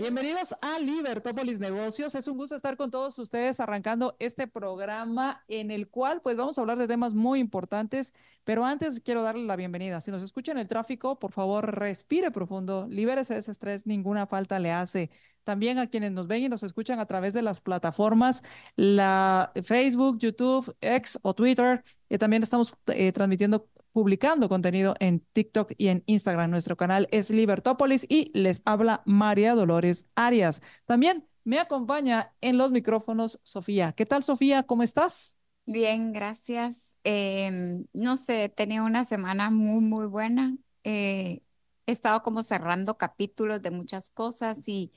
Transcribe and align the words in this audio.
Bienvenidos 0.00 0.56
a 0.62 0.78
Libertópolis 0.78 1.58
Negocios. 1.58 2.14
Es 2.14 2.26
un 2.26 2.38
gusto 2.38 2.56
estar 2.56 2.78
con 2.78 2.90
todos 2.90 3.18
ustedes 3.18 3.60
arrancando 3.60 4.16
este 4.18 4.46
programa 4.46 5.44
en 5.46 5.70
el 5.70 5.88
cual 5.88 6.22
pues 6.22 6.38
vamos 6.38 6.56
a 6.56 6.62
hablar 6.62 6.78
de 6.78 6.88
temas 6.88 7.14
muy 7.14 7.38
importantes, 7.38 8.14
pero 8.44 8.64
antes 8.64 9.00
quiero 9.00 9.22
darle 9.22 9.44
la 9.44 9.56
bienvenida. 9.56 10.00
Si 10.00 10.10
nos 10.10 10.22
escucha 10.22 10.52
en 10.52 10.58
el 10.58 10.68
tráfico, 10.68 11.18
por 11.18 11.32
favor, 11.32 11.78
respire 11.78 12.30
profundo, 12.30 12.86
libérese 12.88 13.34
de 13.34 13.40
ese 13.40 13.50
estrés, 13.50 13.86
ninguna 13.86 14.26
falta 14.26 14.58
le 14.58 14.72
hace. 14.72 15.10
También 15.44 15.78
a 15.78 15.88
quienes 15.88 16.12
nos 16.12 16.28
ven 16.28 16.44
y 16.44 16.48
nos 16.48 16.62
escuchan 16.62 16.98
a 16.98 17.04
través 17.04 17.34
de 17.34 17.42
las 17.42 17.60
plataformas, 17.60 18.42
la 18.76 19.52
Facebook, 19.62 20.18
YouTube, 20.18 20.74
X 20.80 21.18
o 21.20 21.34
Twitter. 21.34 21.84
Y 22.10 22.18
también 22.18 22.42
estamos 22.42 22.74
eh, 22.88 23.12
transmitiendo 23.12 23.70
publicando 23.92 24.48
contenido 24.48 24.94
en 25.00 25.20
TikTok 25.32 25.72
y 25.78 25.88
en 25.88 26.02
Instagram. 26.06 26.50
Nuestro 26.50 26.76
canal 26.76 27.08
es 27.12 27.30
Libertópolis 27.30 28.04
y 28.08 28.30
les 28.34 28.62
habla 28.64 29.02
María 29.06 29.54
Dolores 29.54 30.06
Arias. 30.16 30.60
También 30.86 31.26
me 31.44 31.58
acompaña 31.58 32.34
en 32.40 32.58
los 32.58 32.72
micrófonos 32.72 33.40
Sofía. 33.44 33.92
¿Qué 33.92 34.06
tal, 34.06 34.24
Sofía? 34.24 34.64
¿Cómo 34.64 34.82
estás? 34.82 35.38
Bien, 35.66 36.12
gracias. 36.12 36.96
Em, 37.04 37.86
no 37.92 38.16
sé, 38.16 38.48
tenía 38.48 38.82
una 38.82 39.04
semana 39.04 39.50
muy, 39.50 39.80
muy 39.80 40.06
buena. 40.06 40.56
Eh, 40.82 41.42
he 41.86 41.92
estado 41.92 42.22
como 42.22 42.42
cerrando 42.42 42.98
capítulos 42.98 43.62
de 43.62 43.70
muchas 43.70 44.10
cosas 44.10 44.66
y 44.68 44.92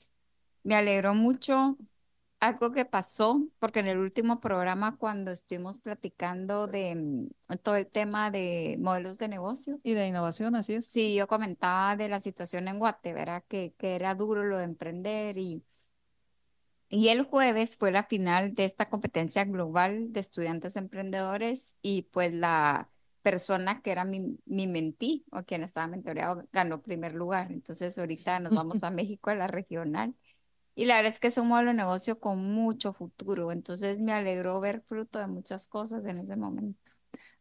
me 0.64 0.76
alegró 0.76 1.14
mucho 1.14 1.78
algo 2.44 2.72
que 2.72 2.86
pasó, 2.86 3.42
porque 3.60 3.80
en 3.80 3.88
el 3.88 3.98
último 3.98 4.40
programa 4.40 4.98
cuando 4.98 5.32
estuvimos 5.32 5.80
platicando 5.80 6.68
de 6.68 6.96
mm, 6.96 7.58
todo 7.64 7.76
el 7.78 7.88
tema 7.88 8.32
de 8.32 8.78
modelos 8.80 9.18
de 9.18 9.28
negocio. 9.28 9.80
Y 9.84 9.94
de 9.94 10.08
innovación, 10.08 10.56
así 10.56 10.76
es. 10.76 10.86
Sí, 10.86 11.16
yo 11.16 11.28
comentaba 11.28 11.96
de 11.96 12.10
la 12.10 12.20
situación 12.20 12.68
en 12.68 12.80
Guate, 12.80 13.14
¿verdad? 13.14 13.44
Que, 13.48 13.74
que 13.78 13.96
era 13.96 14.16
duro 14.16 14.44
lo 14.44 14.58
de 14.58 14.66
emprender 14.66 15.38
y, 15.38 15.64
y 16.90 17.10
el 17.10 17.24
jueves 17.24 17.78
fue 17.78 17.92
la 17.92 18.04
final 18.04 18.54
de 18.54 18.66
esta 18.66 18.90
competencia 18.90 19.46
global 19.46 20.12
de 20.12 20.20
estudiantes 20.20 20.76
emprendedores 20.76 21.76
y 21.82 22.04
pues 22.04 22.34
la 22.34 22.90
persona 23.22 23.82
que 23.82 23.92
era 23.92 24.04
mi, 24.04 24.38
mi 24.46 24.68
mentí 24.68 25.26
o 25.32 25.44
quien 25.44 25.64
estaba 25.64 25.88
mentoreado 25.88 26.46
ganó 26.52 26.82
primer 26.82 27.16
lugar. 27.16 27.52
Entonces 27.52 27.98
ahorita 27.98 28.40
nos 28.40 28.52
vamos 28.54 28.84
a 28.84 28.92
México 28.92 29.30
a 29.30 29.36
la 29.36 29.48
regional 29.48 30.14
y 30.76 30.86
la 30.86 30.96
verdad 30.98 31.14
es 31.14 31.20
que 31.20 31.28
es 31.28 31.38
un 31.38 31.48
modelo 31.48 31.72
de 31.72 31.78
negocio 31.78 32.20
con 32.20 32.40
mucho 32.54 32.94
futuro. 32.94 33.52
Entonces 33.52 34.00
me 34.00 34.14
alegró 34.14 34.60
ver 34.60 34.82
fruto 34.82 35.20
de 35.20 35.28
muchas 35.28 35.68
cosas 35.68 36.06
en 36.06 36.20
ese 36.20 36.36
momento. 36.36 36.92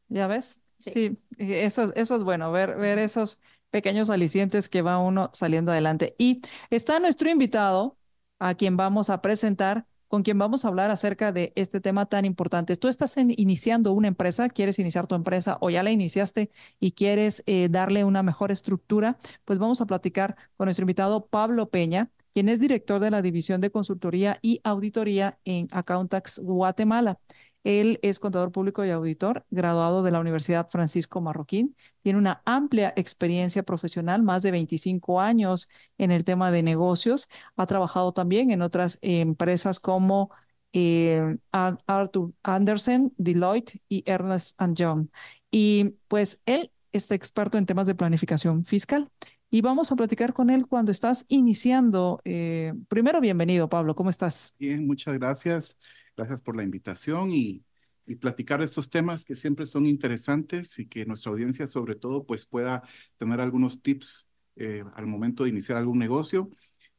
¿Ya 0.08 0.26
ves? 0.26 0.60
Sí, 0.76 1.18
eso, 1.38 1.92
eso 1.94 2.16
es 2.16 2.22
bueno, 2.24 2.52
ver, 2.52 2.76
ver 2.76 2.98
esos 2.98 3.40
pequeños 3.70 4.10
alicientes 4.10 4.68
que 4.68 4.82
va 4.82 4.98
uno 4.98 5.30
saliendo 5.32 5.72
adelante. 5.72 6.14
Y 6.18 6.42
está 6.70 6.98
nuestro 7.00 7.30
invitado, 7.30 7.98
a 8.38 8.54
quien 8.56 8.76
vamos 8.76 9.08
a 9.08 9.22
presentar, 9.22 9.86
con 10.08 10.22
quien 10.24 10.38
vamos 10.38 10.64
a 10.64 10.68
hablar 10.68 10.90
acerca 10.90 11.32
de 11.32 11.52
este 11.56 11.80
tema 11.80 12.06
tan 12.06 12.24
importante. 12.26 12.76
Tú 12.76 12.88
estás 12.88 13.16
iniciando 13.16 13.92
una 13.92 14.08
empresa, 14.08 14.48
quieres 14.50 14.78
iniciar 14.78 15.06
tu 15.06 15.14
empresa 15.14 15.56
o 15.60 15.70
ya 15.70 15.82
la 15.82 15.90
iniciaste 15.92 16.50
y 16.80 16.92
quieres 16.92 17.42
eh, 17.46 17.68
darle 17.70 18.04
una 18.04 18.22
mejor 18.22 18.50
estructura, 18.50 19.16
pues 19.46 19.58
vamos 19.58 19.80
a 19.80 19.86
platicar 19.86 20.36
con 20.56 20.66
nuestro 20.66 20.82
invitado 20.82 21.26
Pablo 21.26 21.70
Peña 21.70 22.10
quien 22.34 22.48
es 22.48 22.60
director 22.60 23.00
de 23.00 23.10
la 23.10 23.22
División 23.22 23.60
de 23.60 23.70
Consultoría 23.70 24.38
y 24.42 24.60
Auditoría 24.64 25.38
en 25.44 25.68
Accountax 25.70 26.38
Guatemala. 26.40 27.18
Él 27.64 28.00
es 28.02 28.18
contador 28.18 28.50
público 28.50 28.84
y 28.84 28.90
auditor, 28.90 29.46
graduado 29.50 30.02
de 30.02 30.10
la 30.10 30.20
Universidad 30.20 30.68
Francisco 30.68 31.20
Marroquín. 31.20 31.76
Tiene 32.02 32.18
una 32.18 32.42
amplia 32.44 32.92
experiencia 32.96 33.62
profesional, 33.62 34.22
más 34.22 34.42
de 34.42 34.50
25 34.50 35.20
años 35.20 35.68
en 35.98 36.10
el 36.10 36.24
tema 36.24 36.50
de 36.50 36.62
negocios. 36.62 37.28
Ha 37.56 37.66
trabajado 37.66 38.12
también 38.12 38.50
en 38.50 38.62
otras 38.62 38.98
empresas 39.02 39.78
como 39.78 40.30
eh, 40.72 41.36
Arthur 41.52 42.32
Andersen, 42.42 43.12
Deloitte 43.16 43.80
y 43.88 44.02
Ernest 44.06 44.60
Young. 44.74 45.08
Y 45.50 45.94
pues 46.08 46.42
él 46.46 46.72
es 46.92 47.10
experto 47.10 47.58
en 47.58 47.66
temas 47.66 47.86
de 47.86 47.94
planificación 47.94 48.64
fiscal 48.64 49.10
y 49.52 49.60
vamos 49.60 49.92
a 49.92 49.96
platicar 49.96 50.32
con 50.32 50.48
él 50.48 50.66
cuando 50.66 50.90
estás 50.90 51.26
iniciando. 51.28 52.22
Eh, 52.24 52.72
primero, 52.88 53.20
bienvenido, 53.20 53.68
Pablo, 53.68 53.94
¿cómo 53.94 54.08
estás? 54.08 54.56
Bien, 54.58 54.86
muchas 54.86 55.12
gracias. 55.12 55.76
Gracias 56.16 56.40
por 56.40 56.56
la 56.56 56.62
invitación 56.62 57.30
y, 57.30 57.62
y 58.06 58.16
platicar 58.16 58.62
estos 58.62 58.88
temas 58.88 59.26
que 59.26 59.34
siempre 59.34 59.66
son 59.66 59.84
interesantes 59.84 60.78
y 60.78 60.86
que 60.86 61.04
nuestra 61.04 61.32
audiencia 61.32 61.66
sobre 61.66 61.96
todo 61.96 62.24
pues 62.24 62.46
pueda 62.46 62.82
tener 63.18 63.42
algunos 63.42 63.82
tips 63.82 64.30
eh, 64.56 64.84
al 64.94 65.06
momento 65.06 65.44
de 65.44 65.50
iniciar 65.50 65.76
algún 65.76 65.98
negocio. 65.98 66.48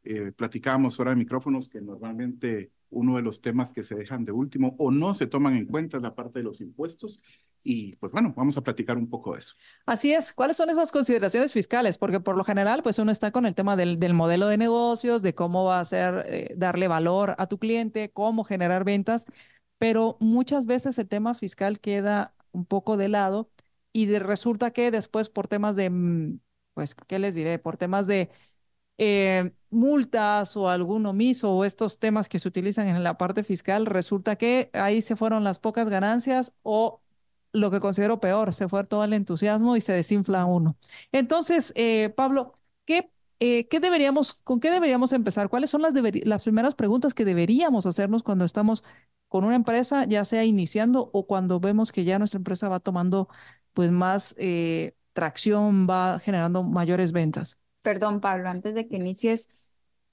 Eh, 0.04 0.32
platicábamos 0.32 0.96
fuera 0.96 1.10
de 1.10 1.18
micrófonos 1.18 1.70
que 1.70 1.82
normalmente 1.82 2.72
uno 2.94 3.16
de 3.16 3.22
los 3.22 3.42
temas 3.42 3.74
que 3.74 3.84
se 3.84 3.96
dejan 3.96 4.26
de 4.26 4.32
último 4.32 4.76
o 4.78 4.92
no 4.92 5.14
se 5.14 5.28
toman 5.28 5.56
en 5.56 5.66
cuenta 5.66 6.00
la 6.00 6.16
parte 6.16 6.40
de 6.40 6.44
los 6.44 6.62
impuestos 6.62 7.22
y 7.64 7.96
pues 7.96 8.12
bueno, 8.12 8.34
vamos 8.36 8.58
a 8.58 8.62
platicar 8.62 8.98
un 8.98 9.10
poco 9.10 9.34
de 9.34 9.40
eso. 9.40 9.56
Así 9.86 10.14
es. 10.14 10.34
¿Cuáles 10.34 10.58
son 10.58 10.70
esas 10.70 10.92
consideraciones 10.92 11.54
fiscales? 11.54 11.98
Porque 11.98 12.20
por 12.20 12.36
lo 12.36 12.44
general, 12.44 12.84
pues 12.84 13.00
uno 13.00 13.12
está 13.12 13.32
con 13.32 13.46
el 13.46 13.56
tema 13.56 13.76
del, 13.76 14.00
del 14.00 14.14
modelo 14.14 14.48
de 14.48 14.58
negocios, 14.58 15.22
de 15.22 15.34
cómo 15.34 15.64
va 15.64 15.80
a 15.80 15.86
ser 15.86 16.26
eh, 16.28 16.54
darle 16.58 16.88
valor 16.88 17.36
a 17.38 17.48
tu 17.48 17.60
cliente, 17.60 18.12
cómo 18.12 18.44
generar 18.44 18.84
ventas, 18.84 19.26
pero 19.78 20.18
muchas 20.20 20.66
veces 20.66 20.98
el 21.00 21.08
tema 21.08 21.34
fiscal 21.34 21.80
queda 21.80 22.36
un 22.52 22.66
poco 22.66 22.98
de 22.98 23.08
lado 23.10 23.50
y 23.94 24.18
resulta 24.18 24.72
que 24.72 24.92
después 24.92 25.30
por 25.30 25.48
temas 25.48 25.76
de, 25.76 25.90
mm, 25.90 26.40
pues, 26.74 26.96
¿qué 26.96 27.20
les 27.20 27.36
diré? 27.36 27.60
Por 27.60 27.78
temas 27.78 28.08
de 28.08 28.30
eh, 28.98 29.52
multas 29.70 30.56
o 30.58 30.70
algún 30.70 31.06
omiso 31.06 31.52
o 31.52 31.66
estos 31.66 32.00
temas 32.00 32.30
que 32.30 32.40
se 32.40 32.48
utilizan 32.48 32.88
en 32.88 33.04
la 33.04 33.18
parte 33.18 33.44
fiscal, 33.44 33.86
resulta 33.86 34.36
que 34.36 34.70
ahí 34.74 35.02
se 35.02 35.16
fueron 35.16 35.44
las 35.44 35.60
pocas 35.60 35.90
ganancias 35.90 36.54
o 36.64 37.02
lo 37.54 37.72
que 37.72 37.80
considero 37.80 38.20
peor, 38.20 38.54
se 38.54 38.68
fue 38.68 38.84
todo 38.84 39.04
el 39.04 39.14
entusiasmo 39.14 39.76
y 39.76 39.82
se 39.82 39.94
desinfla 39.94 40.46
uno. 40.46 40.78
Entonces, 41.12 41.72
eh, 41.76 42.10
Pablo, 42.16 42.60
¿qué, 42.86 43.12
eh, 43.40 43.68
¿qué, 43.68 43.80
deberíamos, 43.80 44.34
¿con 44.34 44.60
qué 44.60 44.72
deberíamos 44.72 45.14
empezar? 45.14 45.50
¿Cuáles 45.50 45.70
son 45.70 45.82
las, 45.84 45.94
las 45.94 46.44
primeras 46.44 46.76
preguntas 46.76 47.14
que 47.14 47.26
deberíamos 47.26 47.86
hacernos 47.86 48.24
cuando 48.24 48.46
estamos 48.46 48.84
con 49.28 49.44
una 49.46 49.56
empresa, 49.56 50.06
ya 50.06 50.26
sea 50.26 50.44
iniciando 50.46 51.10
o 51.14 51.26
cuando 51.28 51.60
vemos 51.60 51.92
que 51.92 52.04
ya 52.06 52.20
nuestra 52.20 52.38
empresa 52.38 52.70
va 52.70 52.80
tomando 52.80 53.30
pues 53.74 53.92
más 53.92 54.36
eh, 54.38 54.96
tracción, 55.14 55.88
va 55.90 56.20
generando 56.20 56.64
mayores 56.64 57.12
ventas? 57.12 57.60
Perdón, 57.84 58.22
Pablo, 58.22 58.50
antes 58.50 58.74
de 58.74 58.88
que 58.88 58.96
inicies, 58.96 59.50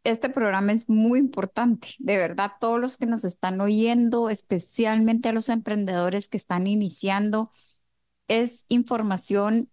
este 0.04 0.28
programa 0.28 0.72
es 0.72 0.88
muy 0.88 1.18
importante, 1.18 1.94
de 1.98 2.16
verdad, 2.16 2.52
todos 2.60 2.80
los 2.80 2.96
que 2.96 3.06
nos 3.06 3.24
están 3.24 3.60
oyendo, 3.60 4.28
especialmente 4.30 5.28
a 5.28 5.32
los 5.32 5.48
emprendedores 5.48 6.28
que 6.28 6.36
están 6.36 6.66
iniciando, 6.66 7.52
es 8.28 8.66
información 8.68 9.70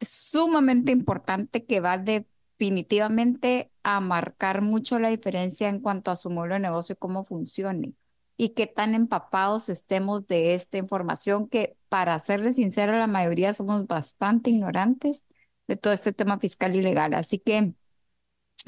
sumamente 0.00 0.92
importante 0.92 1.64
que 1.64 1.80
va 1.80 1.98
definitivamente 1.98 3.72
a 3.82 4.00
marcar 4.00 4.62
mucho 4.62 4.98
la 4.98 5.10
diferencia 5.10 5.68
en 5.68 5.80
cuanto 5.80 6.10
a 6.10 6.16
su 6.16 6.30
modelo 6.30 6.54
de 6.54 6.60
negocio 6.60 6.98
cómo 6.98 7.24
funcione 7.24 7.94
y 8.36 8.50
qué 8.50 8.66
tan 8.66 8.94
empapados 8.94 9.68
estemos 9.68 10.26
de 10.26 10.54
esta 10.54 10.78
información 10.78 11.48
que, 11.48 11.76
para 11.88 12.18
serles 12.20 12.56
sincera, 12.56 12.98
la 12.98 13.06
mayoría 13.06 13.54
somos 13.54 13.86
bastante 13.86 14.50
ignorantes 14.50 15.24
de 15.68 15.76
todo 15.76 15.92
este 15.92 16.12
tema 16.12 16.38
fiscal 16.38 16.74
y 16.74 16.82
legal. 16.82 17.14
Así 17.14 17.38
que 17.38 17.74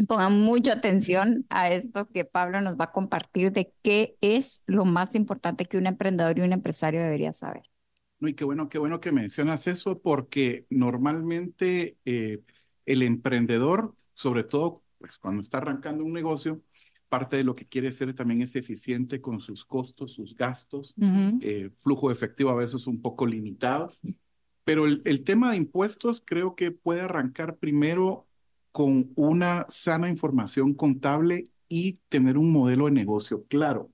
pongan 0.07 0.41
mucha 0.41 0.75
atención 0.75 1.47
a 1.49 1.71
esto 1.71 2.09
que 2.09 2.25
Pablo 2.25 2.61
nos 2.61 2.77
va 2.77 2.85
a 2.87 2.93
compartir 2.93 3.53
de 3.53 3.73
qué 3.83 4.17
es 4.21 4.63
lo 4.67 4.85
más 4.85 5.15
importante 5.15 5.65
que 5.65 5.79
un 5.79 5.87
emprendedor 5.87 6.39
y 6.39 6.43
un 6.43 6.53
empresario 6.53 7.01
debería 7.03 7.33
saber. 7.33 7.65
No, 8.21 8.29
y 8.29 8.35
qué 8.35 8.45
bueno, 8.45 8.69
qué 8.69 8.79
bueno 8.79 9.01
que 9.01 9.13
mencionas 9.13 9.67
eso, 9.67 9.99
porque 9.99 10.67
normalmente 10.69 11.97
eh, 12.05 12.41
el 12.85 13.03
emprendedor, 13.03 13.95
sobre 14.15 14.45
todo 14.45 14.83
pues, 14.99 15.17
cuando 15.17 15.41
está 15.41 15.59
arrancando 15.59 16.05
un 16.05 16.13
negocio, 16.13 16.61
parte 17.09 17.37
de 17.37 17.45
lo 17.45 17.57
que 17.57 17.67
quiere 17.67 17.91
ser 17.93 18.15
también 18.15 18.43
es 18.43 18.55
eficiente 18.57 19.21
con 19.21 19.41
sus 19.41 19.65
costos, 19.65 20.13
sus 20.13 20.37
gastos, 20.37 20.95
eh, 21.41 21.71
flujo 21.77 22.11
efectivo 22.11 22.51
a 22.51 22.55
veces 22.55 22.87
un 22.87 23.03
poco 23.03 23.27
limitado. 23.27 23.91
Pero 24.71 24.87
el, 24.87 25.25
tema 25.25 25.51
de 25.51 25.57
impuestos 25.57 26.23
creo 26.25 26.55
que 26.55 26.71
puede 26.71 27.01
arrancar 27.01 27.57
primero 27.57 28.29
con 28.71 29.11
una 29.17 29.67
sana 29.69 30.09
información 30.09 30.75
contable 30.75 31.51
y 31.69 31.95
tener 32.09 32.39
un 32.39 32.53
modelo 32.53 32.85
de 32.85 32.93
negocio 32.93 33.45
claro. 33.49 33.91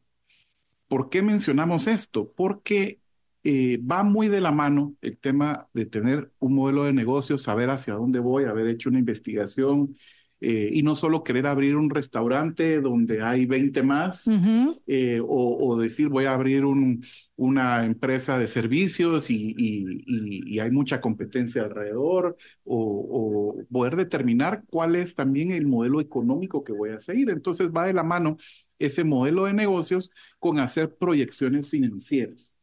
¿Por 0.86 1.08
qué 1.08 1.22
mencionamos 1.22 1.86
esto? 1.86 2.30
Porque 2.36 3.00
eh, 3.42 3.78
va 3.78 4.02
muy 4.02 4.28
de 4.28 4.42
la 4.42 4.52
mano 4.52 4.94
el 5.00 5.18
tema 5.18 5.66
de 5.72 5.86
tener 5.86 6.30
un 6.40 6.54
modelo 6.54 6.84
de 6.84 6.92
negocio, 6.92 7.38
saber 7.38 7.70
hacia 7.70 7.94
dónde 7.94 8.18
voy, 8.18 8.44
haber 8.44 8.68
hecho 8.68 8.90
una 8.90 8.98
investigación, 8.98 9.96
eh, 10.40 10.68
y 10.70 10.82
no 10.82 10.96
solo 10.96 11.24
querer 11.24 11.46
abrir 11.46 11.76
un 11.76 11.88
restaurante 11.88 12.80
donde 12.82 13.22
hay 13.22 13.46
20 13.46 13.82
más 13.82 14.28
eh, 14.86 15.20
o, 15.26 15.78
decir 15.80 16.08
voy 16.08 16.26
a 16.26 16.34
abrir 16.34 16.64
un, 16.64 17.02
una 17.36 17.86
empresa 17.86 18.38
de 18.38 18.46
servicios 18.46 19.30
y, 19.30 19.54
y, 19.56 20.58
hay 20.58 20.70
mucha 20.70 21.00
competencia 21.00 21.62
alrededor 21.62 22.36
o, 22.64 23.56
o, 23.58 23.64
poder 23.70 23.96
determinar 23.96 24.64
cuál 24.68 24.96
es 24.96 25.14
también 25.14 25.52
el 25.52 25.66
modelo 25.66 26.00
económico 26.00 26.64
que 26.64 26.72
voy 26.72 26.90
a 26.90 27.00
seguir. 27.00 27.30
Entonces 27.30 27.70
va 27.70 27.86
de 27.86 27.92
la 27.92 28.02
mano 28.02 28.36
ese 28.78 29.04
modelo 29.04 29.44
de 29.44 29.54
negocios 29.54 30.10
con 30.38 30.58
hacer 30.58 30.94
proyecciones 30.96 31.70
financieras. 31.70 32.55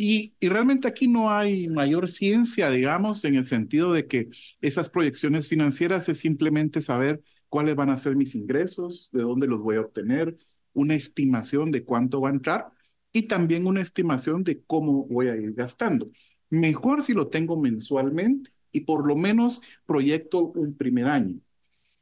Y, 0.00 0.34
realmente 0.40 0.86
aquí 0.86 1.08
no 1.08 1.32
hay 1.32 1.66
mayor 1.68 2.08
ciencia, 2.08 2.70
digamos, 2.70 3.24
en 3.24 3.34
el 3.34 3.44
sentido 3.46 3.92
de 3.92 4.06
que 4.06 4.28
esas 4.60 4.90
proyecciones 4.90 5.48
financieras 5.48 6.08
es 6.08 6.18
simplemente 6.18 6.80
saber 6.82 7.20
cuáles 7.48 7.74
van 7.74 7.90
a 7.90 7.96
ser 7.96 8.14
mis 8.14 8.36
ingresos, 8.36 9.10
de 9.12 9.22
dónde 9.22 9.48
los 9.48 9.60
voy 9.60 9.74
a 9.74 9.80
obtener, 9.80 10.36
una 10.72 10.94
estimación 10.94 11.72
de 11.72 11.82
cuánto 11.84 12.20
va 12.20 12.28
a 12.28 12.32
entrar 12.32 12.70
y 13.12 13.22
también 13.22 13.66
una 13.66 13.80
estimación 13.82 14.44
de 14.44 14.62
cómo 14.62 15.04
voy 15.06 15.28
a 15.28 15.36
ir 15.36 15.52
gastando. 15.54 16.08
Mejor 16.48 17.02
si 17.02 17.12
lo 17.12 17.26
tengo 17.26 17.60
mensualmente 17.60 18.50
y 18.70 18.82
por 18.82 19.04
lo 19.04 19.16
menos 19.16 19.60
proyecto 19.84 20.38
un 20.38 20.76
primer 20.76 21.08
año. 21.08 21.40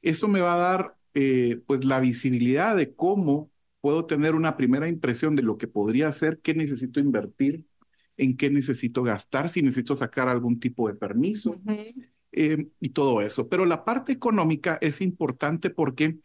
Eso 0.02 0.28
me 0.28 0.40
va 0.40 0.54
a 0.54 0.58
dar 0.58 0.96
eh, 1.14 1.62
pues 1.66 1.82
la 1.86 2.00
visibilidad 2.00 2.76
de 2.76 2.94
cómo 2.94 3.50
puedo 3.80 4.04
tener 4.04 4.34
una 4.34 4.58
primera 4.58 4.86
impresión 4.86 5.34
de 5.34 5.42
lo 5.42 5.56
que 5.56 5.66
podría 5.66 6.12
ser, 6.12 6.40
qué 6.40 6.52
necesito 6.54 7.00
invertir 7.00 7.64
en 8.16 8.36
qué 8.36 8.50
necesito 8.50 9.02
gastar, 9.02 9.48
si 9.48 9.62
necesito 9.62 9.96
sacar 9.96 10.28
algún 10.28 10.58
tipo 10.58 10.88
de 10.88 10.94
permiso 10.94 11.60
eh, 12.32 12.66
y 12.80 12.88
todo 12.90 13.20
eso. 13.22 13.48
Pero 13.48 13.66
la 13.66 13.84
parte 13.84 14.12
económica 14.12 14.78
es 14.80 15.00
importante 15.00 15.70
porque, 15.70 16.18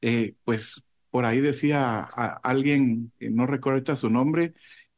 eh, 0.00 0.34
pues, 0.44 0.84
por 1.10 1.24
ahí 1.24 1.40
decía 1.40 2.00
alguien, 2.00 3.12
no 3.18 3.46
recuerdo 3.46 3.96
su 3.96 4.10
nombre, 4.10 4.54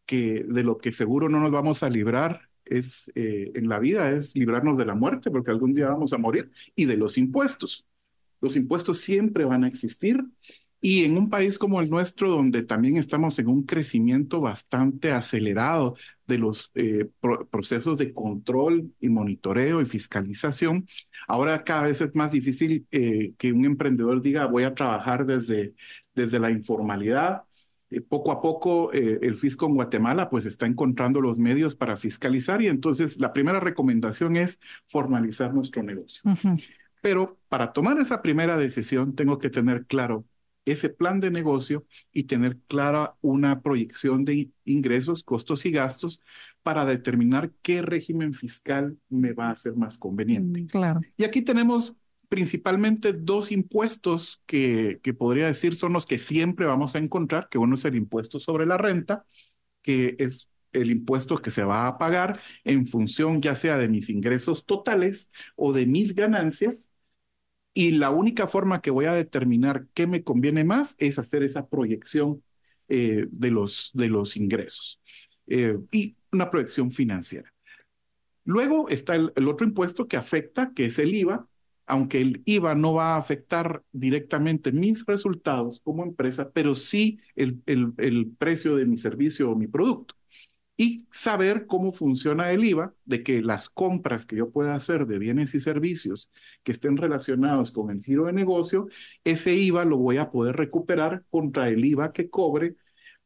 que 0.06 0.44
de 0.46 0.62
lo 0.62 0.78
que 0.78 0.92
seguro 0.92 1.28
no 1.28 1.40
nos 1.40 1.52
vamos 1.52 1.82
a 1.82 1.90
librar 1.90 2.48
es 2.64 3.10
eh, 3.14 3.50
en 3.54 3.68
la 3.68 3.78
vida 3.78 4.10
es 4.12 4.36
librarnos 4.36 4.78
de 4.78 4.84
la 4.84 4.94
muerte, 4.94 5.30
porque 5.30 5.50
algún 5.50 5.74
día 5.74 5.88
vamos 5.88 6.12
a 6.12 6.18
morir, 6.18 6.50
y 6.74 6.84
de 6.86 6.96
los 6.96 7.18
impuestos. 7.18 7.86
Los 8.40 8.56
impuestos 8.56 9.00
siempre 9.00 9.44
van 9.44 9.64
a 9.64 9.68
existir 9.68 10.24
y 10.84 11.04
en 11.04 11.16
un 11.16 11.30
país 11.30 11.58
como 11.58 11.80
el 11.80 11.88
nuestro, 11.88 12.28
donde 12.28 12.64
también 12.64 12.96
estamos 12.96 13.38
en 13.38 13.46
un 13.46 13.62
crecimiento 13.62 14.40
bastante 14.40 15.12
acelerado 15.12 15.94
de 16.26 16.38
los 16.38 16.72
eh, 16.74 17.08
procesos 17.52 17.98
de 17.98 18.12
control 18.12 18.92
y 18.98 19.08
monitoreo 19.08 19.80
y 19.80 19.86
fiscalización, 19.86 20.84
ahora 21.28 21.62
cada 21.62 21.84
vez 21.84 22.00
es 22.00 22.12
más 22.16 22.32
difícil 22.32 22.84
eh, 22.90 23.32
que 23.38 23.52
un 23.52 23.64
emprendedor 23.64 24.20
diga 24.20 24.46
voy 24.46 24.64
a 24.64 24.74
trabajar 24.74 25.24
desde, 25.24 25.72
desde 26.16 26.40
la 26.40 26.50
informalidad. 26.50 27.42
Eh, 27.88 28.00
poco 28.00 28.32
a 28.32 28.42
poco 28.42 28.90
el 28.90 29.36
fisco 29.36 29.66
en 29.66 29.74
Guatemala 29.74 30.28
pues 30.28 30.46
está 30.46 30.66
encontrando 30.66 31.20
los 31.20 31.38
medios 31.38 31.76
para 31.76 31.94
fiscalizar 31.94 32.60
y 32.60 32.66
entonces 32.66 33.20
la 33.20 33.32
primera 33.32 33.60
recomendación 33.60 34.34
es 34.34 34.58
formalizar 34.86 35.54
nuestro 35.54 35.84
negocio. 35.84 36.22
Pero 37.00 37.38
para 37.48 37.72
tomar 37.72 38.00
esa 38.00 38.20
primera 38.20 38.56
decisión 38.56 39.14
tengo 39.14 39.38
que 39.38 39.48
tener 39.48 39.86
claro 39.86 40.24
ese 40.64 40.88
plan 40.88 41.20
de 41.20 41.30
negocio 41.30 41.84
y 42.12 42.24
tener 42.24 42.58
clara 42.68 43.14
una 43.20 43.62
proyección 43.62 44.24
de 44.24 44.50
ingresos, 44.64 45.24
costos 45.24 45.66
y 45.66 45.72
gastos 45.72 46.22
para 46.62 46.84
determinar 46.84 47.52
qué 47.62 47.82
régimen 47.82 48.34
fiscal 48.34 48.96
me 49.08 49.32
va 49.32 49.50
a 49.50 49.56
ser 49.56 49.74
más 49.74 49.98
conveniente. 49.98 50.62
Mm, 50.62 50.66
claro. 50.66 51.00
Y 51.16 51.24
aquí 51.24 51.42
tenemos 51.42 51.94
principalmente 52.28 53.12
dos 53.12 53.52
impuestos 53.52 54.42
que, 54.46 55.00
que 55.02 55.12
podría 55.12 55.46
decir 55.46 55.74
son 55.74 55.92
los 55.92 56.06
que 56.06 56.18
siempre 56.18 56.64
vamos 56.64 56.94
a 56.94 56.98
encontrar, 56.98 57.48
que 57.50 57.58
uno 57.58 57.74
es 57.74 57.84
el 57.84 57.96
impuesto 57.96 58.40
sobre 58.40 58.64
la 58.64 58.78
renta, 58.78 59.26
que 59.82 60.16
es 60.18 60.48
el 60.72 60.90
impuesto 60.90 61.36
que 61.38 61.50
se 61.50 61.64
va 61.64 61.86
a 61.86 61.98
pagar 61.98 62.32
en 62.64 62.86
función 62.86 63.42
ya 63.42 63.54
sea 63.56 63.76
de 63.76 63.88
mis 63.88 64.08
ingresos 64.08 64.64
totales 64.64 65.30
o 65.56 65.72
de 65.72 65.86
mis 65.86 66.14
ganancias, 66.14 66.88
y 67.74 67.92
la 67.92 68.10
única 68.10 68.46
forma 68.48 68.80
que 68.80 68.90
voy 68.90 69.06
a 69.06 69.14
determinar 69.14 69.86
qué 69.94 70.06
me 70.06 70.22
conviene 70.22 70.64
más 70.64 70.94
es 70.98 71.18
hacer 71.18 71.42
esa 71.42 71.66
proyección 71.66 72.42
eh, 72.88 73.26
de, 73.30 73.50
los, 73.50 73.90
de 73.94 74.08
los 74.08 74.36
ingresos 74.36 75.00
eh, 75.46 75.78
y 75.90 76.16
una 76.30 76.50
proyección 76.50 76.90
financiera. 76.90 77.52
Luego 78.44 78.88
está 78.88 79.14
el, 79.14 79.48
otro 79.48 79.66
impuesto 79.66 80.08
que 80.08 80.16
afecta, 80.16 80.72
que 80.74 80.86
es 80.86 80.98
el 80.98 81.14
IVA, 81.14 81.46
aunque 81.86 82.20
el 82.20 82.42
IVA 82.44 82.74
no 82.74 82.94
va 82.94 83.14
a 83.14 83.18
afectar 83.18 83.82
directamente 83.92 84.72
mis 84.72 85.06
resultados 85.06 85.80
como 85.82 86.02
empresa, 86.02 86.50
pero 86.52 86.74
sí 86.74 87.18
el, 87.36 87.62
el, 87.66 87.92
el 87.98 88.32
precio 88.38 88.76
de 88.76 88.86
mi 88.86 88.98
servicio 88.98 89.50
o 89.50 89.56
mi 89.56 89.68
producto 89.68 90.14
y 90.76 91.06
saber 91.12 91.66
cómo 91.66 91.92
funciona 91.92 92.50
el 92.50 92.64
IVA, 92.64 92.94
de 93.04 93.22
que 93.22 93.42
las 93.42 93.68
compras 93.68 94.26
que 94.26 94.36
yo 94.36 94.50
pueda 94.50 94.74
hacer 94.74 95.06
de 95.06 95.18
bienes 95.18 95.54
y 95.54 95.60
servicios 95.60 96.30
que 96.62 96.72
estén 96.72 96.96
relacionados 96.96 97.72
con 97.72 97.90
el 97.90 98.02
giro 98.02 98.24
de 98.26 98.32
negocio, 98.32 98.88
ese 99.24 99.54
IVA 99.54 99.84
lo 99.84 99.98
voy 99.98 100.18
a 100.18 100.30
poder 100.30 100.56
recuperar 100.56 101.24
contra 101.30 101.68
el 101.68 101.84
IVA 101.84 102.12
que 102.12 102.30
cobre 102.30 102.76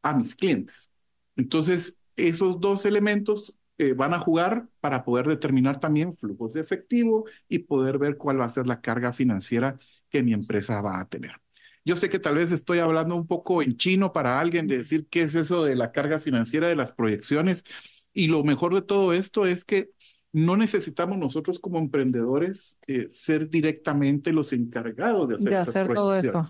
a 0.01 0.13
mis 0.13 0.35
clientes. 0.35 0.91
Entonces, 1.35 1.99
esos 2.15 2.59
dos 2.59 2.85
elementos 2.85 3.55
eh, 3.77 3.93
van 3.93 4.13
a 4.13 4.19
jugar 4.19 4.67
para 4.79 5.03
poder 5.03 5.27
determinar 5.27 5.79
también 5.79 6.17
flujos 6.17 6.53
de 6.53 6.61
efectivo 6.61 7.25
y 7.47 7.59
poder 7.59 7.97
ver 7.99 8.17
cuál 8.17 8.39
va 8.39 8.45
a 8.45 8.49
ser 8.49 8.67
la 8.67 8.81
carga 8.81 9.13
financiera 9.13 9.77
que 10.09 10.23
mi 10.23 10.33
empresa 10.33 10.81
va 10.81 10.99
a 10.99 11.07
tener. 11.07 11.33
Yo 11.87 11.95
sé 11.95 12.09
que 12.09 12.19
tal 12.19 12.35
vez 12.35 12.51
estoy 12.51 12.79
hablando 12.79 13.15
un 13.15 13.27
poco 13.27 13.61
en 13.61 13.77
chino 13.77 14.11
para 14.11 14.41
alguien 14.41 14.67
de 14.67 14.79
decir 14.79 15.07
qué 15.09 15.21
es 15.21 15.35
eso 15.35 15.63
de 15.63 15.73
la 15.73 15.93
carga 15.93 16.19
financiera 16.19 16.67
de 16.67 16.75
las 16.75 16.91
proyecciones. 16.91 17.63
Y 18.11 18.27
lo 18.27 18.43
mejor 18.43 18.75
de 18.75 18.81
todo 18.81 19.13
esto 19.13 19.45
es 19.45 19.63
que 19.63 19.91
no 20.33 20.57
necesitamos 20.57 21.17
nosotros 21.17 21.59
como 21.59 21.79
emprendedores 21.79 22.77
eh, 22.87 23.07
ser 23.09 23.49
directamente 23.49 24.33
los 24.33 24.51
encargados 24.51 25.29
de 25.29 25.35
hacer, 25.35 25.49
de 25.49 25.55
hacer 25.55 25.93
todo 25.93 26.13
esto. 26.13 26.43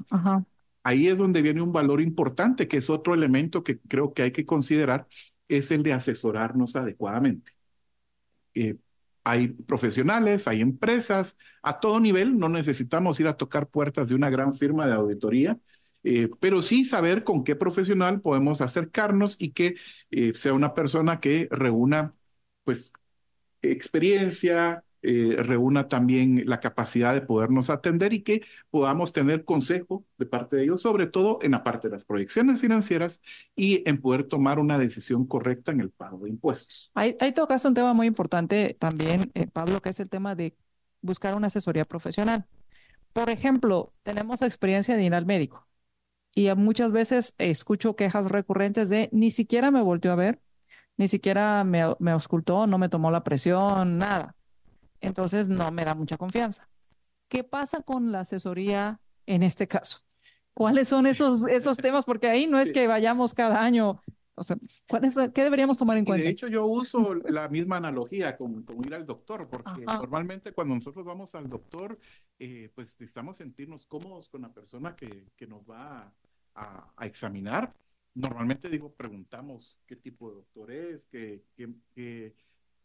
Ahí 0.81 1.07
es 1.07 1.19
donde 1.19 1.43
viene 1.43 1.61
un 1.61 1.71
valor 1.71 2.01
importante, 2.01 2.67
que 2.67 2.77
es 2.77 2.89
otro 2.89 3.13
elemento 3.13 3.63
que 3.63 3.77
creo 3.77 4.15
que 4.15 4.23
hay 4.23 4.31
que 4.31 4.47
considerar, 4.47 5.05
es 5.47 5.69
el 5.69 5.83
de 5.83 5.93
asesorarnos 5.93 6.75
adecuadamente. 6.75 7.51
Eh, 8.55 8.77
hay 9.27 9.49
profesionales, 9.49 10.47
hay 10.47 10.61
empresas 10.61 11.35
a 11.61 11.79
todo 11.81 11.99
nivel, 11.99 12.37
no 12.37 12.47
necesitamos 12.47 13.19
ir 13.19 13.27
a 13.27 13.35
tocar 13.35 13.67
puertas 13.67 14.07
de 14.07 14.15
una 14.15 14.29
gran 14.29 14.53
firma 14.53 14.87
de 14.87 14.93
auditoría, 14.93 15.59
eh, 16.03 16.29
pero 16.39 16.61
sí 16.61 16.85
saber 16.85 17.25
con 17.25 17.43
qué 17.43 17.55
profesional 17.57 18.21
podemos 18.21 18.61
acercarnos 18.61 19.35
y 19.37 19.51
que 19.51 19.75
eh, 20.11 20.33
sea 20.33 20.53
una 20.53 20.73
persona 20.73 21.19
que 21.19 21.49
reúna 21.51 22.15
pues 22.63 22.93
experiencia, 23.61 24.83
eh, 25.03 25.35
reúna 25.37 25.87
también 25.87 26.43
la 26.47 26.59
capacidad 26.59 27.13
de 27.13 27.21
podernos 27.21 27.69
atender 27.69 28.13
y 28.13 28.23
que 28.23 28.41
podamos 28.71 29.13
tener 29.13 29.45
consejo 29.45 30.05
de 30.17 30.25
parte 30.25 30.55
de 30.57 30.63
ellos, 30.63 30.81
sobre 30.81 31.07
todo 31.07 31.39
en 31.41 31.51
la 31.51 31.63
parte 31.63 31.87
de 31.87 31.93
las 31.93 32.03
proyecciones 32.03 32.59
financieras 32.59 33.21
y 33.55 33.87
en 33.87 34.01
poder 34.01 34.23
tomar 34.23 34.59
una 34.59 34.79
decisión 34.79 35.27
correcta 35.27 35.71
en 35.71 35.81
el 35.81 35.91
pago 35.91 36.19
de 36.23 36.29
impuestos. 36.29 36.91
Hay, 36.95 37.15
hay 37.19 37.31
tocas 37.31 37.63
un 37.65 37.73
tema 37.73 37.93
muy 37.93 38.07
importante 38.07 38.75
también, 38.79 39.31
eh, 39.35 39.47
Pablo, 39.47 39.81
que 39.81 39.89
es 39.89 39.99
el 39.99 40.09
tema 40.09 40.35
de 40.35 40.55
buscar 41.01 41.35
una 41.35 41.47
asesoría 41.47 41.85
profesional. 41.85 42.45
Por 43.13 43.29
ejemplo, 43.29 43.93
tenemos 44.03 44.41
experiencia 44.41 44.95
de 44.95 45.03
ir 45.03 45.13
al 45.13 45.25
médico 45.25 45.67
y 46.33 46.53
muchas 46.55 46.91
veces 46.91 47.35
escucho 47.37 47.95
quejas 47.95 48.27
recurrentes 48.27 48.89
de 48.89 49.09
ni 49.11 49.31
siquiera 49.31 49.71
me 49.71 49.81
volteó 49.81 50.11
a 50.11 50.15
ver, 50.15 50.41
ni 50.97 51.07
siquiera 51.07 51.63
me, 51.63 51.83
me 51.99 52.11
auscultó, 52.11 52.67
no 52.67 52.77
me 52.77 52.89
tomó 52.89 53.11
la 53.11 53.23
presión, 53.23 53.97
nada 53.99 54.36
entonces 55.07 55.47
no 55.47 55.71
me 55.71 55.85
da 55.85 55.95
mucha 55.95 56.17
confianza. 56.17 56.69
¿Qué 57.27 57.43
pasa 57.43 57.81
con 57.81 58.11
la 58.11 58.21
asesoría 58.21 59.01
en 59.25 59.43
este 59.43 59.67
caso? 59.67 60.01
¿Cuáles 60.53 60.87
son 60.87 61.05
esos, 61.05 61.47
esos 61.47 61.77
temas? 61.77 62.05
Porque 62.05 62.27
ahí 62.27 62.47
no 62.47 62.59
es 62.59 62.71
que 62.71 62.87
vayamos 62.87 63.33
cada 63.33 63.61
año. 63.61 64.01
O 64.39 64.43
sea, 64.43 64.57
¿qué 65.33 65.43
deberíamos 65.43 65.77
tomar 65.77 65.97
en 65.97 66.05
cuenta? 66.05 66.23
De 66.23 66.29
hecho, 66.29 66.47
yo 66.47 66.65
uso 66.65 67.15
la 67.15 67.49
misma 67.49 67.77
analogía 67.77 68.37
con, 68.37 68.65
ir 68.85 68.93
al 68.93 69.05
doctor, 69.05 69.49
porque 69.49 69.83
normalmente 69.83 70.51
cuando 70.53 70.75
nosotros 70.75 71.05
vamos 71.05 71.33
al 71.33 71.49
doctor, 71.49 71.99
eh, 72.37 72.69
pues 72.75 72.95
necesitamos 72.99 73.37
sentirnos 73.37 73.87
cómodos 73.87 74.29
con 74.29 74.43
la 74.43 74.53
persona 74.53 74.95
que, 74.95 75.27
que 75.35 75.47
nos 75.47 75.67
va 75.67 76.13
a, 76.53 76.93
a, 76.95 77.05
examinar. 77.07 77.73
Normalmente 78.13 78.69
digo, 78.69 78.93
preguntamos 78.93 79.79
qué 79.87 79.95
tipo 79.95 80.29
de 80.29 80.35
doctor 80.35 80.71
es, 80.71 81.05
qué, 81.07 81.43
qué, 81.55 81.69
qué 81.95 82.35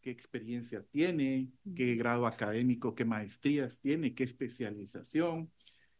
qué 0.03 0.11
experiencia 0.11 0.83
tiene, 0.91 1.49
qué 1.75 1.95
grado 1.95 2.27
académico, 2.27 2.93
qué 2.93 3.05
maestrías 3.05 3.79
tiene, 3.79 4.13
qué 4.13 4.25
especialización. 4.25 5.49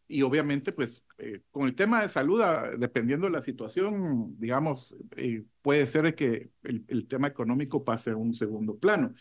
y 0.06 0.20
obviamente, 0.22 0.70
pues, 0.72 1.02
eh, 1.16 1.40
con 1.50 1.66
el 1.66 1.74
tema 1.74 2.02
de 2.02 2.10
salud, 2.10 2.40
ah, 2.42 2.72
dependiendo 2.78 3.26
de 3.26 3.32
la 3.32 3.40
situación, 3.40 4.36
digamos, 4.38 4.94
eh, 5.16 5.44
puede 5.62 5.86
ser 5.86 6.14
que 6.14 6.50
el, 6.62 6.84
el, 6.88 7.06
tema 7.08 7.28
económico 7.28 7.84
pase 7.84 8.10
a 8.10 8.16
un 8.16 8.34
segundo 8.34 8.76
plano. 8.78 9.14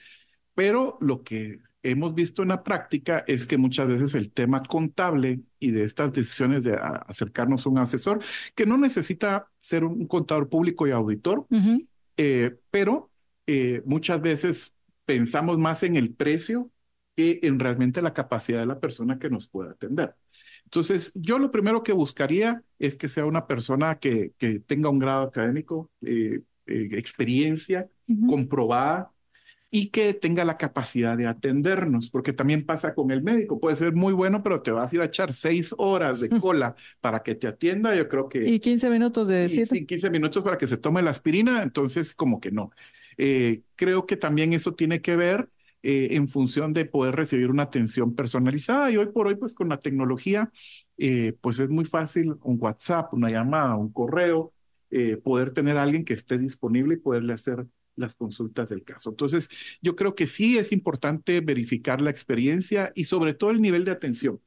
Pero 0.54 0.98
lo 1.00 1.24
que 1.24 1.60
hemos 1.84 2.13
visto 2.13 2.42
en 2.44 2.50
la 2.50 2.63
práctica 2.63 3.24
es 3.28 3.48
que 3.48 3.58
muchas 3.58 3.88
veces 3.88 4.13
el 4.16 4.32
tema 4.34 4.62
contable 4.63 5.42
y 5.60 5.72
de 5.72 5.86
estas 5.86 6.12
decisiones 6.12 6.66
de 6.66 6.75
acercarnos 6.75 7.66
a 7.66 7.70
un 7.70 7.78
asesor, 7.78 8.20
que 8.54 8.66
no 8.66 8.78
necesita 8.78 9.50
ser 9.60 9.86
un 9.86 10.06
contador 10.08 10.50
público 10.50 10.86
y 10.86 10.92
auditor, 10.92 11.48
eh, 12.18 12.58
pero 12.72 13.10
muchas 13.86 14.22
veces 14.22 14.73
pensamos 15.06 15.58
más 15.58 15.84
en 15.84 15.96
el 15.96 16.14
precio 16.14 16.72
que 17.16 17.40
en 17.44 17.60
realmente 17.60 18.02
la 18.02 18.14
capacidad 18.14 18.60
de 18.60 18.66
la 18.66 18.80
persona 18.80 19.20
que 19.20 19.30
nos 19.30 19.48
pueda 19.48 19.72
atender. 19.72 20.16
Entonces, 20.66 21.12
yo 21.16 21.38
lo 21.40 21.52
primero 21.52 21.84
que 21.84 21.94
buscaría 21.94 22.64
es 22.80 22.98
que 22.98 23.10
sea 23.10 23.26
una 23.26 23.46
persona 23.48 24.00
que, 24.00 24.34
que 24.38 24.60
tenga 24.60 24.90
un 24.90 25.00
grado 25.00 25.24
académico, 25.24 25.92
eh, 26.02 26.42
eh, 26.66 26.90
experiencia 26.94 27.90
comprobada 28.26 29.12
y 29.70 29.90
que 29.90 30.14
tenga 30.14 30.46
la 30.46 30.58
capacidad 30.58 31.18
de 31.18 31.26
atendernos, 31.26 32.12
porque 32.12 32.32
también 32.32 32.64
pasa 32.64 32.94
con 32.94 33.10
el 33.10 33.24
médico, 33.24 33.60
puede 33.60 33.76
ser 33.76 33.94
muy 33.94 34.14
bueno, 34.14 34.44
pero 34.44 34.62
te 34.62 34.70
vas 34.70 34.92
a 34.92 34.96
ir 34.96 35.02
a 35.02 35.06
echar 35.06 35.34
seis 35.34 35.74
horas 35.80 36.20
de 36.20 36.30
cola 36.40 36.76
para 37.02 37.24
que 37.24 37.34
te 37.34 37.48
atienda, 37.48 37.96
yo 37.96 38.08
creo 38.08 38.30
que... 38.30 38.48
Y 38.48 38.60
15 38.60 38.90
minutos 38.92 39.28
de 39.28 39.50
Sí, 39.50 39.86
15 39.86 40.12
minutos 40.12 40.44
para 40.44 40.60
que 40.60 40.68
se 40.68 40.78
tome 40.78 41.02
la 41.02 41.10
aspirina, 41.10 41.64
entonces 41.64 42.14
como 42.14 42.40
que 42.40 42.52
no. 42.52 42.72
Eh, 43.17 43.62
creo 43.75 44.05
que 44.05 44.17
también 44.17 44.53
eso 44.53 44.74
tiene 44.74 45.01
que 45.01 45.15
ver 45.15 45.50
eh, 45.82 46.10
en 46.12 46.29
función 46.29 46.74
de 46.74 46.86
poder 46.86 47.15
recibir 47.15 47.50
una 47.50 47.63
atención 47.63 48.15
personalizada. 48.15 48.91
Y 48.91 48.98
hoy 48.98 49.08
por 49.08 49.27
hoy, 49.27 49.36
pues 49.36 49.53
con 49.53 49.70
la 49.70 49.79
tecnología, 49.79 50.51
eh, 50.98 51.34
pues 51.41 51.60
es 51.60 51.70
muy 51.70 51.86
fácil 51.86 52.36
un 52.43 52.58
WhatsApp, 52.60 53.13
una 53.13 53.29
llamada, 53.29 53.75
un 53.75 53.91
correo, 53.91 54.53
poder 55.24 55.50
tener 55.50 55.75
a 55.77 55.82
alguien 55.82 56.05
que 56.05 56.13
esté 56.13 56.38
disponible 56.38 56.93
y 56.93 56.98
poderle 56.98 57.34
hacer 57.34 57.65
las 57.96 58.13
consultas 58.15 58.70
del 58.70 58.84
caso. 58.84 59.10
Entonces, 59.10 59.50
yo 59.82 59.96
creo 59.96 60.13
que 60.13 60.27
sí 60.27 60.58
es 60.58 60.72
importante 60.72 61.41
verificar 61.41 62.00
la 62.00 62.12
experiencia 62.12 62.91
y 62.96 63.05
sobre 63.05 63.34
todo 63.34 63.50
el 63.50 63.62
nivel 63.62 63.86
de 63.86 63.91
atención. 63.91 64.39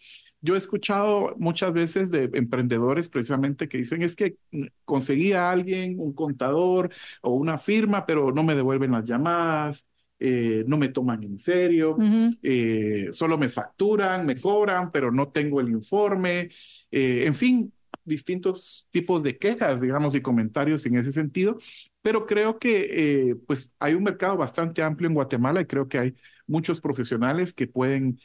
Yo 0.47 0.55
he 0.55 0.59
escuchado 0.59 1.35
muchas 1.39 1.73
veces 1.73 2.13
de 2.13 2.31
emprendedores 2.35 3.09
precisamente 3.09 3.69
que 3.69 3.79
dicen 3.79 4.03
es 4.03 4.15
que 4.15 4.37
conseguí 4.85 5.33
a 5.33 5.51
alguien, 5.51 5.99
un 5.99 6.13
contador 6.13 6.91
o 7.21 7.33
una 7.33 7.59
firma, 7.59 8.07
pero 8.07 8.31
no 8.31 8.45
me 8.45 8.55
devuelven 8.55 8.93
las 8.93 9.05
llamadas, 9.05 9.87
eh, 10.21 10.63
no 10.69 10.77
me 10.77 10.89
toman 10.89 11.25
en 11.25 11.37
serio, 11.37 11.99
eh, 12.45 13.09
solo 13.11 13.37
me 13.37 13.49
facturan, 13.49 14.25
me 14.25 14.41
cobran, 14.41 14.93
pero 14.93 15.11
no 15.11 15.29
tengo 15.29 15.61
el 15.61 15.69
informe, 15.69 16.49
eh, 16.93 17.25
en 17.27 17.35
fin, 17.35 17.73
distintos 18.05 18.87
tipos 18.93 19.25
de 19.25 19.37
quejas, 19.37 19.81
digamos, 19.81 20.15
y 20.15 20.21
comentarios 20.21 20.87
en 20.87 20.97
ese 20.97 21.11
sentido, 21.11 21.59
pero 22.03 22.25
creo 22.25 22.61
que 22.61 23.37
pues 23.49 23.73
hay 23.81 23.95
un 23.95 24.05
mercado 24.05 24.37
bastante 24.37 24.81
amplio 24.81 25.09
en 25.09 25.15
Guatemala 25.15 25.61
y 25.61 25.67
creo 25.67 25.89
que 25.89 25.99
hay 25.99 26.15
muchos 26.47 26.81
profesionales 26.81 27.53
que 27.53 27.67
pueden 27.67 28.21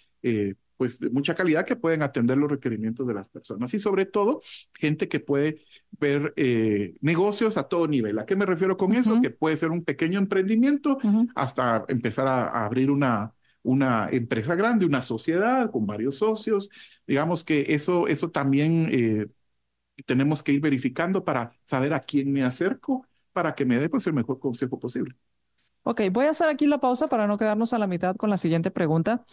pues 0.81 0.99
de 0.99 1.11
mucha 1.11 1.35
calidad 1.35 1.63
que 1.63 1.75
pueden 1.75 2.01
atender 2.01 2.39
los 2.39 2.49
requerimientos 2.49 3.05
de 3.05 3.13
las 3.13 3.29
personas 3.29 3.71
y 3.75 3.77
sobre 3.77 4.07
todo 4.07 4.41
gente 4.73 5.07
que 5.07 5.19
puede 5.19 5.61
ver 5.91 6.33
eh, 6.37 6.95
negocios 7.01 7.55
a 7.55 7.67
todo 7.67 7.87
nivel. 7.87 8.17
¿A 8.17 8.25
qué 8.25 8.35
me 8.35 8.47
refiero 8.47 8.77
con 8.77 8.95
eso? 8.95 9.21
Que 9.21 9.29
puede 9.29 9.57
ser 9.57 9.69
un 9.69 9.83
pequeño 9.83 10.17
emprendimiento 10.17 10.97
hasta 11.35 11.85
empezar 11.87 12.27
a, 12.27 12.65
abrir 12.65 12.89
una, 12.89 13.31
una 13.61 14.09
empresa 14.09 14.55
grande, 14.55 14.87
una 14.87 15.03
sociedad 15.03 15.69
con 15.69 15.85
varios 15.85 16.17
socios. 16.17 16.71
Digamos 17.05 17.43
que 17.43 17.75
eso, 17.75 18.07
eso 18.07 18.31
también 18.31 18.89
eh, 18.91 19.27
tenemos 20.07 20.41
que 20.41 20.53
ir 20.53 20.61
verificando 20.61 21.23
para 21.23 21.51
saber 21.67 21.93
a 21.93 21.99
quién 21.99 22.33
me 22.33 22.43
acerco 22.43 23.05
para 23.33 23.53
que 23.53 23.65
me 23.65 23.77
dé 23.77 23.87
pues, 23.87 24.07
el 24.07 24.13
mejor 24.13 24.39
consejo 24.39 24.79
posible. 24.79 25.13
Ok, 25.83 26.01
voy 26.11 26.25
a 26.25 26.31
hacer 26.31 26.49
aquí 26.49 26.65
la 26.65 26.79
pausa 26.79 27.07
para 27.07 27.27
no 27.27 27.37
quedarnos 27.37 27.71
a 27.73 27.77
la 27.77 27.85
mitad 27.85 28.15
con 28.15 28.31
la 28.31 28.39
siguiente 28.39 28.71
pregunta 28.71 29.23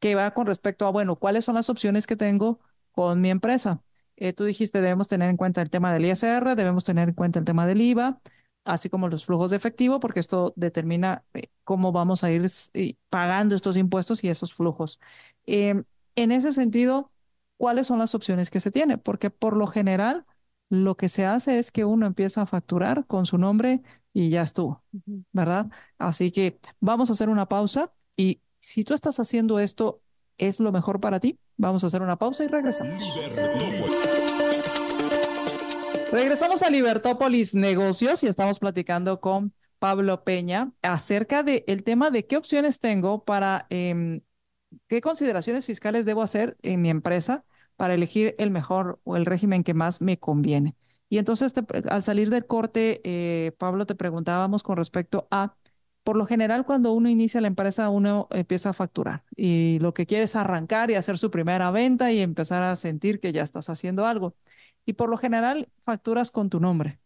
que 0.00 0.14
va 0.14 0.32
con 0.34 0.46
respecto 0.46 0.86
a, 0.86 0.90
bueno, 0.90 1.16
¿cuáles 1.16 1.44
son 1.44 1.54
las 1.56 1.70
opciones 1.70 2.06
que 2.06 2.16
tengo 2.16 2.60
con 2.92 3.20
mi 3.20 3.30
empresa? 3.30 3.82
Eh, 4.16 4.32
tú 4.32 4.44
dijiste, 4.44 4.80
debemos 4.80 5.08
tener 5.08 5.30
en 5.30 5.36
cuenta 5.36 5.62
el 5.62 5.70
tema 5.70 5.92
del 5.92 6.04
ISR, 6.06 6.56
debemos 6.56 6.84
tener 6.84 7.08
en 7.08 7.14
cuenta 7.14 7.38
el 7.38 7.44
tema 7.44 7.66
del 7.66 7.80
IVA, 7.80 8.20
así 8.64 8.88
como 8.90 9.08
los 9.08 9.24
flujos 9.24 9.50
de 9.50 9.56
efectivo, 9.56 10.00
porque 10.00 10.20
esto 10.20 10.52
determina 10.56 11.24
eh, 11.34 11.48
cómo 11.64 11.92
vamos 11.92 12.24
a 12.24 12.30
ir 12.30 12.44
eh, 12.74 12.96
pagando 13.10 13.54
estos 13.56 13.76
impuestos 13.76 14.24
y 14.24 14.28
esos 14.28 14.52
flujos. 14.54 15.00
Em, 15.46 15.84
en 16.16 16.32
ese 16.32 16.52
sentido, 16.52 17.12
¿cuáles 17.56 17.86
son 17.86 17.98
las 17.98 18.14
opciones 18.14 18.50
que 18.50 18.60
se 18.60 18.70
tiene? 18.70 18.98
Porque 18.98 19.30
por 19.30 19.56
lo 19.56 19.66
general, 19.66 20.26
lo 20.68 20.96
que 20.96 21.08
se 21.08 21.24
hace 21.26 21.58
es 21.58 21.70
que 21.70 21.84
uno 21.84 22.06
empieza 22.06 22.42
a 22.42 22.46
facturar 22.46 23.06
con 23.06 23.24
su 23.26 23.38
nombre 23.38 23.82
y 24.12 24.30
ya 24.30 24.42
estuvo, 24.42 24.84
¿verdad? 25.32 25.68
Así 25.98 26.30
que 26.32 26.58
vamos 26.80 27.08
a 27.10 27.12
hacer 27.12 27.28
una 27.28 27.46
pausa 27.48 27.92
y 28.16 28.40
si 28.60 28.84
tú 28.84 28.94
estás 28.94 29.20
haciendo 29.20 29.58
esto, 29.58 30.00
¿es 30.36 30.60
lo 30.60 30.72
mejor 30.72 31.00
para 31.00 31.20
ti? 31.20 31.38
Vamos 31.56 31.84
a 31.84 31.88
hacer 31.88 32.02
una 32.02 32.16
pausa 32.16 32.44
y 32.44 32.48
regresamos. 32.48 33.18
Regresamos 36.12 36.62
a 36.62 36.70
Libertópolis 36.70 37.54
Negocios 37.54 38.24
y 38.24 38.28
estamos 38.28 38.58
platicando 38.58 39.20
con 39.20 39.52
Pablo 39.78 40.24
Peña 40.24 40.72
acerca 40.82 41.42
del 41.42 41.84
tema 41.84 42.10
de 42.10 42.26
qué 42.26 42.36
opciones 42.36 42.80
tengo 42.80 43.24
para, 43.24 43.66
em, 43.70 44.22
qué 44.86 45.00
consideraciones 45.00 45.66
fiscales 45.66 46.06
debo 46.06 46.22
hacer 46.22 46.56
en 46.62 46.80
mi 46.82 46.90
empresa 46.90 47.44
para 47.76 47.94
elegir 47.94 48.34
el 48.38 48.50
mejor 48.50 49.00
o 49.04 49.16
el 49.16 49.26
régimen 49.26 49.64
que 49.64 49.74
más 49.74 50.00
me 50.00 50.18
conviene. 50.18 50.76
Y 51.10 51.18
entonces, 51.18 51.54
al 51.88 52.02
salir 52.02 52.28
del 52.30 52.46
corte, 52.46 53.00
eh, 53.04 53.52
Pablo, 53.58 53.86
te 53.86 53.94
preguntábamos 53.94 54.62
con 54.62 54.76
respecto 54.76 55.26
a 55.30 55.54
por 56.08 56.16
lo 56.16 56.24
general, 56.24 56.64
cuando 56.64 56.92
uno 56.94 57.10
inicia 57.10 57.42
la 57.42 57.48
empresa, 57.48 57.90
uno 57.90 58.28
empieza 58.30 58.70
a 58.70 58.72
facturar 58.72 59.24
y 59.36 59.78
lo 59.80 59.92
que 59.92 60.06
quiere 60.06 60.24
es 60.24 60.36
arrancar 60.36 60.90
y 60.90 60.94
hacer 60.94 61.18
su 61.18 61.30
primera 61.30 61.70
venta 61.70 62.10
y 62.12 62.20
empezar 62.20 62.62
a 62.62 62.76
sentir 62.76 63.20
que 63.20 63.30
ya 63.30 63.42
estás 63.42 63.68
haciendo 63.68 64.06
algo. 64.06 64.34
Y 64.86 64.94
por 64.94 65.10
lo 65.10 65.18
general, 65.18 65.68
facturas 65.84 66.30
con 66.30 66.48
tu 66.48 66.60
nombre. 66.60 66.98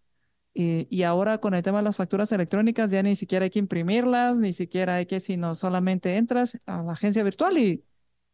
Eh, 0.55 0.87
y 0.89 1.03
ahora 1.03 1.39
con 1.39 1.55
el 1.55 1.65
tema 1.65 1.79
de 1.79 1.85
las 1.85 1.97
facturas 1.97 2.31
electrónicas 2.31 2.93
ya 2.93 3.03
ni 3.03 3.17
siquiera 3.17 3.43
hay 3.45 3.51
que 3.51 3.59
imprimirlas, 3.59 4.39
ni 4.39 4.53
siquiera 4.53 4.95
hay 4.95 5.07
que, 5.07 5.19
sino 5.19 5.57
solamente 5.57 6.17
entras 6.17 6.61
a 6.67 6.85
la 6.85 6.93
agencia 6.93 7.25
virtual 7.25 7.59
y, 7.59 7.85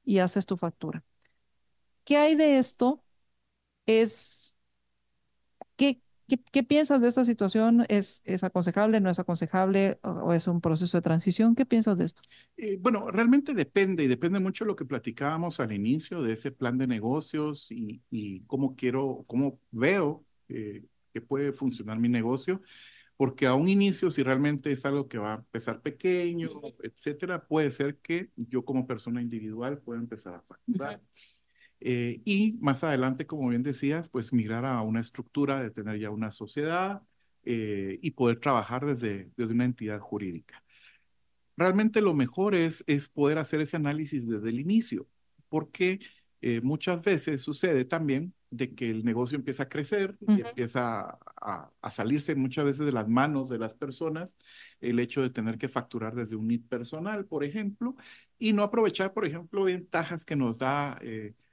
y 0.05 0.19
haces 0.19 0.45
tu 0.45 0.59
factura. 0.59 1.03
¿Qué 2.05 2.19
hay 2.19 2.35
de 2.37 2.59
esto? 2.59 3.03
Es, 3.87 4.58
¿qué, 6.29 6.39
¿Qué, 6.53 6.63
piensas 6.63 7.01
de 7.01 7.09
esta 7.09 7.25
situación? 7.25 7.85
¿Es, 7.89 8.23
¿Es 8.25 8.45
aconsejable, 8.45 9.01
no 9.01 9.11
es 9.11 9.19
aconsejable 9.19 9.99
o, 10.03 10.33
es 10.33 10.47
un 10.47 10.61
proceso 10.61 10.99
de 10.99 11.03
transición? 11.03 11.55
¿Qué 11.55 11.67
piensas 11.67 11.99
de 11.99 12.05
esto? 12.05 12.23
Eh, 12.57 12.79
bueno, 12.81 13.11
realmente 13.11 13.55
depende 13.55 14.05
y 14.05 14.07
depende 14.07 14.39
mucho 14.39 14.65
de 14.65 14.69
lo 14.69 14.77
que 14.77 14.85
platicábamos 14.85 15.59
al 15.61 15.73
inicio 15.73 16.23
de 16.23 16.35
ese 16.35 16.53
plan 16.53 16.79
de 16.79 16.87
negocios 16.87 17.71
y, 17.73 18.03
y 18.11 18.41
cómo 18.43 18.77
quiero, 18.77 19.25
cómo 19.27 19.59
veo 19.71 20.25
eh, 20.49 20.85
que 21.13 21.21
puede 21.21 21.53
funcionar 21.53 21.99
mi 21.99 22.09
negocio. 22.09 22.63
Porque 23.17 23.47
a 23.47 23.55
un 23.55 23.69
inicio, 23.69 24.11
si 24.11 24.23
realmente 24.23 24.71
es 24.71 24.85
algo 24.85 25.09
que 25.09 25.19
va 25.19 25.33
a 25.33 25.37
empezar 25.39 25.83
pequeño, 25.83 26.51
etcétera, 26.85 27.45
puede 27.49 27.73
ser 27.73 27.97
que 27.97 28.31
yo 28.37 28.65
como 28.65 28.87
persona 28.87 29.21
individual 29.21 29.79
pueda 29.79 29.99
empezar 29.99 30.35
a 30.35 30.43
facturar. 30.43 31.01
Eh, 31.81 32.21
y 32.25 32.57
más 32.61 32.83
adelante, 32.83 33.27
como 33.27 33.49
bien 33.49 33.63
decías, 33.63 34.09
pues 34.09 34.33
migrar 34.33 34.65
a 34.65 34.83
una 34.83 35.01
estructura 35.01 35.63
de 35.63 35.71
tener 35.71 35.99
ya 35.99 36.11
una 36.11 36.31
sociedad 36.31 37.03
eh, 37.45 37.99
y 38.03 38.11
poder 38.13 38.41
trabajar 38.41 38.85
desde, 38.85 39.31
desde 39.37 39.55
una 39.55 39.65
entidad 39.65 40.01
jurídica. 40.01 40.63
Realmente 41.57 42.01
lo 42.01 42.15
mejor 42.15 42.55
es, 42.55 42.85
es 42.87 43.09
poder 43.09 43.39
hacer 43.39 43.61
ese 43.61 43.77
análisis 43.77 44.29
desde 44.29 44.49
el 44.49 44.61
inicio, 44.61 45.07
porque 45.49 46.01
eh, 46.41 46.61
muchas 46.61 47.03
veces 47.03 47.43
sucede 47.43 47.85
también 47.85 48.35
de 48.51 48.75
que 48.75 48.89
el 48.89 49.05
negocio 49.05 49.37
empieza 49.37 49.65
a 49.65 49.69
crecer 49.69 50.17
y 50.27 50.41
empieza 50.41 51.19
a, 51.37 51.71
a, 51.83 51.91
salirse 51.91 52.35
muchas 52.35 52.65
veces 52.65 52.87
de 52.87 52.93
las 52.93 53.07
manos 53.07 53.51
de 53.51 53.59
las 53.59 53.75
personas, 53.75 54.37
el 54.81 54.99
hecho 55.01 55.21
de 55.21 55.31
tener 55.31 55.59
que 55.59 55.69
facturar 55.69 56.15
desde 56.15 56.37
un 56.37 56.47
NIT 56.47 56.67
personal, 56.67 57.27
por 57.27 57.45
ejemplo, 57.45 57.95
y 58.39 58.55
no 58.55 58.63
aprovechar, 58.63 59.13
por 59.13 59.27
ejemplo, 59.27 59.65
ventajas 59.65 60.25
que 60.25 60.37
nos 60.37 60.59
da 60.59 60.99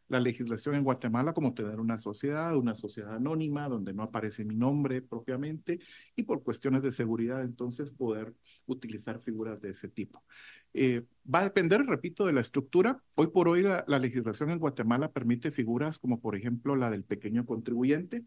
la 0.08 0.20
legislación 0.20 0.76
en 0.76 0.84
Guatemala 0.84 1.34
como 1.34 1.54
tener 1.54 1.80
una 1.80 1.98
sociedad, 1.98 2.56
una 2.56 2.76
sociedad 2.76 3.16
anónima 3.16 3.68
donde 3.68 3.94
no 3.94 4.04
aparece 4.04 4.46
mi 4.46 4.56
nombre 4.56 5.02
propiamente 5.02 5.80
y 6.16 6.24
por 6.24 6.44
cuestiones 6.44 6.84
de 6.84 6.92
seguridad 6.92 7.42
entonces 7.44 7.92
poder 7.92 8.34
utilizar 8.68 9.20
figuras 9.20 9.60
de 9.62 9.70
ese 9.72 9.90
tipo. 9.90 10.24
Eh, 10.74 11.06
va 11.34 11.40
a 11.40 11.44
depender, 11.46 11.86
repito, 11.86 12.26
de 12.28 12.34
la 12.34 12.42
estructura. 12.42 13.02
Hoy 13.16 13.28
por 13.28 13.48
hoy 13.48 13.64
la, 13.64 13.86
legislación 14.00 14.52
en 14.52 14.60
Guatemala 14.60 15.12
permite 15.12 15.50
figuras 15.52 15.98
como 15.98 16.20
por 16.20 16.36
ejemplo 16.36 16.76
la 16.76 16.90
del 16.92 17.04
pequeño 17.04 17.46
contribuyente. 17.46 18.26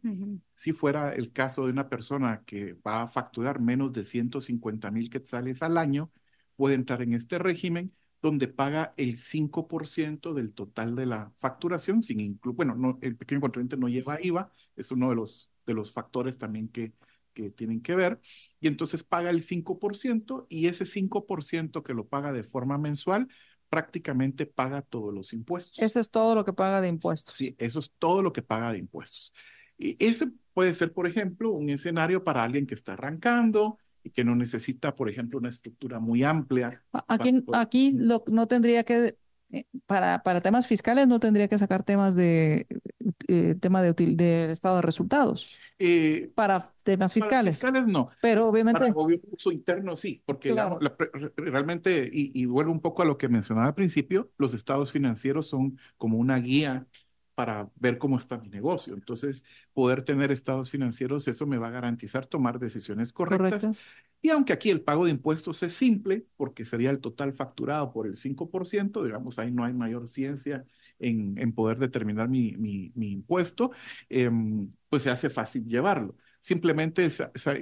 Si 0.54 0.72
fuera 0.72 1.12
el 1.12 1.32
caso 1.32 1.66
de 1.66 1.72
una 1.72 1.88
persona 1.88 2.42
que 2.46 2.74
va 2.86 3.02
a 3.02 3.08
facturar 3.08 3.60
menos 3.60 3.92
de 3.92 4.04
150 4.04 4.90
mil 4.90 5.10
quetzales 5.10 5.62
al 5.62 5.76
año, 5.76 6.10
puede 6.56 6.74
entrar 6.74 7.02
en 7.02 7.12
este 7.12 7.38
régimen 7.38 7.92
donde 8.20 8.48
paga 8.48 8.92
el 8.96 9.16
5% 9.16 10.34
del 10.34 10.52
total 10.52 10.96
de 10.96 11.06
la 11.06 11.32
facturación, 11.36 12.02
sin 12.02 12.20
incluir, 12.20 12.56
bueno, 12.56 12.74
no, 12.74 12.98
el 13.00 13.16
pequeño 13.16 13.40
contribuyente 13.40 13.76
no 13.76 13.88
lleva 13.88 14.18
IVA, 14.20 14.52
es 14.76 14.90
uno 14.90 15.10
de 15.10 15.16
los, 15.16 15.50
de 15.66 15.74
los 15.74 15.92
factores 15.92 16.38
también 16.38 16.68
que, 16.68 16.92
que 17.32 17.50
tienen 17.50 17.80
que 17.80 17.94
ver, 17.94 18.20
y 18.60 18.66
entonces 18.66 19.04
paga 19.04 19.30
el 19.30 19.42
5% 19.42 20.46
y 20.48 20.66
ese 20.66 20.84
5% 20.84 21.82
que 21.82 21.94
lo 21.94 22.08
paga 22.08 22.32
de 22.32 22.42
forma 22.42 22.78
mensual 22.78 23.28
prácticamente 23.68 24.46
paga 24.46 24.82
todos 24.82 25.14
los 25.14 25.32
impuestos. 25.32 25.78
Eso 25.78 26.00
es 26.00 26.10
todo 26.10 26.34
lo 26.34 26.44
que 26.44 26.52
paga 26.52 26.80
de 26.80 26.88
impuestos. 26.88 27.34
Sí, 27.36 27.54
eso 27.58 27.78
es 27.78 27.92
todo 27.98 28.22
lo 28.22 28.32
que 28.32 28.42
paga 28.42 28.72
de 28.72 28.78
impuestos. 28.78 29.32
Y 29.76 29.96
ese 30.04 30.32
puede 30.54 30.74
ser, 30.74 30.92
por 30.92 31.06
ejemplo, 31.06 31.50
un 31.50 31.70
escenario 31.70 32.24
para 32.24 32.42
alguien 32.42 32.66
que 32.66 32.74
está 32.74 32.94
arrancando, 32.94 33.78
y 34.02 34.10
que 34.10 34.24
no 34.24 34.34
necesita, 34.34 34.94
por 34.94 35.08
ejemplo, 35.08 35.38
una 35.38 35.48
estructura 35.48 35.98
muy 35.98 36.24
amplia. 36.24 36.82
Aquí, 37.08 37.44
aquí 37.52 37.92
lo, 37.94 38.24
no 38.26 38.46
tendría 38.46 38.84
que, 38.84 39.16
eh, 39.50 39.64
para, 39.86 40.22
para 40.22 40.40
temas 40.40 40.66
fiscales, 40.66 41.08
no 41.08 41.20
tendría 41.20 41.48
que 41.48 41.58
sacar 41.58 41.82
temas 41.82 42.14
de 42.14 42.66
eh, 43.28 43.54
tema 43.60 43.82
de, 43.82 43.90
util, 43.90 44.16
de 44.16 44.50
estado 44.50 44.76
de 44.76 44.82
resultados. 44.82 45.54
Eh, 45.78 46.30
para 46.34 46.72
temas 46.82 47.14
fiscales. 47.14 47.60
Para 47.60 47.72
fiscales 47.72 47.92
no. 47.92 48.10
Pero 48.20 48.48
obviamente. 48.48 48.80
Para 48.80 48.92
obvio 48.94 49.20
uso 49.30 49.52
interno 49.52 49.96
sí, 49.96 50.22
porque 50.24 50.54
realmente, 51.36 52.08
y, 52.12 52.32
y 52.40 52.46
vuelvo 52.46 52.72
un 52.72 52.80
poco 52.80 53.02
a 53.02 53.04
lo 53.04 53.18
que 53.18 53.28
mencionaba 53.28 53.68
al 53.68 53.74
principio, 53.74 54.30
los 54.38 54.54
estados 54.54 54.92
financieros 54.92 55.46
son 55.48 55.78
como 55.96 56.18
una 56.18 56.38
guía 56.38 56.86
para 57.38 57.70
ver 57.76 57.98
cómo 57.98 58.18
está 58.18 58.36
mi 58.36 58.48
negocio. 58.48 58.94
Entonces, 58.94 59.44
poder 59.72 60.02
tener 60.02 60.32
estados 60.32 60.72
financieros, 60.72 61.28
eso 61.28 61.46
me 61.46 61.56
va 61.56 61.68
a 61.68 61.70
garantizar 61.70 62.26
tomar 62.26 62.58
decisiones 62.58 63.12
correctas. 63.12 63.70
Y 64.20 64.30
aunque 64.30 64.52
aquí 64.52 64.70
el 64.70 64.80
pago 64.80 65.04
de 65.04 65.12
impuestos 65.12 65.62
es 65.62 65.72
simple, 65.72 66.26
porque 66.36 66.64
sería 66.64 66.90
el 66.90 66.98
total 66.98 67.32
facturado 67.32 67.92
por 67.92 68.08
el 68.08 68.16
5%, 68.16 69.04
digamos, 69.04 69.38
ahí 69.38 69.52
no 69.52 69.62
hay 69.64 69.72
mayor 69.72 70.08
ciencia 70.08 70.64
en, 70.98 71.38
en 71.38 71.52
poder 71.52 71.78
determinar 71.78 72.28
mi, 72.28 72.56
mi, 72.56 72.90
mi 72.96 73.12
impuesto, 73.12 73.70
eh, 74.10 74.28
pues 74.88 75.04
se 75.04 75.10
hace 75.10 75.30
fácil 75.30 75.64
llevarlo. 75.64 76.16
Simplemente, 76.40 77.08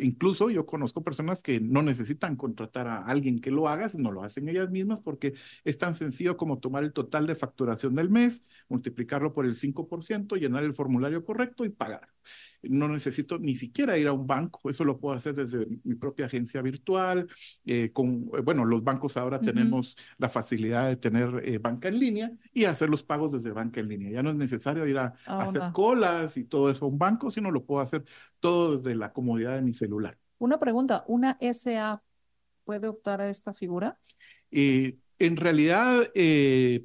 incluso 0.02 0.50
yo 0.50 0.66
conozco 0.66 1.02
personas 1.02 1.42
que 1.42 1.60
no 1.60 1.82
necesitan 1.82 2.36
contratar 2.36 2.86
a 2.86 3.04
alguien 3.06 3.40
que 3.40 3.50
lo 3.50 3.68
haga, 3.68 3.88
sino 3.88 4.12
lo 4.12 4.22
hacen 4.22 4.48
ellas 4.48 4.70
mismas 4.70 5.00
porque 5.00 5.34
es 5.64 5.78
tan 5.78 5.94
sencillo 5.94 6.36
como 6.36 6.58
tomar 6.60 6.84
el 6.84 6.92
total 6.92 7.26
de 7.26 7.34
facturación 7.34 7.94
del 7.94 8.10
mes, 8.10 8.44
multiplicarlo 8.68 9.32
por 9.32 9.46
el 9.46 9.54
5%, 9.54 10.36
llenar 10.36 10.62
el 10.62 10.74
formulario 10.74 11.24
correcto 11.24 11.64
y 11.64 11.70
pagar 11.70 12.08
no 12.68 12.88
necesito 12.88 13.38
ni 13.38 13.54
siquiera 13.54 13.98
ir 13.98 14.08
a 14.08 14.12
un 14.12 14.26
banco, 14.26 14.68
eso 14.70 14.84
lo 14.84 14.98
puedo 14.98 15.16
hacer 15.16 15.34
desde 15.34 15.66
mi 15.84 15.94
propia 15.94 16.26
agencia 16.26 16.62
virtual, 16.62 17.28
eh, 17.64 17.90
con, 17.92 18.30
eh, 18.36 18.40
bueno, 18.42 18.64
los 18.64 18.82
bancos 18.82 19.16
ahora 19.16 19.40
tenemos 19.40 19.96
la 20.18 20.28
facilidad 20.28 20.88
de 20.88 20.96
tener 20.96 21.42
eh, 21.44 21.58
banca 21.58 21.88
en 21.88 21.98
línea 21.98 22.32
y 22.52 22.64
hacer 22.64 22.88
los 22.88 23.02
pagos 23.02 23.32
desde 23.32 23.50
banca 23.52 23.80
en 23.80 23.88
línea. 23.88 24.10
Ya 24.10 24.22
no 24.22 24.30
es 24.30 24.36
necesario 24.36 24.86
ir 24.86 24.98
a, 24.98 25.14
ah, 25.26 25.42
hacer 25.42 25.62
colas 25.72 26.36
y 26.36 26.44
todo 26.44 26.70
eso 26.70 26.84
a 26.84 26.88
un 26.88 26.98
banco, 26.98 27.30
sino 27.30 27.50
lo 27.50 27.64
puedo 27.64 27.80
hacer 27.80 28.04
todo 28.40 28.76
desde 28.76 28.94
la 28.94 29.12
comodidad 29.12 29.56
de 29.56 29.62
mi 29.62 29.72
celular. 29.72 30.18
Una 30.38 30.58
pregunta, 30.58 31.04
¿una 31.06 31.38
SA 31.40 32.02
puede 32.64 32.88
optar 32.88 33.20
a 33.20 33.28
esta 33.28 33.54
figura? 33.54 33.98
en 35.18 35.36
realidad, 35.36 36.10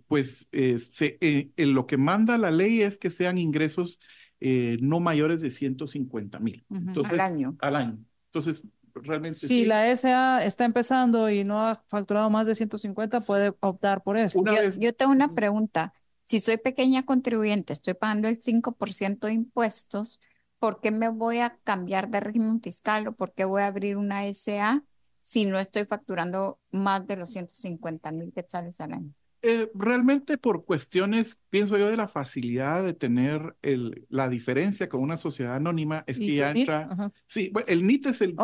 pues 0.07 0.47
se, 0.51 1.53
lo 1.57 1.85
que 1.85 1.97
manda 1.97 2.37
la 2.37 2.51
ley 2.51 2.81
es 2.81 2.97
que 2.97 3.11
sean 3.11 3.37
ingresos 3.37 3.99
eh, 4.43 4.77
no 4.81 4.99
mayores 4.99 5.39
de 5.39 5.51
150 5.51 6.39
mil. 6.39 6.65
Al 7.05 7.19
año. 7.19 7.55
Al 7.61 7.75
año. 7.75 7.99
Entonces, 8.25 8.63
realmente. 8.95 9.37
Si 9.37 9.65
la 9.65 9.95
SA 9.95 10.43
está 10.43 10.65
empezando 10.65 11.29
y 11.29 11.43
no 11.43 11.61
ha 11.61 11.83
facturado 11.87 12.27
más 12.31 12.47
de 12.47 12.55
150, 12.55 13.21
puede 13.21 13.53
optar 13.59 14.01
por 14.01 14.17
eso. 14.17 14.43
yo, 14.79 14.95
tengo 14.95 15.11
una 15.11 15.29
pregunta. 15.29 15.93
Si 16.25 16.39
soy 16.39 16.57
pequeña 16.57 17.05
contribuyente, 17.05 17.73
estoy 17.73 17.93
pagando 17.93 18.27
el 18.27 18.39
5% 18.39 19.27
de 19.27 19.33
impuestos, 19.33 20.19
¿por 20.57 20.79
qué 20.81 20.89
me 20.89 21.09
voy 21.09 21.39
a 21.39 21.59
cambiar 21.63 22.09
de 22.09 22.19
régimen 22.19 22.61
fiscal 22.61 23.07
o 23.07 23.15
por 23.15 23.33
qué 23.33 23.45
voy 23.45 23.61
a 23.61 23.67
abrir 23.67 23.97
una 23.97 24.25
SA 24.33 24.83
si 25.19 25.45
no 25.45 25.59
estoy 25.59 25.85
facturando 25.85 26.59
más 26.71 27.05
de 27.05 27.17
los 27.17 27.31
150 27.31 28.11
mil 28.11 28.33
quetzales 28.33 28.81
al 28.81 28.93
año? 28.93 29.13
Eh, 29.43 29.71
realmente 29.73 30.37
por 30.37 30.65
cuestiones, 30.65 31.39
pienso 31.49 31.75
yo, 31.75 31.89
de 31.89 31.97
la 31.97 32.07
facilidad 32.07 32.83
de 32.83 32.93
tener 32.93 33.55
el, 33.63 34.05
la 34.09 34.29
diferencia 34.29 34.87
con 34.87 35.01
una 35.01 35.17
sociedad 35.17 35.55
anónima, 35.55 36.03
es 36.05 36.19
que 36.19 36.35
ya 36.35 36.51
entra. 36.51 37.11
Sí, 37.25 37.51
el 37.65 37.87
NIT 37.87 38.05
es 38.07 38.21
el, 38.21 38.35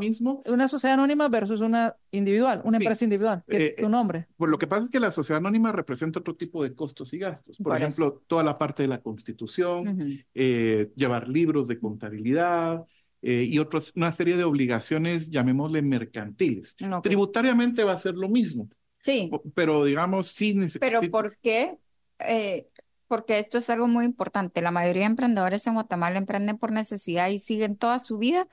mismo. 0.00 0.40
Una 0.46 0.68
sociedad 0.68 0.94
anónima 0.94 1.28
versus 1.28 1.60
una 1.60 1.96
individual, 2.12 2.62
una 2.64 2.76
empresa 2.76 3.04
individual, 3.04 3.42
que 3.48 3.56
es 3.56 3.62
eh, 3.62 3.76
tu 3.80 3.88
nombre. 3.88 4.28
Pues 4.36 4.50
lo 4.50 4.58
que 4.58 4.68
pasa 4.68 4.84
es 4.84 4.90
que 4.90 5.00
la 5.00 5.10
sociedad 5.10 5.38
anónima 5.38 5.72
representa 5.72 6.20
otro 6.20 6.36
tipo 6.36 6.62
de 6.62 6.74
costos 6.74 7.12
y 7.12 7.18
gastos. 7.18 7.56
Por, 7.56 7.76
ejemplo, 7.76 8.22
toda 8.28 8.44
la 8.44 8.56
parte 8.56 8.84
de 8.84 8.88
la 8.88 9.00
constitución, 9.00 10.24
eh, 10.34 10.92
llevar 10.94 11.28
libros 11.28 11.66
de 11.66 11.80
contabilidad. 11.80 12.84
y 13.22 13.58
otros, 13.58 13.92
una 13.96 14.12
serie 14.12 14.36
de 14.36 14.44
obligaciones, 14.44 15.28
llamémosle 15.28 15.82
mercantiles. 15.82 16.76
Tributariamente 17.02 17.82
va 17.82 17.92
a 17.94 17.98
ser 17.98 18.14
lo 18.14 18.28
mismo. 18.28 18.68
Sí. 19.02 19.30
Pero 19.54 19.84
digamos, 19.84 20.28
sí 20.28 20.58
Pero 20.78 21.00
¿por 21.10 21.36
qué? 21.38 21.78
Eh, 22.18 22.66
porque 23.08 23.38
esto 23.38 23.58
es 23.58 23.70
algo 23.70 23.88
muy 23.88 24.04
importante. 24.04 24.62
La 24.62 24.70
mayoría 24.70 25.02
de 25.02 25.10
emprendedores 25.10 25.66
en 25.66 25.74
Guatemala 25.74 26.18
emprenden 26.18 26.58
por 26.58 26.72
necesidad 26.72 27.28
y 27.28 27.38
siguen 27.40 27.76
toda 27.76 27.98
su 27.98 28.18
vida 28.18 28.46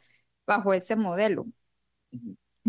bajo 0.46 0.74
ese 0.74 0.96
modelo, 0.96 1.46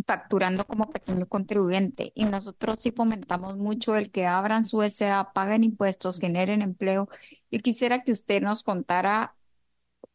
facturando 0.06 0.66
como 0.66 0.90
pequeño 0.90 1.26
contribuyente. 1.26 2.12
Y 2.14 2.24
nosotros 2.24 2.78
sí 2.80 2.92
fomentamos 2.92 3.56
mucho 3.56 3.96
el 3.96 4.10
que 4.10 4.26
abran 4.26 4.66
su 4.66 4.82
SA, 4.82 5.32
paguen 5.34 5.64
impuestos, 5.64 6.20
generen 6.20 6.62
empleo. 6.62 7.08
Y 7.50 7.60
quisiera 7.60 8.02
que 8.04 8.12
usted 8.12 8.42
nos 8.42 8.62
contara, 8.62 9.36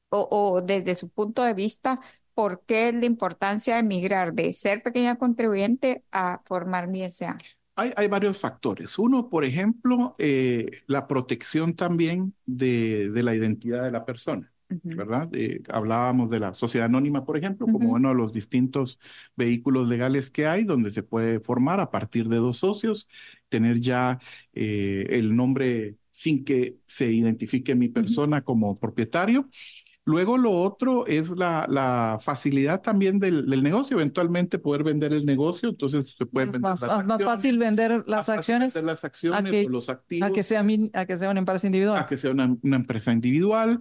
o, 0.09 0.27
o 0.31 0.61
desde 0.61 0.95
su 0.95 1.09
punto 1.09 1.43
de 1.43 1.53
vista, 1.53 1.99
por 2.33 2.63
qué 2.65 2.89
es 2.89 2.95
la 2.95 3.05
importancia 3.05 3.75
de 3.75 3.83
migrar 3.83 4.33
de 4.33 4.53
ser 4.53 4.81
pequeña 4.81 5.17
contribuyente 5.17 6.03
a 6.11 6.41
formar 6.45 6.87
mi 6.87 7.03
SA. 7.03 7.37
Hay, 7.75 7.91
hay 7.95 8.07
varios 8.07 8.39
factores. 8.39 8.99
Uno, 8.99 9.29
por 9.29 9.43
ejemplo, 9.43 10.13
eh, 10.19 10.81
la 10.85 11.07
protección 11.07 11.75
también 11.75 12.33
de, 12.45 13.09
de, 13.09 13.23
la 13.23 13.35
identidad 13.35 13.83
de 13.83 13.91
la 13.91 14.05
persona. 14.05 14.49
¿Verdad? 14.81 15.29
hablábamos 15.69 16.31
de 16.31 16.39
la 16.39 16.55
sociedad 16.55 16.87
anónima, 16.87 17.25
por 17.25 17.37
ejemplo, 17.37 17.67
como 17.67 17.91
uno 17.91 18.09
de 18.09 18.15
los 18.15 18.33
distintos 18.33 18.99
vehículos 19.35 19.87
legales 19.87 20.31
que 20.31 20.47
hay, 20.47 20.63
donde 20.63 20.89
se 20.89 21.03
puede 21.03 21.39
formar 21.39 21.79
a 21.79 21.91
partir 21.91 22.27
de 22.27 22.37
dos 22.37 22.57
socios, 22.57 23.07
tener 23.49 23.79
ya 23.79 24.19
eh, 24.53 25.05
el 25.11 25.35
nombre 25.35 25.97
sin 26.09 26.43
que 26.43 26.77
se 26.87 27.11
identifique 27.11 27.75
mi 27.75 27.89
persona 27.89 28.43
como 28.43 28.79
propietario 28.79 29.47
Luego 30.05 30.37
lo 30.37 30.51
otro 30.51 31.07
es 31.07 31.29
la, 31.29 31.65
la 31.69 32.17
facilidad 32.21 32.81
también 32.81 33.19
del, 33.19 33.45
del, 33.45 33.63
negocio, 33.63 33.95
eventualmente 33.97 34.59
poder 34.59 34.83
vender 34.83 35.13
el 35.13 35.25
negocio, 35.25 35.69
entonces 35.69 36.13
se 36.17 36.25
puede 36.25 36.47
vender 36.47 36.61
más, 36.61 36.83
más 37.05 37.23
fácil 37.23 37.57
vender 37.57 38.03
las 38.05 38.27
acciones, 38.27 38.73
vender 38.73 38.91
las 38.91 39.05
acciones 39.05 39.49
que, 39.49 39.65
o 39.65 39.69
los 39.69 39.87
activos. 39.87 40.29
A 40.29 40.33
que, 40.33 40.43
sea, 40.43 40.65
a 40.93 41.05
que 41.05 41.17
sea 41.17 41.29
una 41.29 41.39
empresa 41.39 41.67
individual. 41.67 41.99
A 41.99 42.05
que 42.05 42.17
sea 42.17 42.31
una, 42.31 42.53
una 42.61 42.75
empresa 42.75 43.13
individual. 43.13 43.79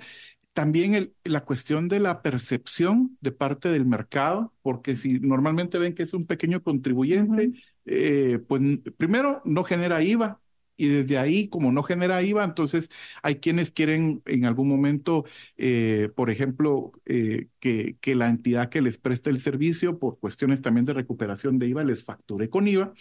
También 0.53 0.95
el, 0.95 1.15
la 1.25 1.45
cuestión 1.45 1.89
de 1.89 1.99
la 1.99 2.23
percepción 2.23 3.17
de 3.21 3.33
parte 3.33 3.71
del 3.71 3.87
mercado, 3.87 4.53
porque 4.63 4.95
si 4.95 5.19
normalmente 5.19 5.79
ven 5.79 5.95
que 5.95 6.05
es 6.05 6.15
un 6.15 6.27
pequeño 6.27 6.63
contribuyente, 6.63 7.53
eh, 7.87 8.39
pues 8.47 8.63
primero 8.97 9.43
no 9.45 9.65
genera 9.65 10.03
IVA, 10.03 10.42
y 10.83 10.89
desde 10.89 11.17
ahí, 11.17 11.47
como 11.49 11.71
no 11.71 11.85
genera 11.85 12.25
IVA, 12.25 12.43
entonces 12.43 12.91
hay 13.23 13.37
quienes 13.37 13.71
quieren 13.71 14.21
en 14.27 14.45
algún 14.47 14.67
momento, 14.67 15.25
eh, 15.57 16.11
por 16.17 16.29
ejemplo, 16.29 16.91
eh, 17.07 17.47
que, 17.61 17.97
la 18.17 18.29
entidad 18.29 18.69
que 18.69 18.83
les 18.83 18.99
presta 18.99 19.31
el 19.31 19.39
servicio, 19.41 20.01
por 20.01 20.19
cuestiones 20.19 20.61
también 20.61 20.85
de 20.85 20.93
recuperación 20.95 21.61
de 21.61 21.69
IVA, 21.69 21.85
les 21.85 22.03
facture 22.05 22.51
con 22.51 22.67
IVA 22.67 22.93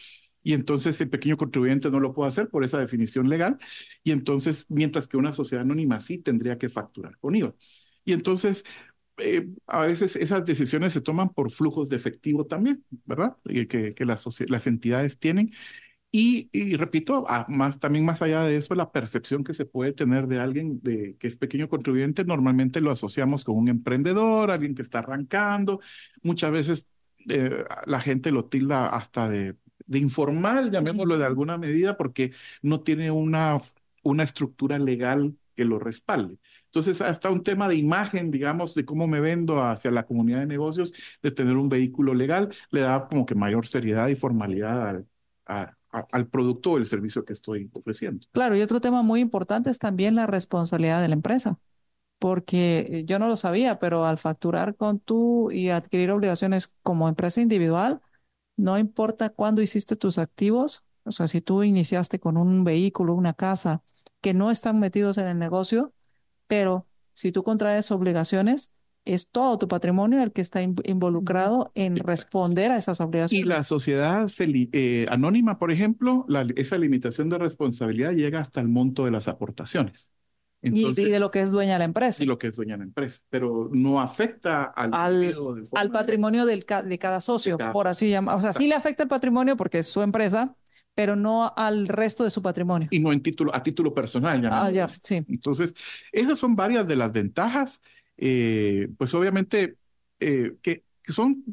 y 0.44 0.54
entonces 0.54 1.02
el 1.02 1.10
pequeño 1.10 1.38
contribuyente 1.38 1.90
no 1.90 2.00
lo 2.00 2.14
puede 2.14 2.30
hacer 2.30 2.50
por 2.50 2.64
esa 2.64 2.80
definición 2.80 3.28
legal, 3.30 3.58
y 4.04 4.12
entonces, 4.12 4.68
mientras 4.70 5.08
que 5.08 5.18
una 5.18 5.34
sociedad 5.34 5.64
anónima 5.64 6.00
sí 6.02 6.20
tendría 6.20 6.60
que 6.60 6.70
facturar 6.70 7.18
con 7.18 7.34
IVA. 7.36 7.56
Y 8.06 8.14
entonces, 8.14 8.64
eh, 9.18 9.48
a 9.68 9.82
veces 9.82 10.16
esas 10.16 10.46
decisiones 10.46 10.94
se 10.94 11.02
toman 11.02 11.30
por 11.30 11.52
flujos 11.52 11.90
de 11.90 11.96
efectivo 11.96 12.46
también, 12.46 12.84
¿verdad? 13.06 13.38
Que, 13.44 13.96
las 14.06 14.68
entidades 14.68 15.18
tienen. 15.18 15.52
Y, 16.14 16.76
repito, 16.76 17.26
más, 17.48 17.80
también 17.80 18.04
más 18.04 18.22
allá 18.22 18.44
de 18.44 18.58
eso, 18.58 18.76
la 18.76 18.92
percepción 18.92 19.46
que 19.46 19.54
se 19.54 19.66
puede 19.66 19.94
tener 19.94 20.28
de 20.28 20.40
alguien 20.40 20.82
de, 20.82 21.16
que 21.18 21.28
es 21.28 21.38
pequeño 21.38 21.70
contribuyente, 21.70 22.26
normalmente 22.26 22.82
lo 22.82 22.92
asociamos 22.92 23.46
con 23.46 23.56
un 23.56 23.70
emprendedor, 23.70 24.52
alguien 24.52 24.76
que 24.76 24.82
está 24.82 25.00
arrancando. 25.00 25.80
Muchas 26.22 26.52
veces 26.52 26.86
eh, 27.30 27.64
la 27.86 28.02
gente 28.02 28.32
lo 28.32 28.46
tilda 28.46 28.88
hasta 28.88 29.30
de, 29.30 29.56
de 29.86 30.00
informal, 30.00 30.72
llamémoslo 30.72 31.18
de 31.18 31.26
alguna 31.26 31.58
medida, 31.58 31.96
porque 31.98 32.34
no 32.62 32.82
tiene 32.82 33.12
una, 33.12 33.62
una 34.04 34.24
estructura 34.24 34.80
legal 34.80 35.36
que 35.56 35.66
lo 35.66 35.80
respalde. 35.80 36.38
Entonces, 36.66 37.02
hasta 37.02 37.30
un 37.30 37.44
tema 37.44 37.68
de 37.68 37.76
imagen, 37.76 38.32
digamos, 38.32 38.74
de 38.76 38.86
cómo 38.86 39.08
me 39.08 39.20
vendo 39.20 39.64
hacia 39.64 39.92
la 39.92 40.06
comunidad 40.06 40.40
de 40.40 40.48
negocios, 40.48 40.94
de 41.22 41.32
tener 41.32 41.58
un 41.58 41.70
vehículo 41.70 42.14
legal, 42.14 42.54
le 42.70 42.82
da 42.82 43.08
como 43.08 43.26
que 43.26 43.36
mayor 43.36 43.68
seriedad 43.68 44.08
y 44.08 44.16
formalidad 44.16 45.06
a, 45.46 45.78
al 45.92 46.28
producto 46.28 46.72
o 46.72 46.78
el 46.78 46.86
servicio 46.86 47.26
que 47.26 47.34
estoy 47.34 47.70
ofreciendo. 47.74 48.26
Claro, 48.32 48.56
y 48.56 48.62
otro 48.62 48.82
tema 48.82 49.02
muy 49.04 49.20
importante 49.20 49.70
es 49.70 49.80
también 49.80 50.16
la 50.16 50.28
responsabilidad 50.28 51.02
de 51.02 51.10
la 51.10 51.16
empresa, 51.16 51.60
porque 52.20 53.04
yo 53.06 53.20
no 53.20 53.28
lo 53.28 53.36
sabía, 53.36 53.80
pero 53.80 54.06
al 54.06 54.18
facturar 54.18 54.76
con 54.76 55.00
tú 55.00 55.52
y 55.52 55.70
adquirir 55.70 56.12
obligaciones 56.12 56.76
como 56.84 57.10
empresa 57.10 57.42
individual, 57.42 58.02
no 58.58 58.78
importa 58.78 59.30
cuándo 59.30 59.62
hiciste 59.62 59.96
tus 59.96 60.18
activos, 60.18 60.86
o 61.04 61.12
sea, 61.12 61.28
si 61.28 61.42
tú 61.42 61.64
iniciaste 61.64 62.20
con 62.20 62.38
un 62.38 62.64
vehículo, 62.64 63.14
una 63.14 63.34
casa, 63.34 63.84
que 64.22 64.34
no 64.34 64.52
están 64.52 64.80
metidos 64.80 65.18
en 65.18 65.28
el 65.28 65.40
negocio, 65.40 65.94
pero 66.48 66.88
si 67.14 67.32
tú 67.32 67.44
contraes 67.44 67.92
obligaciones, 67.92 68.74
es 69.06 69.30
todo 69.30 69.58
tu 69.58 69.68
patrimonio 69.68 70.22
el 70.22 70.32
que 70.32 70.42
está 70.42 70.62
involucrado 70.62 71.72
en 71.76 71.98
responder 71.98 72.72
a 72.72 72.78
esas 72.78 73.02
obligaciones. 73.02 73.46
Y 73.46 73.48
la 73.48 73.64
sociedad 73.64 74.30
eh, 74.40 75.06
anónima, 75.10 75.58
por 75.58 75.72
ejemplo, 75.72 76.26
esa 76.56 76.78
limitación 76.78 77.30
de 77.30 77.38
responsabilidad 77.38 78.12
llega 78.12 78.40
hasta 78.40 78.62
el 78.62 78.68
monto 78.68 79.06
de 79.06 79.12
las 79.12 79.28
aportaciones. 79.28 80.12
y, 80.62 80.94
de 80.94 81.20
lo 81.20 81.32
que 81.32 81.42
es 81.42 81.50
dueña 81.50 81.80
la 81.80 81.86
empresa. 81.86 82.24
Y 82.24 82.28
lo 82.28 82.38
que 82.38 82.48
es 82.48 82.56
dueña 82.56 82.78
la 82.78 82.84
empresa, 82.84 83.20
pero 83.30 83.70
no 83.72 84.00
afecta 84.00 84.66
al, 84.66 84.94
al, 85.74 85.92
patrimonio 85.92 86.46
del, 86.46 86.64
de 86.86 87.00
cada 87.00 87.22
socio, 87.22 87.58
por 87.74 87.88
así 87.88 88.10
llamar. 88.10 88.38
O 88.38 88.42
sea, 88.42 88.54
sí 88.54 88.68
le 88.68 88.76
afecta 88.76 89.04
el 89.04 89.10
patrimonio 89.10 89.58
porque 89.58 89.80
es 89.80 89.88
su 89.88 90.04
empresa, 90.04 90.56
pero 90.94 91.16
no 91.16 91.52
al 91.56 91.88
resto 91.88 92.24
de 92.24 92.30
su 92.30 92.44
patrimonio. 92.44 92.90
Y 92.92 93.00
no 93.00 93.12
en 93.12 93.24
título, 93.24 93.56
a 93.56 93.64
título 93.64 93.96
personal. 93.96 94.48
Ah, 94.52 94.70
ya, 94.70 94.88
sí. 94.88 95.26
Entonces, 95.28 95.74
esas 96.12 96.38
son 96.38 96.56
varias 96.56 96.88
de 96.88 96.96
las 96.96 97.12
ventajas 97.12 97.82
eh, 98.22 98.88
pues 99.00 99.14
obviamente 99.16 99.78
eh, 100.20 100.54
que, 100.62 100.84
son 101.08 101.44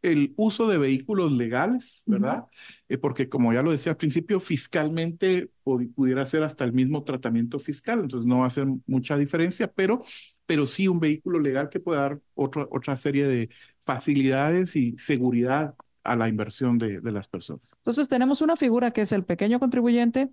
el 0.00 0.32
uso 0.36 0.66
de 0.66 0.78
vehículos 0.78 1.30
legales, 1.30 2.02
¿verdad? 2.06 2.44
Eh, 2.88 2.96
porque 2.96 3.28
como 3.28 3.52
ya 3.52 3.62
lo 3.62 3.70
decía 3.70 3.92
al 3.92 3.98
principio, 3.98 4.40
fiscalmente 4.40 5.50
pudiera 5.62 6.24
ser 6.24 6.42
hasta 6.42 6.64
el 6.64 6.72
mismo 6.72 7.04
tratamiento 7.04 7.58
fiscal, 7.58 8.00
entonces 8.00 8.26
no 8.26 8.38
va 8.38 8.44
a 8.44 8.48
hacer 8.48 8.66
mucha 8.86 9.18
diferencia, 9.18 9.70
pero, 9.70 10.02
pero 10.46 10.66
sí 10.66 10.88
un 10.88 11.00
vehículo 11.00 11.38
legal 11.38 11.68
que 11.68 11.80
puede 11.80 12.00
dar 12.00 12.18
otra, 12.34 12.66
otra 12.70 12.96
serie 12.96 13.26
de 13.26 13.50
facilidades 13.84 14.74
y 14.74 14.96
seguridad 14.96 15.74
a 16.02 16.16
la 16.16 16.28
inversión 16.28 16.78
de, 16.78 17.00
de 17.00 17.12
las 17.12 17.28
personas. 17.28 17.70
Entonces 17.76 18.08
tenemos 18.08 18.40
una 18.40 18.56
figura 18.56 18.92
que 18.92 19.02
es 19.02 19.12
el 19.12 19.24
pequeño 19.24 19.60
contribuyente, 19.60 20.30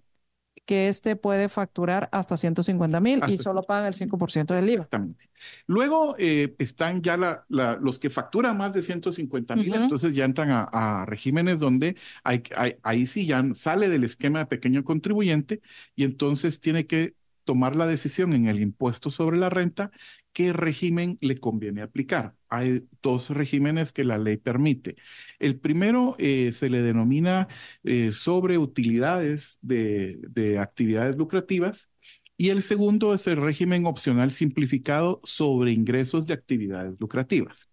que 0.65 0.88
este 0.88 1.15
puede 1.15 1.49
facturar 1.49 2.10
hasta 2.12 2.38
150 2.38 2.99
mil 2.99 3.21
y 3.28 3.38
solo 3.38 3.63
paga 3.63 3.88
el 3.88 3.95
5% 3.95 4.54
del 4.54 4.69
IVA. 4.69 4.84
Exactamente. 4.84 5.30
Luego 5.67 6.15
eh, 6.17 6.56
están 6.58 7.02
ya 7.02 7.17
la, 7.17 7.45
los 7.82 7.99
que 7.99 8.10
facturan 8.10 8.58
más 8.58 8.71
de 8.71 8.82
150 8.82 9.56
mil, 9.58 9.73
entonces 9.73 10.15
ya 10.15 10.23
entran 10.23 10.49
a, 10.52 11.06
regímenes 11.06 11.60
donde 11.60 11.97
hay, 12.23 12.43
ahí 12.82 13.08
sí 13.08 13.26
ya 13.26 13.43
sale 13.56 13.89
del 13.89 14.06
esquema 14.06 14.39
de 14.39 14.45
pequeño 14.45 14.84
contribuyente 14.86 15.62
y 15.95 16.06
entonces 16.06 16.62
tiene 16.62 16.88
que 16.88 17.15
tomar 17.43 17.76
la 17.76 17.86
decisión 17.86 18.34
en 18.34 18.47
el 18.47 18.62
impuesto 18.62 19.10
sobre 19.10 19.38
la 19.38 19.49
renta 19.49 19.91
qué 20.34 20.54
régimen 20.54 21.17
le 21.22 21.38
conviene 21.38 21.82
aplicar. 21.82 22.36
Hay 22.50 22.84
dos 23.02 23.30
regímenes 23.30 23.93
que 23.93 24.04
la 24.04 24.17
ley 24.17 24.38
permite. 24.38 24.96
El 25.39 25.60
primero 25.60 26.15
eh, 26.19 26.52
se 26.52 26.69
le 26.69 26.82
denomina 26.82 27.48
eh, 27.84 28.12
sobre 28.12 28.58
utilidades 28.58 29.60
de, 29.62 30.19
de 30.30 30.60
actividades 30.60 31.15
lucrativas 31.15 31.89
y 32.36 32.50
el 32.50 32.63
segundo 32.63 33.13
es 33.13 33.28
el 33.28 33.38
régimen 33.38 33.86
opcional 33.86 34.32
simplificado 34.32 35.22
sobre 35.24 35.72
ingresos 35.72 36.26
de 36.26 36.34
actividades 36.34 37.00
lucrativas. 37.00 37.69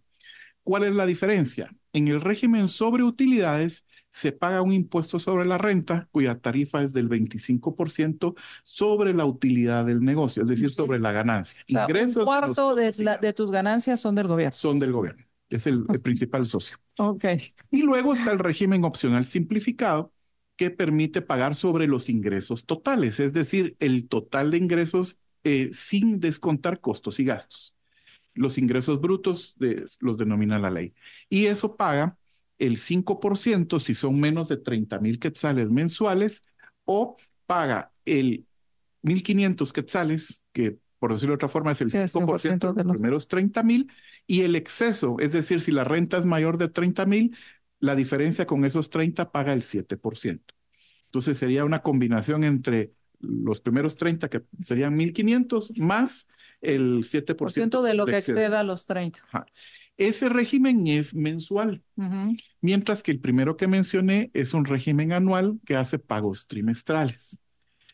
¿Cuál 0.62 0.84
es 0.84 0.94
la 0.94 1.06
diferencia? 1.06 1.74
En 1.92 2.08
el 2.08 2.20
régimen 2.20 2.68
sobre 2.68 3.02
utilidades 3.02 3.84
se 4.10 4.32
paga 4.32 4.62
un 4.62 4.72
impuesto 4.72 5.18
sobre 5.18 5.46
la 5.46 5.58
renta 5.58 6.08
cuya 6.10 6.38
tarifa 6.38 6.82
es 6.82 6.92
del 6.92 7.08
25% 7.08 8.34
sobre 8.62 9.14
la 9.14 9.24
utilidad 9.24 9.84
del 9.84 10.02
negocio, 10.02 10.42
es 10.42 10.48
decir, 10.48 10.70
sobre 10.70 10.98
la 10.98 11.12
ganancia. 11.12 11.60
un 11.68 12.24
cuarto 12.24 12.74
de, 12.74 13.32
tus 13.34 13.50
ganancias 13.50 14.00
son 14.00 14.14
del 14.14 14.26
gobierno. 14.26 14.56
Son 14.56 14.78
del 14.78 14.92
gobierno. 14.92 15.24
Es 15.48 15.66
el, 15.66 15.84
principal 16.02 16.46
socio. 16.46 16.76
Ok. 16.98 17.24
Y 17.70 17.82
luego 17.82 18.14
está 18.14 18.32
el 18.32 18.38
régimen 18.38 18.84
opcional 18.84 19.24
simplificado 19.24 20.12
que 20.56 20.70
permite 20.70 21.22
pagar 21.22 21.54
sobre 21.54 21.86
los 21.86 22.08
ingresos 22.08 22.66
totales, 22.66 23.18
es 23.18 23.32
decir, 23.32 23.76
el 23.80 24.08
total 24.08 24.50
de 24.50 24.58
ingresos 24.58 25.16
eh, 25.42 25.70
sin 25.72 26.20
descontar 26.20 26.80
costos 26.80 27.18
y 27.18 27.24
gastos. 27.24 27.74
Los 28.34 28.58
ingresos 28.58 29.00
brutos 29.00 29.56
los 30.00 30.18
denomina 30.18 30.58
la 30.58 30.70
ley. 30.70 30.94
Y 31.28 31.46
eso 31.46 31.76
paga 31.76 32.16
el 32.60 32.78
5% 32.78 33.80
si 33.80 33.94
son 33.94 34.20
menos 34.20 34.48
de 34.48 34.58
30 34.58 35.00
mil 35.00 35.18
quetzales 35.18 35.70
mensuales 35.70 36.44
o 36.84 37.16
paga 37.46 37.90
el 38.04 38.46
1.500 39.02 39.72
quetzales, 39.72 40.42
que 40.52 40.78
por 40.98 41.12
decirlo 41.12 41.32
de 41.32 41.36
otra 41.36 41.48
forma 41.48 41.72
es 41.72 41.80
el 41.80 41.90
5% 41.90 42.74
de 42.74 42.84
los 42.84 42.92
primeros 42.92 43.28
30 43.28 43.62
mil, 43.62 43.90
y 44.26 44.42
el 44.42 44.54
exceso, 44.54 45.16
es 45.18 45.32
decir, 45.32 45.62
si 45.62 45.72
la 45.72 45.84
renta 45.84 46.18
es 46.18 46.26
mayor 46.26 46.58
de 46.58 46.68
30 46.68 47.06
mil, 47.06 47.36
la 47.80 47.96
diferencia 47.96 48.46
con 48.46 48.64
esos 48.66 48.90
30 48.90 49.32
paga 49.32 49.54
el 49.54 49.62
7%. 49.62 50.40
Entonces 51.06 51.38
sería 51.38 51.64
una 51.64 51.80
combinación 51.82 52.44
entre 52.44 52.92
los 53.20 53.60
primeros 53.60 53.96
30, 53.96 54.28
que 54.28 54.42
serían 54.62 54.98
1.500, 54.98 55.78
más 55.78 56.28
el 56.60 57.04
7% 57.04 57.82
de 57.82 57.94
lo 57.94 58.04
que 58.04 58.18
exceda 58.18 58.62
los 58.62 58.84
30. 58.84 59.22
Ese 60.00 60.30
régimen 60.30 60.86
es 60.86 61.14
mensual, 61.14 61.82
mientras 62.62 63.02
que 63.02 63.10
el 63.10 63.20
primero 63.20 63.58
que 63.58 63.68
mencioné 63.68 64.30
es 64.32 64.54
un 64.54 64.64
régimen 64.64 65.12
anual 65.12 65.60
que 65.66 65.76
hace 65.76 65.98
pagos 65.98 66.46
trimestrales. 66.46 67.38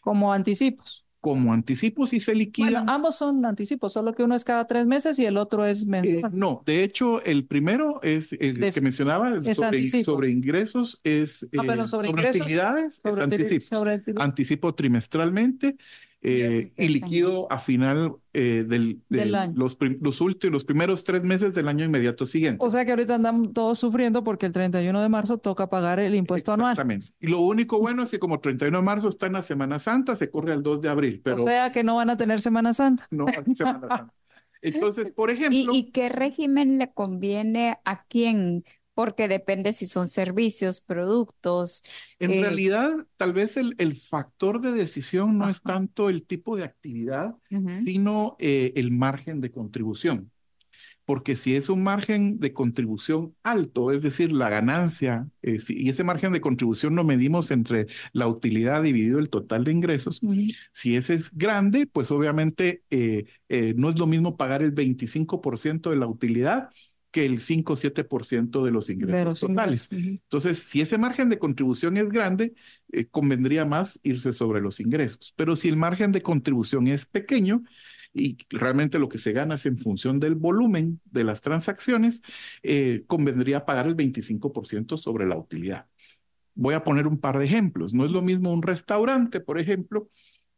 Como 0.00 0.32
anticipos. 0.32 1.04
Como 1.20 1.52
anticipos 1.52 2.12
y 2.12 2.20
se 2.20 2.32
liquida. 2.32 2.70
Bueno, 2.70 2.92
ambos 2.92 3.16
son 3.16 3.44
anticipos, 3.44 3.92
solo 3.92 4.14
que 4.14 4.22
uno 4.22 4.36
es 4.36 4.44
cada 4.44 4.68
tres 4.68 4.86
meses 4.86 5.18
y 5.18 5.24
el 5.24 5.36
otro 5.36 5.66
es 5.66 5.84
mensual. 5.84 6.32
Eh, 6.32 6.36
no, 6.36 6.62
de 6.64 6.84
hecho, 6.84 7.20
el 7.24 7.44
primero 7.44 8.00
es 8.04 8.32
el 8.34 8.72
que 8.72 8.80
mencionaba 8.80 9.42
sobre, 9.42 10.30
ingresos, 10.30 11.00
es 11.02 11.44
ah, 11.58 11.86
sobre, 11.88 12.10
utilidades, 12.10 13.00
anticipo. 13.02 14.22
anticipo 14.22 14.74
trimestralmente 14.76 15.76
eh, 16.28 16.72
y 16.76 16.88
liquido 16.88 17.46
a 17.52 17.60
final 17.60 18.16
eh, 18.32 18.64
del, 18.66 19.34
año. 19.36 19.52
Los, 19.56 19.78
los, 20.00 20.20
últimos, 20.20 20.52
los 20.52 20.64
primeros 20.64 21.04
tres 21.04 21.22
meses 21.22 21.54
del 21.54 21.68
año 21.68 21.84
inmediato 21.84 22.26
siguiente. 22.26 22.66
O 22.66 22.68
sea 22.68 22.84
que 22.84 22.90
ahorita 22.90 23.14
andamos 23.14 23.52
todos 23.52 23.78
sufriendo 23.78 24.24
porque 24.24 24.46
el 24.46 24.52
31 24.52 25.00
de 25.00 25.08
marzo 25.08 25.38
toca 25.38 25.68
pagar 25.68 26.00
el 26.00 26.16
impuesto 26.16 26.52
anual. 26.52 26.72
Exactamente. 26.72 27.06
Y 27.20 27.28
lo 27.28 27.40
único 27.42 27.78
bueno 27.78 28.02
es 28.02 28.10
que 28.10 28.18
como 28.18 28.40
31 28.40 28.76
de 28.76 28.84
marzo 28.84 29.08
está 29.08 29.26
en 29.26 29.34
la 29.34 29.42
Semana 29.44 29.78
Santa, 29.78 30.16
se 30.16 30.28
corre 30.28 30.52
al 30.52 30.64
2 30.64 30.80
de 30.80 30.88
abril. 30.88 31.20
Pero... 31.22 31.44
O 31.44 31.46
sea 31.46 31.70
que 31.70 31.84
no 31.84 31.94
van 31.94 32.10
a 32.10 32.16
tener 32.16 32.40
Semana 32.40 32.74
Santa. 32.74 33.06
No, 33.12 33.26
Semana 33.28 33.54
Santa. 33.54 34.12
Entonces, 34.62 35.12
por 35.12 35.30
ejemplo... 35.30 35.72
¿Y, 35.72 35.78
¿Y, 35.78 35.90
qué 35.92 36.08
régimen 36.08 36.78
le 36.78 36.92
conviene 36.92 37.78
a 37.84 38.04
quién? 38.04 38.64
Porque 38.96 39.28
depende 39.28 39.74
si 39.74 39.84
son 39.84 40.08
servicios, 40.08 40.80
productos. 40.80 41.82
En 42.18 42.30
eh, 42.30 42.40
realidad, 42.40 42.92
tal 43.18 43.34
vez 43.34 43.58
el, 43.58 43.74
el, 43.76 43.94
factor 43.94 44.62
de 44.62 44.72
decisión 44.72 45.36
no 45.36 45.50
es 45.50 45.60
tanto 45.60 46.08
el 46.08 46.24
tipo 46.26 46.56
de 46.56 46.64
actividad, 46.64 47.36
sino 47.84 48.36
eh, 48.38 48.72
el 48.74 48.92
margen 48.92 49.42
de 49.42 49.50
contribución. 49.50 50.32
Porque 51.04 51.36
si 51.36 51.56
es 51.56 51.68
un 51.68 51.82
margen 51.82 52.38
de 52.40 52.54
contribución 52.54 53.34
alto, 53.42 53.92
es 53.92 54.00
decir, 54.00 54.32
la 54.32 54.48
ganancia, 54.48 55.28
eh, 55.42 55.58
y 55.68 55.90
ese 55.90 56.02
margen 56.02 56.32
de 56.32 56.40
contribución 56.40 56.96
lo 56.96 57.04
medimos 57.04 57.50
entre 57.50 57.88
la 58.14 58.26
utilidad 58.28 58.82
dividido 58.82 59.18
el 59.18 59.28
total 59.28 59.64
de 59.64 59.72
ingresos, 59.72 60.22
si 60.72 60.96
ese 60.96 61.12
es 61.12 61.30
grande, 61.34 61.86
pues 61.86 62.10
obviamente 62.10 62.82
no 63.76 63.90
es 63.90 63.98
lo 63.98 64.06
mismo 64.06 64.38
pagar 64.38 64.62
el 64.62 64.74
25% 64.74 65.90
de 65.90 65.96
la 65.96 66.06
utilidad 66.06 66.70
que 67.10 67.24
el 67.24 67.40
5 67.40 67.72
o 67.72 67.76
7% 67.76 68.64
de 68.64 68.70
los 68.70 68.90
ingresos 68.90 69.40
totales. 69.40 69.88
Entonces, 69.92 70.58
si 70.58 70.80
ese 70.80 70.98
margen 70.98 71.28
de 71.28 71.38
contribución 71.38 71.96
es 71.96 72.08
grande, 72.08 72.54
eh, 72.92 73.06
convendría 73.06 73.64
más 73.64 73.98
irse 74.02 74.32
sobre 74.32 74.60
los 74.60 74.80
ingresos. 74.80 75.32
Pero 75.36 75.56
si 75.56 75.68
el 75.68 75.76
margen 75.76 76.12
de 76.12 76.22
contribución 76.22 76.88
es 76.88 77.06
pequeño 77.06 77.62
y 78.12 78.38
realmente 78.50 78.98
lo 78.98 79.08
que 79.08 79.18
se 79.18 79.32
gana 79.32 79.56
es 79.56 79.66
en 79.66 79.78
función 79.78 80.20
del 80.20 80.34
volumen 80.34 81.00
de 81.04 81.24
las 81.24 81.40
transacciones, 81.40 82.22
eh, 82.62 83.04
convendría 83.06 83.64
pagar 83.64 83.86
el 83.86 83.96
25% 83.96 84.96
sobre 84.96 85.26
la 85.26 85.36
utilidad. 85.36 85.86
Voy 86.54 86.74
a 86.74 86.84
poner 86.84 87.06
un 87.06 87.18
par 87.18 87.38
de 87.38 87.44
ejemplos. 87.44 87.92
No 87.92 88.04
es 88.04 88.10
lo 88.10 88.22
mismo 88.22 88.52
un 88.52 88.62
restaurante, 88.62 89.40
por 89.40 89.58
ejemplo, 89.58 90.08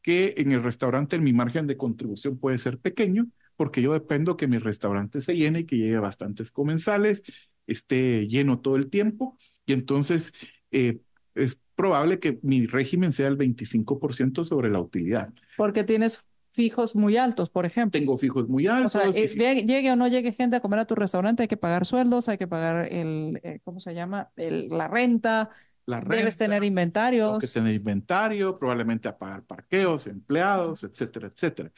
que 0.03 0.35
en 0.39 0.53
el 0.53 0.63
restaurante 0.63 1.19
mi 1.19 1.33
margen 1.33 1.67
de 1.67 1.77
contribución 1.77 2.39
puede 2.39 2.59
ser 2.59 2.79
pequeño, 2.79 3.27
porque 3.59 3.83
yo 3.83 3.93
dependo 3.93 4.37
que 4.37 4.47
mi 4.47 4.59
restaurante 4.59 5.21
se 5.21 5.35
llene 5.35 5.61
y 5.61 5.65
que 5.65 5.77
llegue 5.77 5.99
bastantes 5.99 6.53
comensales, 6.53 7.25
esté 7.67 8.29
lleno 8.29 8.61
todo 8.61 8.77
el 8.77 8.89
tiempo, 8.89 9.37
y 9.67 9.73
entonces 9.73 10.33
eh, 10.71 11.01
es 11.35 11.59
probable 11.75 12.21
que 12.21 12.39
mi 12.43 12.67
régimen 12.67 13.13
sea 13.13 13.27
el 13.27 13.37
25% 13.37 14.45
sobre 14.45 14.71
la 14.71 14.81
utilidad. 14.81 15.31
Porque 15.57 15.83
tienes 15.83 16.29
fijos 16.53 16.95
muy 16.95 17.17
altos, 17.17 17.51
por 17.51 17.67
ejemplo. 17.67 17.99
Tengo 17.99 18.17
fijos 18.17 18.49
muy 18.49 18.69
altos. 18.69 18.95
O 18.95 19.01
sea, 19.01 19.11
llegue 19.11 19.91
o 19.91 19.97
no 19.97 20.07
llegue 20.07 20.33
gente 20.33 20.55
a 20.55 20.61
comer 20.61 20.79
a 20.79 20.87
tu 20.87 20.95
restaurante, 20.95 21.43
hay 21.43 21.49
que 21.49 21.57
pagar 21.57 21.85
sueldos, 21.85 22.29
hay 22.29 22.39
que 22.39 22.47
pagar 22.47 22.93
el, 22.93 23.41
eh, 23.43 23.59
¿cómo 23.65 23.81
se 23.81 23.93
llama? 23.93 24.31
El, 24.37 24.69
la 24.69 24.87
renta, 24.87 25.51
la 25.85 25.99
renta. 25.99 26.17
Debes 26.17 26.37
tener 26.37 26.63
inventarios. 26.63 27.41
Que 27.41 27.49
tener 27.49 27.75
inventario, 27.75 28.57
probablemente 28.57 29.09
a 29.09 29.19
pagar 29.19 29.43
parqueos, 29.43 30.07
empleados, 30.07 30.85
etcétera, 30.85 31.27
etcétera. 31.27 31.73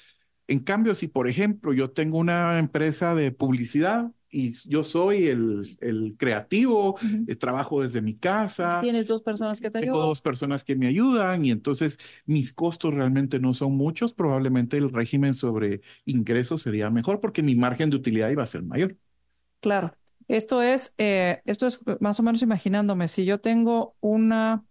En 0.50 0.58
cambio, 0.58 0.96
si 0.96 1.06
por 1.06 1.28
ejemplo 1.28 1.72
yo 1.72 1.90
tengo 1.90 2.18
una 2.18 2.58
empresa 2.58 3.14
de 3.14 3.30
publicidad 3.30 4.10
y 4.32 4.52
yo 4.68 4.82
soy 4.82 5.28
el, 5.28 5.64
el 5.80 6.16
creativo, 6.18 6.96
eh, 7.28 7.36
trabajo 7.36 7.82
desde 7.82 8.02
mi 8.02 8.16
casa. 8.16 8.80
Tienes 8.80 9.06
dos 9.06 9.22
personas 9.22 9.60
que 9.60 9.70
te 9.70 9.78
ayudan. 9.78 9.94
Tengo 9.94 10.06
dos 10.06 10.20
personas 10.20 10.64
que 10.64 10.74
me 10.74 10.88
ayudan 10.88 11.44
y 11.44 11.52
entonces 11.52 11.98
mis 12.26 12.52
costos 12.52 12.92
realmente 12.92 13.38
no 13.38 13.54
son 13.54 13.76
muchos. 13.76 14.12
Probablemente 14.12 14.76
el 14.76 14.92
régimen 14.92 15.34
sobre 15.34 15.82
ingresos 16.04 16.62
sería 16.62 16.90
mejor 16.90 17.20
porque 17.20 17.44
mi 17.44 17.54
margen 17.54 17.90
de 17.90 17.96
utilidad 17.96 18.28
iba 18.30 18.42
a 18.42 18.46
ser 18.46 18.64
mayor. 18.64 18.96
Claro. 19.60 19.94
Esto 20.26 20.62
es, 20.62 20.94
eh, 20.98 21.42
esto 21.44 21.66
es 21.66 21.80
más 22.00 22.18
o 22.18 22.22
menos 22.24 22.42
imaginándome, 22.42 23.08
si 23.08 23.24
yo 23.24 23.40
tengo 23.40 23.96
una, 24.00 24.64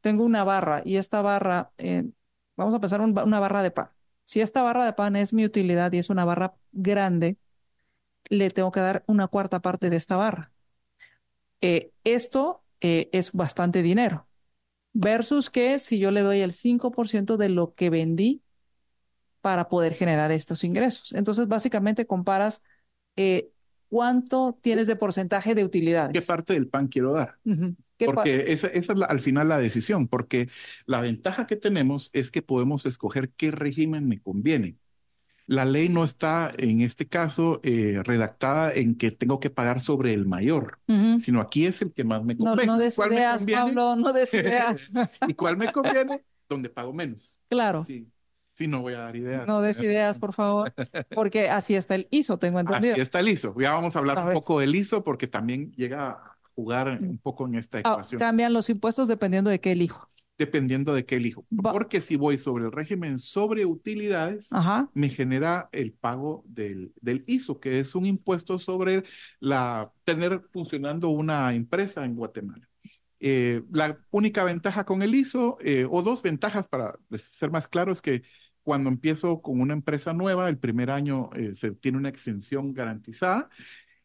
tengo 0.00 0.24
una 0.24 0.44
barra 0.44 0.82
y 0.84 0.96
esta 0.96 1.22
barra, 1.22 1.72
eh, 1.78 2.04
vamos 2.56 2.74
a 2.74 2.80
pensar 2.80 3.00
una 3.00 3.40
barra 3.40 3.62
de 3.62 3.70
pan. 3.70 3.90
Si 4.24 4.40
esta 4.40 4.62
barra 4.62 4.84
de 4.84 4.92
pan 4.92 5.16
es 5.16 5.32
mi 5.32 5.44
utilidad 5.44 5.92
y 5.92 5.98
es 5.98 6.10
una 6.10 6.24
barra 6.24 6.54
grande, 6.72 7.36
le 8.28 8.50
tengo 8.50 8.72
que 8.72 8.80
dar 8.80 9.04
una 9.06 9.28
cuarta 9.28 9.60
parte 9.60 9.90
de 9.90 9.96
esta 9.96 10.16
barra. 10.16 10.52
Eh, 11.60 11.92
esto 12.04 12.62
es 12.80 13.32
bastante 13.32 13.82
dinero. 13.82 14.28
Versus 14.92 15.48
que 15.48 15.78
si 15.78 15.98
yo 15.98 16.10
le 16.10 16.20
doy 16.20 16.40
el 16.40 16.52
5% 16.52 17.36
de 17.36 17.48
lo 17.48 17.72
que 17.72 17.88
vendí 17.88 18.42
para 19.40 19.68
poder 19.68 19.94
generar 19.94 20.30
estos 20.32 20.64
ingresos. 20.64 21.12
Entonces, 21.12 21.48
básicamente 21.48 22.06
comparas 22.06 22.62
¿cuánto 23.94 24.58
tienes 24.60 24.88
de 24.88 24.96
porcentaje 24.96 25.54
de 25.54 25.64
utilidades? 25.64 26.12
¿Qué 26.12 26.26
parte 26.26 26.54
del 26.54 26.66
pan 26.66 26.88
quiero 26.88 27.12
dar? 27.12 27.36
Porque 27.98 28.52
esa, 28.52 28.68
es 28.68 28.90
al 28.90 29.20
final 29.20 29.48
la 29.48 29.58
decisión, 29.58 30.08
porque 30.08 30.48
la 30.86 31.00
ventaja 31.00 31.46
que 31.46 31.56
tenemos 31.56 32.10
es 32.12 32.30
que 32.30 32.42
podemos 32.42 32.86
escoger 32.86 33.30
qué 33.30 33.50
régimen 33.50 34.08
me 34.08 34.20
conviene. 34.20 34.76
La 35.46 35.66
ley 35.66 35.90
no 35.90 36.04
está, 36.04 36.52
en 36.56 36.80
este 36.80 37.06
caso, 37.06 37.60
eh, 37.62 38.00
redactada 38.02 38.72
en 38.72 38.96
que 38.96 39.10
tengo 39.10 39.40
que 39.40 39.50
pagar 39.50 39.78
sobre 39.78 40.14
el 40.14 40.26
mayor, 40.26 40.78
sino 41.20 41.40
aquí 41.40 41.66
es 41.66 41.82
el 41.82 41.92
que 41.92 42.02
más 42.02 42.24
me 42.24 42.36
conviene. 42.36 42.66
No, 42.66 42.74
no 42.74 42.78
deseas, 42.78 43.44
Pablo, 43.44 43.94
no 43.94 44.12
deseas. 44.12 44.90
¿Y 45.28 45.34
cuál 45.34 45.58
me 45.58 45.70
conviene? 45.70 46.24
Donde 46.48 46.70
pago 46.70 46.94
menos. 46.94 47.40
Claro. 47.48 47.82
Sí. 47.82 48.08
Sí, 48.54 48.68
no 48.68 48.82
voy 48.82 48.94
a 48.94 49.00
dar 49.00 49.16
ideas. 49.16 49.46
No 49.48 49.60
des 49.60 49.80
ideas, 49.80 50.16
por 50.16 50.32
favor, 50.32 50.72
porque 51.14 51.50
así 51.50 51.74
está 51.74 51.96
el 51.96 52.06
ISO, 52.10 52.38
tengo 52.38 52.60
entendido. 52.60 52.94
Así 52.94 53.00
está 53.00 53.18
el 53.18 53.28
ISO. 53.28 53.54
Ya 53.58 53.72
vamos 53.72 53.96
a 53.96 53.98
hablar 53.98 54.24
un 54.28 54.32
poco 54.32 54.60
del 54.60 54.74
ISO 54.76 55.02
porque 55.02 55.26
también 55.26 55.72
llega 55.72 56.33
jugar 56.54 56.98
un 57.00 57.18
poco 57.18 57.46
en 57.46 57.56
esta 57.56 57.78
ah, 57.78 57.80
ecuación. 57.80 58.18
cambian 58.18 58.52
los 58.52 58.70
impuestos 58.70 59.08
dependiendo 59.08 59.50
de 59.50 59.60
qué 59.60 59.72
elijo. 59.72 60.08
Dependiendo 60.36 60.94
de 60.94 61.04
qué 61.04 61.16
elijo. 61.16 61.46
porque 61.72 62.00
si 62.00 62.16
voy 62.16 62.38
sobre 62.38 62.64
el 62.64 62.72
régimen 62.72 63.18
sobre 63.18 63.66
utilidades, 63.66 64.50
me 64.92 65.08
genera 65.08 65.68
el 65.72 65.92
pago 65.92 66.42
del, 66.46 66.92
del 67.00 67.22
ISO, 67.26 67.60
que 67.60 67.78
es 67.78 67.94
un 67.94 68.04
impuesto 68.04 68.58
sobre 68.58 69.04
la 69.38 69.92
tener 70.04 70.42
funcionando 70.50 71.10
una 71.10 71.54
empresa 71.54 72.04
en 72.04 72.16
Guatemala. 72.16 72.68
Eh, 73.20 73.62
la 73.70 73.98
única 74.10 74.44
ventaja 74.44 74.84
con 74.84 75.02
el 75.02 75.14
ISO, 75.14 75.56
eh, 75.60 75.86
o 75.88 76.02
dos 76.02 76.20
ventajas 76.20 76.68
para 76.68 76.98
ser 77.16 77.50
más 77.50 77.68
claro, 77.68 77.90
es 77.90 78.02
que 78.02 78.22
cuando 78.62 78.90
empiezo 78.90 79.40
con 79.40 79.60
una 79.60 79.72
empresa 79.72 80.12
nueva, 80.12 80.48
el 80.48 80.58
primer 80.58 80.90
año 80.90 81.30
eh, 81.34 81.54
se 81.54 81.70
tiene 81.70 81.98
una 81.98 82.08
exención 82.08 82.74
garantizada 82.74 83.48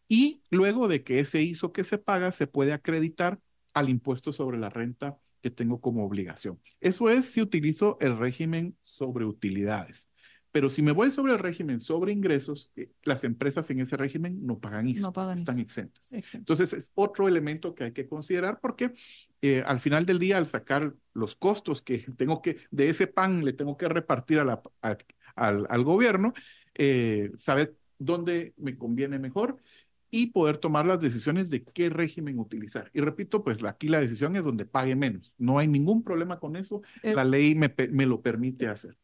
y 0.10 0.42
luego 0.50 0.90
de 0.90 1.04
que 1.04 1.20
ese 1.20 1.42
ISO 1.44 1.72
que 1.72 1.86
se 1.86 2.00
paga 2.00 2.34
se 2.34 2.48
puede 2.48 2.74
acreditar 2.74 3.40
al 3.74 3.88
impuesto 3.88 4.34
sobre 4.34 4.58
la 4.58 4.70
renta 4.70 5.18
que 5.42 5.52
tengo 5.52 5.80
como 5.80 6.04
obligación. 6.04 6.60
Eso 6.82 7.10
es 7.10 7.26
si 7.28 7.42
utilizo 7.42 7.98
el 8.02 8.18
régimen 8.18 8.76
sobre 8.84 9.24
utilidades. 9.24 10.10
Pero 10.52 10.72
si 10.72 10.82
me 10.82 10.92
voy 10.92 11.12
sobre 11.12 11.34
el 11.34 11.40
régimen 11.40 11.80
sobre 11.80 12.12
ingresos, 12.12 12.72
eh, 12.76 12.90
las 13.04 13.24
empresas 13.24 13.70
en 13.70 13.82
ese 13.82 13.98
régimen 13.98 14.46
no 14.48 14.58
pagan 14.58 14.88
ISO, 14.88 15.04
no 15.04 15.14
pagan 15.14 15.38
están 15.38 15.60
exentas. 15.60 16.12
Entonces 16.34 16.74
es 16.74 16.92
otro 16.96 17.28
elemento 17.28 17.76
que 17.76 17.84
hay 17.84 17.92
que 17.92 18.08
considerar 18.08 18.60
porque 18.60 18.92
eh, 19.44 19.64
al 19.66 19.80
final 19.80 20.08
del 20.08 20.18
día, 20.18 20.38
al 20.38 20.48
sacar 20.48 20.96
los 21.14 21.36
costos 21.36 21.84
que 21.84 22.00
tengo 22.18 22.42
que, 22.42 22.58
de 22.72 22.90
ese 22.90 23.06
pan 23.06 23.46
le 23.46 23.54
tengo 23.54 23.78
que 23.78 23.88
repartir 23.88 24.40
a 24.40 24.44
la, 24.44 24.62
al, 25.36 25.68
al, 25.70 25.84
gobierno, 25.84 26.34
eh, 26.74 27.32
saber 27.38 27.78
dónde 28.00 28.54
me 28.58 28.76
conviene 28.76 29.20
mejor 29.20 29.62
y 30.12 30.28
poder 30.28 30.58
tomar 30.58 30.86
las 30.86 31.00
decisiones 31.00 31.50
de 31.50 31.64
qué 31.64 31.90
régimen 31.90 32.40
utilizar. 32.40 32.90
Y 32.94 33.02
repito, 33.02 33.44
pues 33.44 33.58
aquí 33.64 33.88
la 33.88 34.00
decisión 34.00 34.36
es 34.36 34.44
donde 34.44 34.66
pague 34.66 34.96
menos. 34.96 35.34
No 35.38 35.60
hay 35.60 35.68
ningún 35.68 36.04
problema 36.04 36.40
con 36.40 36.56
eso. 36.56 36.82
La 37.04 37.24
ley 37.24 37.56
me, 37.56 37.74
me 37.92 38.06
lo 38.06 38.22
permite 38.22 38.68
hacer. 38.68 38.98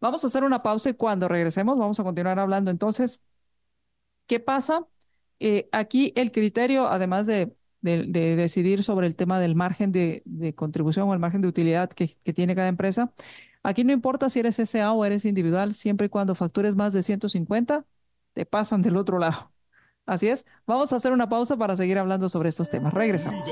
Vamos 0.00 0.24
a 0.24 0.26
hacer 0.26 0.42
una 0.42 0.62
pausa 0.62 0.90
y 0.90 0.94
cuando 0.94 1.28
regresemos 1.28 1.78
vamos 1.78 2.00
a 2.00 2.04
continuar 2.04 2.38
hablando. 2.38 2.70
Entonces, 2.72 3.20
¿qué 4.26 4.40
pasa? 4.40 4.86
Eh, 5.38 5.68
aquí 5.72 6.12
el 6.16 6.32
criterio, 6.32 6.88
además 6.88 7.26
de, 7.26 7.54
decidir 7.80 8.84
sobre 8.84 9.08
el 9.08 9.16
tema 9.16 9.40
del 9.40 9.56
margen 9.56 9.92
de, 9.92 10.22
contribución 10.56 11.08
o 11.08 11.14
el 11.14 11.20
margen 11.20 11.40
de 11.40 11.48
utilidad 11.48 11.90
que, 11.90 12.16
tiene 12.32 12.54
cada 12.54 12.68
empresa, 12.68 13.12
aquí 13.62 13.84
no 13.84 13.92
importa 13.92 14.28
si 14.28 14.40
eres 14.40 14.58
SA 14.58 14.92
o 14.92 15.04
eres 15.04 15.24
individual, 15.24 15.74
siempre 15.74 16.06
y 16.06 16.10
cuando 16.10 16.34
factures 16.34 16.76
más 16.76 16.92
de 16.92 17.02
150, 17.02 17.84
te 18.34 18.46
pasan 18.46 18.82
del 18.82 18.96
otro 18.96 19.18
lado. 19.18 19.51
Así 20.06 20.28
es. 20.28 20.44
Vamos 20.66 20.92
a 20.92 20.96
hacer 20.96 21.12
una 21.12 21.28
pausa 21.28 21.56
para 21.56 21.76
seguir 21.76 21.98
hablando 21.98 22.28
sobre 22.28 22.48
estos 22.48 22.68
temas. 22.68 22.92
Regresamos. 22.92 23.42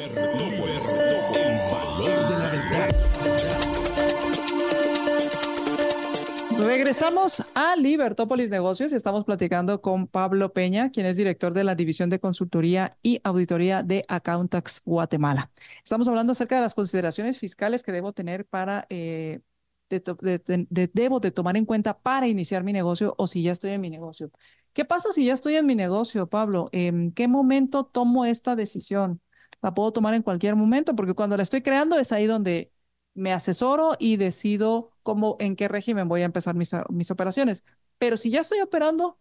Regresamos 6.58 7.42
a 7.54 7.74
Libertópolis 7.76 8.50
Negocios 8.50 8.92
y 8.92 8.94
estamos 8.94 9.24
platicando 9.24 9.80
con 9.80 10.06
Pablo 10.06 10.52
Peña, 10.52 10.90
quien 10.90 11.06
es 11.06 11.16
director 11.16 11.54
de 11.54 11.64
la 11.64 11.74
División 11.74 12.10
de 12.10 12.20
Consultoría 12.20 12.98
y 13.02 13.20
Auditoría 13.24 13.82
de 13.82 14.04
Accountax 14.08 14.82
Guatemala. 14.84 15.50
Estamos 15.82 16.06
hablando 16.08 16.32
acerca 16.32 16.56
de 16.56 16.60
las 16.60 16.74
consideraciones 16.74 17.38
fiscales 17.38 17.82
que 17.82 17.92
debo 17.92 18.12
tener 18.12 18.44
para, 18.44 18.86
eh, 18.90 19.40
debo 19.88 21.20
de 21.20 21.30
tomar 21.30 21.56
en 21.56 21.64
cuenta 21.64 21.98
para 21.98 22.28
iniciar 22.28 22.62
mi 22.62 22.72
negocio 22.72 23.14
o 23.16 23.26
si 23.26 23.42
ya 23.42 23.52
estoy 23.52 23.70
en 23.70 23.80
mi 23.80 23.88
negocio. 23.88 24.30
¿Qué 24.72 24.84
pasa 24.84 25.12
si 25.12 25.26
ya 25.26 25.34
estoy 25.34 25.56
en 25.56 25.66
mi 25.66 25.74
negocio, 25.74 26.28
Pablo? 26.28 26.68
¿En 26.72 27.12
qué 27.12 27.28
momento 27.28 27.84
tomo 27.84 28.24
esta 28.24 28.56
decisión? 28.56 29.20
La 29.62 29.74
puedo 29.74 29.92
tomar 29.92 30.14
en 30.14 30.22
cualquier 30.22 30.56
momento 30.56 30.94
porque 30.96 31.14
cuando 31.14 31.36
la 31.36 31.42
estoy 31.42 31.62
creando 31.62 31.98
es 31.98 32.12
ahí 32.12 32.26
donde 32.26 32.72
me 33.14 33.32
asesoro 33.32 33.92
y 33.98 34.16
decido 34.16 34.92
cómo, 35.02 35.36
en 35.40 35.56
qué 35.56 35.68
régimen 35.68 36.08
voy 36.08 36.22
a 36.22 36.26
empezar 36.26 36.54
mis, 36.54 36.72
mis 36.90 37.10
operaciones. 37.10 37.64
Pero 37.98 38.16
si 38.16 38.30
ya 38.30 38.40
estoy 38.40 38.60
operando, 38.60 39.18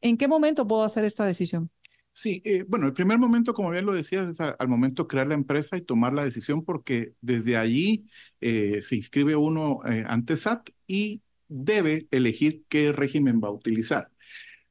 ¿en 0.00 0.16
qué 0.16 0.28
momento 0.28 0.66
puedo 0.66 0.82
hacer 0.84 1.04
esta 1.04 1.24
decisión? 1.24 1.70
Sí, 2.12 2.42
eh, 2.44 2.64
bueno, 2.68 2.86
el 2.86 2.92
primer 2.92 3.18
momento, 3.18 3.54
como 3.54 3.70
bien 3.70 3.86
lo 3.86 3.94
decías, 3.94 4.28
es 4.28 4.40
al 4.40 4.68
momento 4.68 5.04
de 5.04 5.08
crear 5.08 5.28
la 5.28 5.34
empresa 5.34 5.76
y 5.76 5.82
tomar 5.82 6.12
la 6.12 6.24
decisión, 6.24 6.64
porque 6.64 7.14
desde 7.20 7.56
allí 7.56 8.06
eh, 8.40 8.82
se 8.82 8.96
inscribe 8.96 9.36
uno 9.36 9.80
eh, 9.86 10.04
ante 10.06 10.34
SAT 10.34 10.70
y 10.86 11.22
debe 11.48 12.08
elegir 12.10 12.64
qué 12.68 12.92
régimen 12.92 13.40
va 13.42 13.48
a 13.48 13.52
utilizar. 13.52 14.10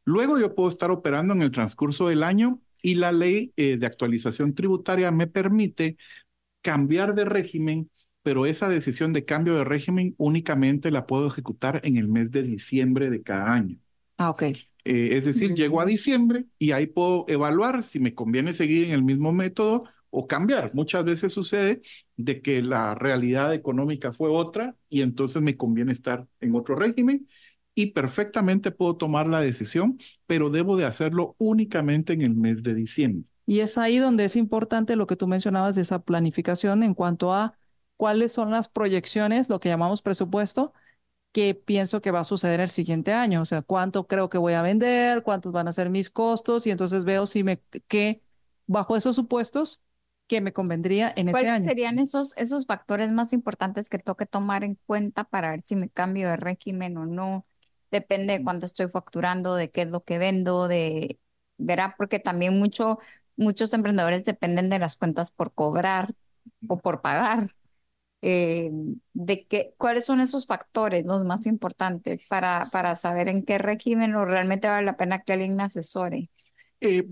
Luego 0.10 0.40
yo 0.40 0.56
puedo 0.56 0.70
estar 0.70 0.92
operando 0.92 1.34
en 1.34 1.42
el 1.42 1.52
transcurso 1.52 2.08
del 2.08 2.24
año 2.24 2.60
y 2.82 2.96
la 2.96 3.12
ley 3.12 3.54
de 3.56 3.86
actualización 3.86 4.56
tributaria 4.56 5.12
me 5.12 5.28
permite 5.28 5.98
cambiar 6.62 7.14
de 7.14 7.26
régimen 7.26 7.90
pero 8.24 8.46
esa 8.46 8.70
decisión 8.70 9.14
de 9.14 9.26
cambio 9.26 9.56
de 9.56 9.64
régimen 9.64 10.14
únicamente 10.18 10.92
la 10.92 11.08
puedo 11.08 11.28
ejecutar 11.28 11.82
en 11.84 11.98
el 11.98 12.08
mes 12.08 12.32
de 12.32 12.44
diciembre 12.44 13.10
de 13.10 13.24
cada 13.24 13.54
año. 13.54 13.78
Ah, 14.18 14.30
ok. 14.30 14.44
Eh, 14.44 15.10
es 15.14 15.26
decir, 15.26 15.54
llego 15.56 15.82
a 15.82 15.86
diciembre 15.86 16.46
y 16.58 16.72
ahí 16.72 16.88
puedo 16.88 17.26
evaluar 17.28 17.84
si 17.84 18.00
me 18.00 18.14
conviene 18.14 18.54
seguir 18.54 18.86
en 18.86 18.92
el 18.92 19.04
mismo 19.04 19.32
método 19.32 19.84
o 20.10 20.28
cambiar. 20.28 20.74
Muchas 20.74 21.06
veces 21.06 21.32
sucede 21.32 21.82
de 22.18 22.42
que 22.42 22.62
la 22.62 22.96
realidad 22.96 23.54
económica 23.54 24.12
fue 24.12 24.30
otra 24.30 24.76
y 24.90 25.02
entonces 25.02 25.42
me 25.42 25.58
conviene 25.58 25.92
estar 25.92 26.28
en 26.40 26.56
otro 26.56 26.76
régimen 26.76 27.28
y 27.80 27.94
perfectamente 27.94 28.72
puedo 28.72 28.98
tomar 28.98 29.30
la 29.30 29.40
decisión, 29.40 29.98
pero 30.28 30.50
debo 30.50 30.76
de 30.76 30.84
hacerlo 30.84 31.38
únicamente 31.38 32.12
en 32.12 32.22
el 32.22 32.36
mes 32.36 32.62
de 32.62 32.74
diciembre. 32.74 33.24
Y 33.46 33.62
es 33.62 33.78
ahí 33.78 34.00
donde 34.00 34.26
es 34.26 34.36
importante 34.36 34.98
lo 34.98 35.08
que 35.08 35.16
tú 35.16 35.28
mencionabas 35.28 35.76
de 35.76 35.84
esa 35.84 36.00
planificación 36.00 36.84
en 36.84 36.94
cuanto 36.94 37.34
a 37.34 37.58
cuáles 37.96 38.34
son 38.34 38.52
las 38.52 38.68
proyecciones, 38.68 39.48
lo 39.48 39.62
que 39.62 39.70
llamamos 39.70 40.02
presupuesto, 40.02 40.74
que 41.32 41.56
pienso 41.56 42.02
que 42.02 42.12
va 42.12 42.20
a 42.20 42.26
suceder 42.26 42.60
el 42.60 42.70
siguiente 42.70 43.14
año. 43.14 43.42
O 43.42 43.46
sea, 43.46 43.62
cuánto 43.62 44.08
creo 44.08 44.28
que 44.28 44.38
voy 44.38 44.56
a 44.56 44.62
vender, 44.62 45.24
cuántos 45.24 45.54
van 45.54 45.70
a 45.70 45.72
ser 45.72 45.90
mis 45.90 46.10
costos, 46.10 46.68
y 46.68 46.72
entonces 46.72 47.06
veo 47.06 47.26
si 47.28 47.46
me, 47.46 47.62
que 47.88 48.22
bajo 48.68 48.98
esos 48.98 49.16
supuestos, 49.16 49.82
que 50.28 50.42
me 50.42 50.52
convendría 50.52 51.14
en 51.16 51.30
ese 51.30 51.48
año. 51.48 51.64
¿Cuáles 51.64 51.64
serían 51.64 51.98
esos, 51.98 52.36
esos 52.36 52.66
factores 52.66 53.14
más 53.14 53.32
importantes 53.32 53.88
que 53.88 54.00
tengo 54.00 54.18
que 54.18 54.26
tomar 54.26 54.66
en 54.66 54.78
cuenta 54.86 55.24
para 55.24 55.52
ver 55.52 55.62
si 55.64 55.78
me 55.78 55.90
cambio 55.90 56.28
de 56.28 56.36
régimen 56.36 56.98
o 56.98 57.06
no? 57.06 57.46
Depende 57.92 58.38
de 58.38 58.44
cuánto 58.44 58.66
estoy 58.66 58.88
facturando, 58.90 59.56
de 59.56 59.72
qué 59.72 59.82
es 59.84 59.88
lo 59.90 60.04
que 60.04 60.18
vendo, 60.20 60.68
de, 60.68 61.20
verá, 61.58 61.96
porque 61.98 62.20
también 62.20 62.60
mucho 62.60 63.00
muchos 63.36 63.74
emprendedores 63.74 64.26
dependen 64.26 64.70
de 64.70 64.80
las 64.80 64.96
cuentas 64.98 65.32
por 65.32 65.54
cobrar 65.54 66.14
o 66.68 66.78
por 66.78 67.02
pagar. 67.02 67.56
Eh, 68.22 68.70
de 69.14 69.48
qué, 69.48 69.74
cuáles 69.78 70.06
son 70.06 70.20
esos 70.20 70.46
factores 70.46 71.06
los 71.06 71.24
más 71.24 71.46
importantes 71.48 72.28
para, 72.28 72.66
para 72.72 72.98
saber 72.98 73.30
en 73.30 73.46
qué 73.46 73.58
régimen 73.58 74.14
o 74.16 74.26
realmente 74.26 74.68
vale 74.68 74.86
la 74.86 74.98
pena 74.98 75.22
que 75.22 75.34
alguien 75.34 75.56
me 75.56 75.64
asesore. 75.64 76.30
Eh, 76.82 77.08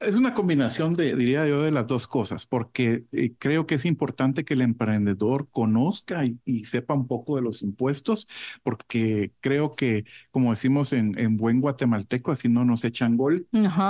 es 0.00 0.14
una 0.14 0.34
combinación 0.34 0.94
de, 0.94 1.14
diría 1.14 1.46
yo, 1.46 1.62
de 1.62 1.70
las 1.70 1.86
dos 1.86 2.06
cosas, 2.06 2.46
porque 2.46 3.04
eh, 3.12 3.34
creo 3.38 3.66
que 3.66 3.76
es 3.76 3.84
importante 3.84 4.44
que 4.44 4.54
el 4.54 4.62
emprendedor 4.62 5.48
conozca 5.50 6.24
y, 6.24 6.64
sepa 6.64 6.94
un 6.94 7.06
poco 7.06 7.36
de 7.36 7.42
los 7.42 7.62
impuestos, 7.62 8.26
porque 8.62 9.32
creo 9.40 9.74
que, 9.74 10.04
como 10.30 10.50
decimos 10.50 10.92
en, 10.92 11.18
en 11.18 11.36
buen 11.36 11.60
guatemalteco, 11.60 12.32
así 12.32 12.48
no 12.48 12.64
nos 12.64 12.84
echan 12.84 13.16
gol, 13.16 13.46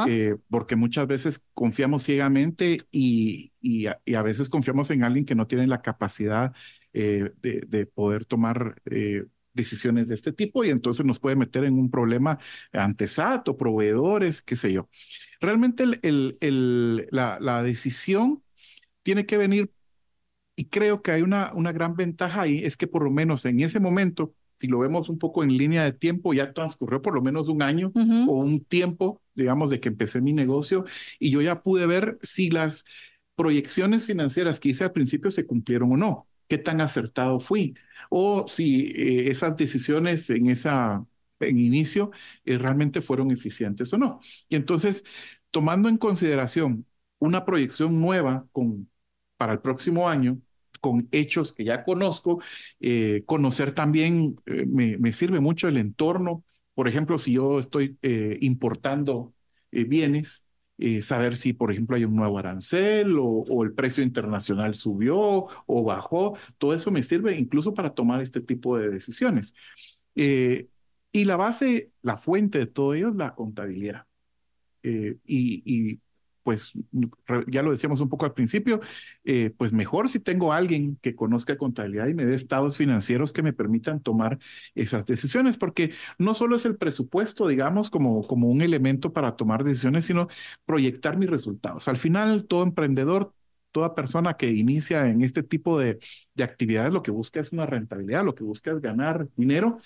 eh, 0.08 0.36
porque 0.48 0.76
muchas 0.76 1.06
veces 1.06 1.42
confiamos 1.54 2.02
ciegamente 2.02 2.78
y, 2.90 3.52
y, 3.60 3.86
a, 3.86 4.22
veces 4.22 4.48
confiamos 4.48 4.90
en 4.90 5.04
alguien 5.04 5.24
que 5.24 5.34
no 5.34 5.46
tiene 5.46 5.66
la 5.66 5.82
capacidad 5.82 6.52
eh, 6.92 7.32
de, 7.42 7.64
de, 7.66 7.86
poder 7.86 8.24
tomar 8.24 8.80
decisiones 9.54 10.08
de 10.08 10.16
este 10.16 10.32
tipo 10.32 10.64
y 10.64 10.70
entonces 10.70 11.06
nos 11.06 11.20
puede 11.20 11.36
meter 11.36 11.64
en 11.64 11.78
un 11.78 11.90
problema 11.90 12.38
ante 12.72 13.08
SAT 13.08 13.48
o 13.48 13.56
proveedores, 13.56 14.42
qué 14.42 14.56
sé 14.56 14.72
yo. 14.72 14.88
Realmente 15.44 15.84
el, 16.02 16.38
el, 16.40 17.08
la, 17.10 17.38
la, 17.40 17.62
decisión 17.62 18.42
tiene 19.02 19.26
que 19.26 19.36
venir 19.36 19.70
y 20.56 20.66
creo 20.66 21.02
que 21.02 21.10
hay 21.12 21.22
una, 21.22 21.52
una 21.54 21.72
gran 21.72 21.96
ventaja 21.96 22.42
ahí, 22.42 22.64
es 22.64 22.76
que 22.76 22.86
por 22.86 23.04
lo 23.04 23.10
menos 23.10 23.44
en 23.44 23.60
ese 23.60 23.80
momento, 23.80 24.34
si 24.58 24.68
lo 24.68 24.78
vemos 24.78 25.08
un 25.08 25.18
poco 25.18 25.42
en 25.42 25.56
línea 25.56 25.84
de 25.84 25.92
tiempo, 25.92 26.32
ya 26.32 26.52
transcurrió 26.52 27.02
por 27.02 27.14
lo 27.14 27.22
menos 27.22 27.48
un 27.48 27.62
año 27.62 27.92
o 27.94 28.38
un 28.38 28.64
tiempo, 28.64 29.20
digamos, 29.34 29.70
de 29.70 29.80
que 29.80 29.88
empecé 29.88 30.20
mi 30.20 30.32
negocio 30.32 30.84
y 31.18 31.30
yo 31.30 31.42
ya 31.42 31.62
pude 31.62 31.86
ver 31.86 32.18
si 32.22 32.50
las 32.50 32.84
proyecciones 33.34 34.06
financieras 34.06 34.60
que 34.60 34.70
hice 34.70 34.84
al 34.84 34.92
principio 34.92 35.30
se 35.30 35.46
cumplieron 35.46 35.92
o 35.92 35.96
no 35.96 36.28
qué 36.48 36.58
tan 36.58 36.80
acertado 36.80 37.40
fui 37.40 37.74
o 38.10 38.46
si 38.46 38.92
eh, 38.96 39.30
esas 39.30 39.56
decisiones 39.56 40.30
en 40.30 40.48
esa 40.48 41.04
en 41.40 41.58
inicio 41.58 42.10
eh, 42.44 42.58
realmente 42.58 43.00
fueron 43.00 43.30
eficientes 43.30 43.92
o 43.92 43.98
no. 43.98 44.20
Y 44.48 44.56
entonces, 44.56 45.04
tomando 45.50 45.88
en 45.88 45.98
consideración 45.98 46.86
una 47.18 47.44
proyección 47.44 48.00
nueva 48.00 48.46
con, 48.52 48.90
para 49.36 49.52
el 49.54 49.60
próximo 49.60 50.08
año, 50.08 50.40
con 50.80 51.08
hechos 51.12 51.52
que 51.52 51.64
ya 51.64 51.84
conozco, 51.84 52.40
eh, 52.80 53.22
conocer 53.26 53.72
también 53.72 54.36
me, 54.46 54.98
me, 54.98 55.12
sirve 55.12 55.40
mucho 55.40 55.68
el 55.68 55.78
entorno. 55.78 56.44
Por 56.74 56.88
ejemplo, 56.88 57.18
si 57.18 57.32
yo 57.32 57.58
estoy 57.60 57.98
importando 58.40 59.34
bienes, 59.70 60.44
eh, 60.78 61.02
saber 61.02 61.36
si, 61.36 61.52
por 61.52 61.70
ejemplo, 61.70 61.96
hay 61.96 62.04
un 62.04 62.16
nuevo 62.16 62.38
arancel 62.38 63.16
o, 63.20 63.62
el 63.62 63.72
precio 63.74 64.02
internacional 64.02 64.74
subió 64.74 65.46
o 65.66 65.84
bajó. 65.84 66.36
Todo 66.58 66.74
eso 66.74 66.90
me 66.90 67.02
sirve 67.02 67.36
incluso 67.38 67.74
para 67.74 67.94
tomar 67.94 68.20
este 68.20 68.40
tipo 68.40 68.76
de 68.76 68.90
decisiones. 68.90 69.54
Eh, 70.16 70.68
y 71.14 71.26
la 71.26 71.36
base, 71.36 71.92
la 72.02 72.16
fuente 72.16 72.58
de 72.58 72.66
todo 72.66 72.92
ello 72.92 73.10
es 73.10 73.14
la 73.14 73.36
contabilidad. 73.36 74.06
Eh, 74.82 75.16
y, 75.24 76.00
pues 76.42 76.72
ya 77.46 77.62
lo 77.62 77.70
decíamos 77.70 78.02
un 78.02 78.10
poco 78.10 78.26
al 78.26 78.34
principio, 78.34 78.80
eh, 79.24 79.54
pues 79.56 79.72
mejor 79.72 80.10
si 80.10 80.20
tengo 80.20 80.52
alguien 80.52 80.98
que 81.00 81.14
conozca 81.14 81.56
contabilidad 81.56 82.08
y 82.08 82.14
me 82.14 82.26
dé 82.26 82.34
estados 82.34 82.76
financieros 82.76 83.32
que 83.32 83.42
me 83.42 83.54
permitan 83.54 84.02
tomar 84.02 84.38
esas 84.74 85.06
decisiones, 85.06 85.56
porque 85.56 85.92
no 86.18 86.34
solo 86.34 86.56
es 86.56 86.66
el 86.66 86.76
presupuesto, 86.76 87.48
digamos, 87.48 87.88
como, 87.90 88.22
como 88.26 88.48
un 88.48 88.60
elemento 88.60 89.12
para 89.14 89.36
tomar 89.36 89.64
decisiones, 89.64 90.04
sino 90.04 90.28
proyectar 90.66 91.16
mis 91.16 91.30
resultados. 91.30 91.88
Al 91.88 91.96
final, 91.96 92.44
todo 92.44 92.64
emprendedor 92.64 93.32
toda 93.74 93.96
persona 93.96 94.34
que 94.34 94.52
inicia 94.52 95.08
en 95.08 95.22
este 95.22 95.42
tipo 95.42 95.80
de, 95.80 95.98
de, 96.34 96.44
actividades 96.44 96.92
lo 96.92 97.02
que 97.02 97.10
busca 97.10 97.40
es 97.40 97.50
una 97.50 97.66
rentabilidad, 97.66 98.24
lo 98.24 98.36
que 98.36 98.44
busca 98.44 98.70
es 98.70 98.80
ganar 98.80 99.26
dinero 99.36 99.78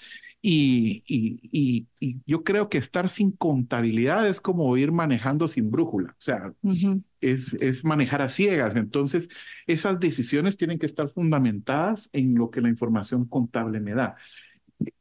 y, 0.43 1.03
y, 1.07 1.87
y, 1.99 2.19
yo 2.27 2.45
creo 2.45 2.69
que 2.69 2.77
estar 2.77 3.09
sin 3.09 3.33
contabilidad 3.33 4.29
es 4.29 4.43
como 4.43 4.77
ir 4.77 4.93
manejando 4.93 5.49
sin 5.49 5.71
brújula, 5.71 6.11
o 6.11 6.21
sea, 6.21 6.53
es, 7.23 7.55
es 7.55 7.85
manejar 7.87 8.21
a 8.21 8.29
ciegas. 8.29 8.77
Entonces, 8.77 9.31
esas 9.67 9.99
decisiones 9.99 10.59
tienen 10.59 10.79
que 10.79 10.87
estar 10.87 11.09
fundamentadas 11.09 12.11
en 12.13 12.35
lo 12.35 12.51
que 12.51 12.61
la 12.61 12.69
información 12.69 13.25
contable 13.25 13.81
me 13.81 13.95
da. 13.95 14.17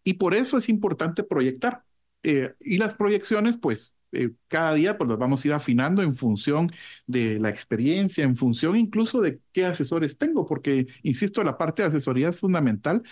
Y 0.06 0.14
por 0.14 0.34
eso 0.34 0.58
es 0.58 0.70
importante 0.70 1.24
proyectar. 1.24 1.84
Eh, 2.24 2.54
y 2.62 2.78
las 2.78 2.96
proyecciones, 2.96 3.58
pues, 3.58 3.94
eh, 4.12 4.32
cada 4.48 4.74
día 4.74 4.98
pues 4.98 5.08
los 5.10 5.20
vamos 5.20 5.44
a 5.44 5.48
ir 5.48 5.54
afinando 5.54 6.02
en 6.02 6.16
función 6.16 6.72
de 7.08 7.40
la 7.40 7.50
experiencia, 7.50 8.24
en 8.24 8.38
función 8.38 8.78
incluso 8.78 9.22
de 9.22 9.40
qué 9.52 9.66
asesores 9.66 10.18
tengo, 10.18 10.46
porque, 10.46 10.88
insisto, 11.04 11.44
la 11.44 11.58
parte 11.58 11.82
de 11.82 11.90
asesoría 11.90 12.30
es 12.30 12.40
fundamental 12.40 13.04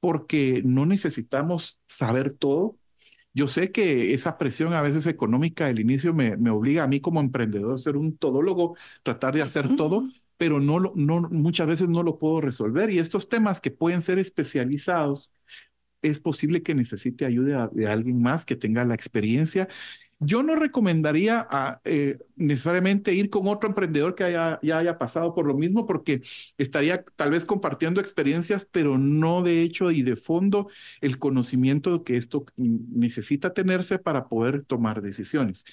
porque 0.00 0.62
no 0.64 0.86
necesitamos 0.86 1.80
saber 1.88 2.34
todo. 2.34 2.78
Yo 3.34 3.48
sé 3.48 3.72
que 3.72 4.14
esa 4.14 4.38
presión 4.38 4.74
a 4.74 4.82
veces 4.82 5.06
económica 5.06 5.66
del 5.66 5.80
inicio 5.80 6.14
me, 6.14 6.36
me 6.36 6.50
obliga 6.50 6.84
a 6.84 6.88
mí 6.88 7.00
como 7.00 7.20
emprendedor 7.20 7.74
a 7.74 7.78
ser 7.78 7.96
un 7.96 8.16
todólogo, 8.16 8.76
tratar 9.02 9.34
de 9.34 9.42
hacer 9.42 9.74
todo, 9.76 10.04
pero 10.36 10.60
no, 10.60 10.80
no, 10.80 11.20
muchas 11.30 11.66
veces 11.66 11.88
no 11.88 12.02
lo 12.02 12.18
puedo 12.18 12.40
resolver. 12.40 12.90
Y 12.90 12.98
estos 12.98 13.28
temas 13.28 13.60
que 13.60 13.70
pueden 13.70 14.02
ser 14.02 14.18
especializados, 14.18 15.32
es 16.02 16.20
posible 16.20 16.62
que 16.62 16.74
necesite 16.74 17.24
ayuda 17.24 17.70
de 17.72 17.86
alguien 17.86 18.20
más 18.22 18.44
que 18.44 18.56
tenga 18.56 18.84
la 18.84 18.94
experiencia 18.94 19.68
yo 20.20 20.42
no 20.42 20.56
recomendaría 20.56 21.46
a, 21.50 21.80
eh, 21.84 22.18
necesariamente 22.36 23.14
ir 23.14 23.30
con 23.30 23.46
otro 23.48 23.68
emprendedor 23.68 24.14
que 24.14 24.24
haya, 24.24 24.58
ya 24.62 24.78
haya 24.78 24.98
pasado 24.98 25.34
por 25.34 25.46
lo 25.46 25.54
mismo, 25.54 25.86
porque 25.86 26.22
estaría 26.58 27.04
tal 27.16 27.30
vez 27.30 27.44
compartiendo 27.44 28.00
experiencias, 28.00 28.66
pero 28.70 28.98
no 28.98 29.42
de 29.42 29.62
hecho 29.62 29.90
y 29.90 30.02
de 30.02 30.16
fondo 30.16 30.68
el 31.00 31.18
conocimiento 31.18 32.04
que 32.04 32.16
esto 32.16 32.46
necesita 32.56 33.52
tenerse 33.52 33.98
para 33.98 34.28
poder 34.28 34.64
tomar 34.64 35.02
decisiones. 35.02 35.64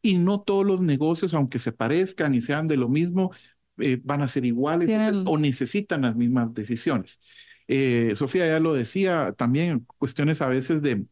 Y 0.00 0.14
no 0.14 0.40
todos 0.40 0.64
los 0.64 0.80
negocios, 0.80 1.34
aunque 1.34 1.58
se 1.58 1.72
parezcan 1.72 2.34
y 2.34 2.40
sean 2.40 2.68
de 2.68 2.76
lo 2.76 2.88
mismo, 2.88 3.32
eh, 3.78 4.00
van 4.02 4.22
a 4.22 4.28
ser 4.28 4.44
iguales 4.44 4.90
o 5.26 5.38
necesitan 5.38 6.02
las 6.02 6.16
mismas 6.16 6.52
decisiones. 6.54 7.20
Eh, 7.68 8.12
Sofía 8.16 8.46
ya 8.46 8.60
lo 8.60 8.74
decía, 8.74 9.34
también 9.36 9.86
cuestiones 9.98 10.40
a 10.40 10.48
veces 10.48 10.82
de 10.82 11.04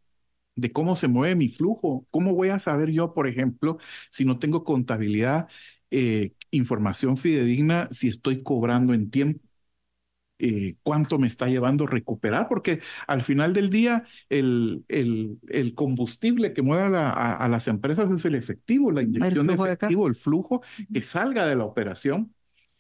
de 0.57 0.73
cómo 0.73 0.97
se 0.97 1.09
mueve 1.09 1.37
mi 1.37 1.49
flujo. 1.49 2.07
¿Cómo 2.11 2.35
voy 2.35 2.49
a 2.49 2.59
saber 2.59 2.91
yo, 2.91 3.15
por 3.15 3.29
ejemplo, 3.29 3.79
si 4.11 4.25
no 4.25 4.39
tengo 4.39 4.65
contabilidad, 4.65 5.49
eh, 5.91 6.33
información 6.51 7.17
fidedigna, 7.17 7.89
si 7.93 8.09
estoy 8.09 8.43
cobrando 8.43 8.95
en 8.95 9.11
tiempo? 9.11 9.41
Eh, 10.39 10.77
cuánto 10.83 11.19
me 11.19 11.29
está 11.29 11.49
llevando 11.49 11.87
recuperar, 11.87 12.47
porque 12.47 12.81
al 13.07 13.23
final 13.23 13.55
del 13.55 13.71
día 13.71 14.05
el, 14.29 14.85
el, 14.89 15.39
el 15.49 15.75
combustible 15.75 16.53
que 16.53 16.61
mueve 16.61 16.95
a, 16.95 17.49
las 17.49 17.69
empresas 17.69 18.11
es 18.11 18.23
el 18.27 18.35
efectivo, 18.35 18.93
la 18.93 19.01
inyección 19.01 19.47
de 19.47 19.55
efectivo, 19.55 20.07
el 20.07 20.15
flujo 20.15 20.61
que 20.93 21.01
salga 21.01 21.47
de 21.47 21.57
la 21.57 21.65
operación. 21.65 22.35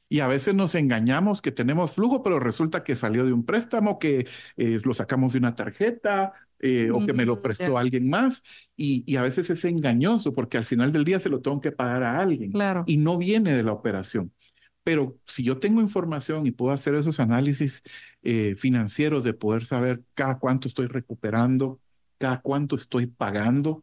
Y 0.08 0.20
a 0.20 0.28
veces 0.28 0.54
nos 0.54 0.74
engañamos 0.76 1.42
que 1.42 1.50
tenemos 1.50 1.94
flujo, 1.94 2.22
pero 2.22 2.38
resulta 2.38 2.84
que 2.84 2.94
salió 2.94 3.24
de 3.24 3.32
un 3.32 3.44
préstamo, 3.44 3.98
que 3.98 4.28
eh, 4.56 4.80
lo 4.84 4.94
sacamos 4.94 5.32
de 5.32 5.38
una 5.40 5.56
tarjeta 5.56 6.32
eh, 6.60 6.90
o 6.90 7.04
que 7.04 7.12
me 7.12 7.26
lo 7.26 7.40
prestó 7.40 7.78
alguien 7.78 8.08
más. 8.08 8.42
Y, 8.76 9.04
y, 9.06 9.16
a 9.16 9.22
veces 9.22 9.50
es 9.50 9.64
engañoso 9.64 10.32
porque 10.32 10.58
al 10.58 10.64
final 10.64 10.92
del 10.92 11.04
día 11.04 11.20
se 11.20 11.28
lo 11.28 11.40
tengo 11.40 11.60
que 11.60 11.72
pagar 11.72 12.02
a 12.02 12.18
alguien 12.18 12.52
claro. 12.52 12.84
y 12.86 12.96
no 12.96 13.18
viene 13.18 13.54
de 13.54 13.62
la 13.62 13.72
operación. 13.72 14.32
Pero 14.86 15.18
si 15.26 15.42
yo 15.42 15.58
tengo 15.58 15.80
información 15.80 16.46
y 16.46 16.52
puedo 16.52 16.72
hacer 16.72 16.94
esos 16.94 17.18
análisis 17.18 17.82
eh, 18.22 18.54
financieros 18.56 19.24
de 19.24 19.34
poder 19.34 19.64
saber 19.64 20.02
cada 20.14 20.38
cuánto 20.38 20.68
estoy 20.68 20.86
recuperando, 20.86 21.80
cada 22.18 22.40
cuánto 22.40 22.76
estoy 22.76 23.06
pagando, 23.06 23.82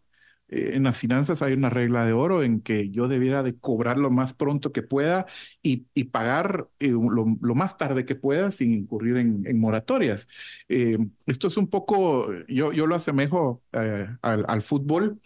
en 0.49 0.83
las 0.83 0.97
finanzas 0.97 1.41
hay 1.41 1.53
una 1.53 1.69
regla 1.69 2.05
de 2.05 2.13
oro 2.13 2.43
en 2.43 2.61
que 2.61 2.89
yo 2.89 3.07
debiera 3.07 3.43
de 3.43 3.55
cobrar 3.55 3.97
lo 3.97 4.11
más 4.11 4.33
pronto 4.33 4.71
que 4.71 4.83
pueda 4.83 5.25
y, 5.61 5.85
y 5.93 6.05
pagar 6.05 6.67
eh, 6.79 6.89
lo, 6.89 7.25
lo, 7.41 7.55
más 7.55 7.77
tarde 7.77 8.05
que 8.05 8.15
pueda 8.15 8.51
sin 8.51 8.73
incurrir 8.73 9.17
en, 9.17 9.45
en 9.47 9.59
moratorias. 9.59 10.27
Eh, 10.69 10.97
esto 11.25 11.47
es 11.47 11.57
un 11.57 11.67
poco, 11.67 12.31
yo, 12.47 12.71
yo 12.71 12.87
lo 12.87 12.95
asemejo 12.95 13.63
al, 13.71 14.19
al, 14.21 14.61
fútbol. 14.61 15.19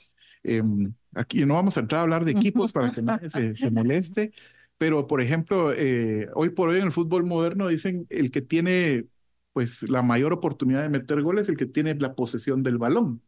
aquí 1.14 1.46
no 1.46 1.56
vamos 1.56 1.78
a 1.78 1.82
entrar 1.82 2.00
a 2.00 2.04
hablar 2.04 2.24
de 2.24 2.32
equipos 2.32 2.72
para 2.72 2.92
que 2.92 3.02
nadie 3.02 3.30
se, 3.30 3.56
se 3.56 3.72
moleste, 3.72 4.32
pero 4.78 5.08
por 5.08 5.22
ejemplo, 5.22 5.74
hoy 6.36 6.50
por 6.50 6.70
hoy 6.70 6.78
en 6.78 6.86
el 6.86 6.92
fútbol 6.92 7.26
moderno 7.26 7.68
dicen 7.68 8.06
el 8.10 8.32
que 8.32 8.42
tiene 8.42 9.08
pues 9.52 9.90
la 9.90 10.04
mayor 10.04 10.34
oportunidad 10.34 10.84
de 10.84 10.90
meter 10.90 11.22
goles, 11.22 11.50
el 11.50 11.58
que 11.58 11.66
tiene 11.66 11.96
la 11.96 12.14
posesión 12.14 12.62
del 12.62 12.78
balón 12.78 13.22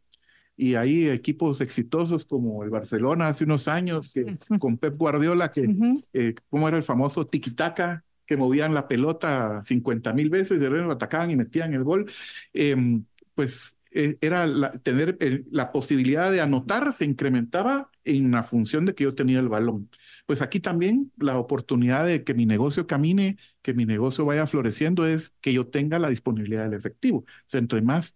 y 0.59 0.75
hay 0.75 1.09
equipos 1.09 1.61
exitosos 1.61 2.25
como 2.25 2.65
el 2.65 2.69
Barcelona 2.69 3.29
hace 3.29 3.45
unos 3.45 3.69
años, 3.69 4.11
que, 4.13 4.37
con 4.59 4.77
Pep 4.77 4.97
Guardiola, 4.97 5.51
que, 5.51 5.73
eh, 6.11 6.35
¿cómo 6.49 6.67
era 6.67 6.75
el 6.75 6.83
famoso 6.83 7.25
tiki-taka? 7.25 8.03
que 8.25 8.37
movían 8.37 8.75
la 8.75 8.87
pelota 8.87 9.63
50 9.65 10.13
mil 10.13 10.29
veces, 10.29 10.59
de 10.59 10.69
lo 10.69 10.91
atacaban 10.91 11.31
y 11.31 11.35
metían 11.35 11.73
el 11.73 11.83
gol. 11.83 12.11
Em, 12.53 13.03
pues 13.33 13.75
eh, 13.91 14.17
era 14.21 14.71
tener 14.83 15.17
la 15.49 15.71
posibilidad 15.71 16.29
de 16.31 16.39
anotar, 16.39 16.93
se 16.93 17.05
incrementaba 17.05 17.89
en 18.03 18.29
la 18.29 18.43
función 18.43 18.85
de 18.85 18.93
que 18.93 19.05
yo 19.05 19.15
tenía 19.15 19.39
el 19.39 19.49
balón. 19.49 19.89
Pues 20.27 20.43
aquí 20.43 20.59
también 20.59 21.11
la 21.17 21.39
oportunidad 21.39 22.05
de 22.05 22.23
que 22.23 22.35
mi 22.35 22.45
negocio 22.45 22.85
camine, 22.85 23.37
que 23.63 23.73
mi 23.73 23.85
negocio 23.85 24.25
vaya 24.25 24.45
floreciendo, 24.45 25.07
es 25.07 25.33
que 25.41 25.53
yo 25.53 25.67
tenga 25.67 25.97
la 25.97 26.09
disponibilidad 26.09 26.65
del 26.65 26.77
efectivo. 26.77 27.19
O 27.19 27.25
sea, 27.47 27.59
entre 27.59 27.81
más 27.81 28.15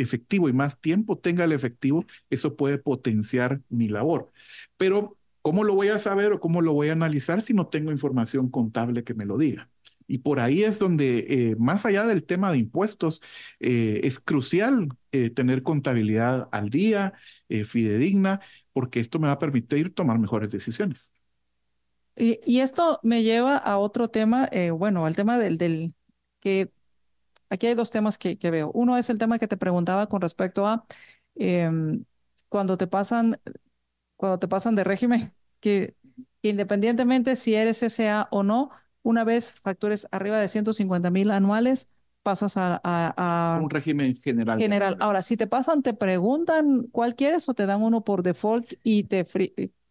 efectivo 0.00 0.48
y 0.48 0.52
más 0.52 0.80
tiempo 0.80 1.18
tenga 1.18 1.44
el 1.44 1.52
efectivo, 1.52 2.04
eso 2.30 2.56
puede 2.56 2.78
potenciar 2.78 3.60
mi 3.68 3.88
labor. 3.88 4.32
Pero, 4.76 5.16
¿cómo 5.42 5.64
lo 5.64 5.74
voy 5.74 5.88
a 5.88 5.98
saber 5.98 6.32
o 6.32 6.40
cómo 6.40 6.60
lo 6.60 6.72
voy 6.72 6.88
a 6.88 6.92
analizar 6.92 7.42
si 7.42 7.54
no 7.54 7.68
tengo 7.68 7.92
información 7.92 8.50
contable 8.50 9.04
que 9.04 9.14
me 9.14 9.26
lo 9.26 9.38
diga? 9.38 9.70
Y 10.08 10.18
por 10.18 10.40
ahí 10.40 10.62
es 10.62 10.78
donde, 10.78 11.26
eh, 11.28 11.56
más 11.58 11.84
allá 11.84 12.04
del 12.04 12.24
tema 12.24 12.52
de 12.52 12.58
impuestos, 12.58 13.22
eh, 13.60 14.00
es 14.04 14.20
crucial 14.20 14.88
eh, 15.12 15.30
tener 15.30 15.62
contabilidad 15.62 16.48
al 16.52 16.70
día, 16.70 17.14
fidedigna, 17.48 18.40
porque 18.72 19.00
esto 19.00 19.18
me 19.18 19.26
va 19.26 19.34
a 19.34 19.38
permitir 19.38 19.92
tomar 19.92 20.18
mejores 20.18 20.50
decisiones. 20.50 21.12
Y, 22.18 22.60
esto 22.60 22.98
me 23.02 23.22
lleva 23.22 23.58
a 23.58 23.76
otro 23.76 24.08
tema, 24.08 24.48
bueno, 24.72 25.04
al 25.04 25.16
tema 25.16 25.38
del, 25.38 25.58
del 25.58 25.94
que 26.40 26.70
aquí 27.50 27.66
hay 27.66 27.74
dos 27.74 27.90
temas 27.90 28.18
que, 28.18 28.38
que, 28.38 28.50
veo. 28.50 28.70
Uno 28.72 28.96
es 28.96 29.10
el 29.10 29.18
tema 29.18 29.38
que 29.38 29.48
te 29.48 29.56
preguntaba 29.56 30.08
con 30.08 30.20
respecto 30.20 30.66
a 30.66 30.86
em, 31.34 32.04
cuando 32.48 32.76
te 32.76 32.86
pasan, 32.86 33.40
cuando 34.16 34.38
te 34.38 34.48
pasan 34.48 34.74
de 34.74 34.84
régimen, 34.84 35.32
que, 35.60 35.94
independientemente 36.42 37.36
si 37.36 37.54
eres 37.54 37.82
SA 37.82 38.28
o 38.30 38.42
no, 38.42 38.70
una 39.02 39.24
vez 39.24 39.52
factures 39.62 40.08
arriba 40.10 40.38
de 40.38 40.48
150 40.48 41.10
mil 41.10 41.30
anuales, 41.30 41.90
pasas 42.26 42.54
a, 42.56 43.60
un 43.62 43.70
régimen 43.70 44.16
general. 44.16 44.58
General. 44.58 44.96
Ahora, 44.98 45.22
si 45.22 45.36
te 45.36 45.46
pasan, 45.46 45.82
te 45.82 45.94
preguntan 45.94 46.88
cuál 46.90 47.14
quieres 47.14 47.48
o 47.48 47.54
te 47.54 47.66
dan 47.66 47.82
uno 47.82 48.02
por 48.02 48.24
default 48.24 48.72
y 48.82 49.04
te... 49.04 49.20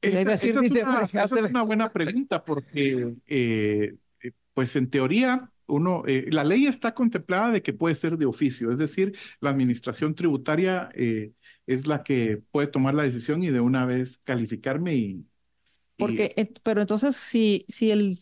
esa, 0.02 0.34
es 0.34 1.32
una, 1.50 1.64
buena 1.64 1.94
pregunta 1.94 2.44
porque, 2.44 3.16
eh, 3.26 3.96
eh, 4.22 4.32
pues 4.54 4.76
en 4.76 4.90
teoría, 4.90 5.50
uno, 5.68 6.04
eh, 6.08 6.28
la 6.32 6.44
ley 6.44 6.68
está 6.68 6.94
contemplada 6.94 7.52
de 7.52 7.62
que 7.62 7.74
puede 7.74 7.96
ser 7.96 8.18
de 8.18 8.26
oficio, 8.26 8.72
es 8.72 8.78
decir, 8.78 9.18
la 9.40 9.50
administración 9.50 10.16
tributaria 10.16 10.90
es 10.96 11.88
la 11.88 12.04
que 12.04 12.42
puede 12.52 12.68
tomar 12.68 12.96
la 12.96 13.04
decisión 13.04 13.44
y 13.44 13.50
de 13.50 13.60
una 13.60 13.86
vez 13.86 14.20
calificarme 14.24 14.96
y... 14.96 15.26
Porque, 15.98 16.54
pero 16.64 16.82
entonces, 16.82 17.16
si, 17.16 17.66
si 17.70 17.90
el 17.90 18.18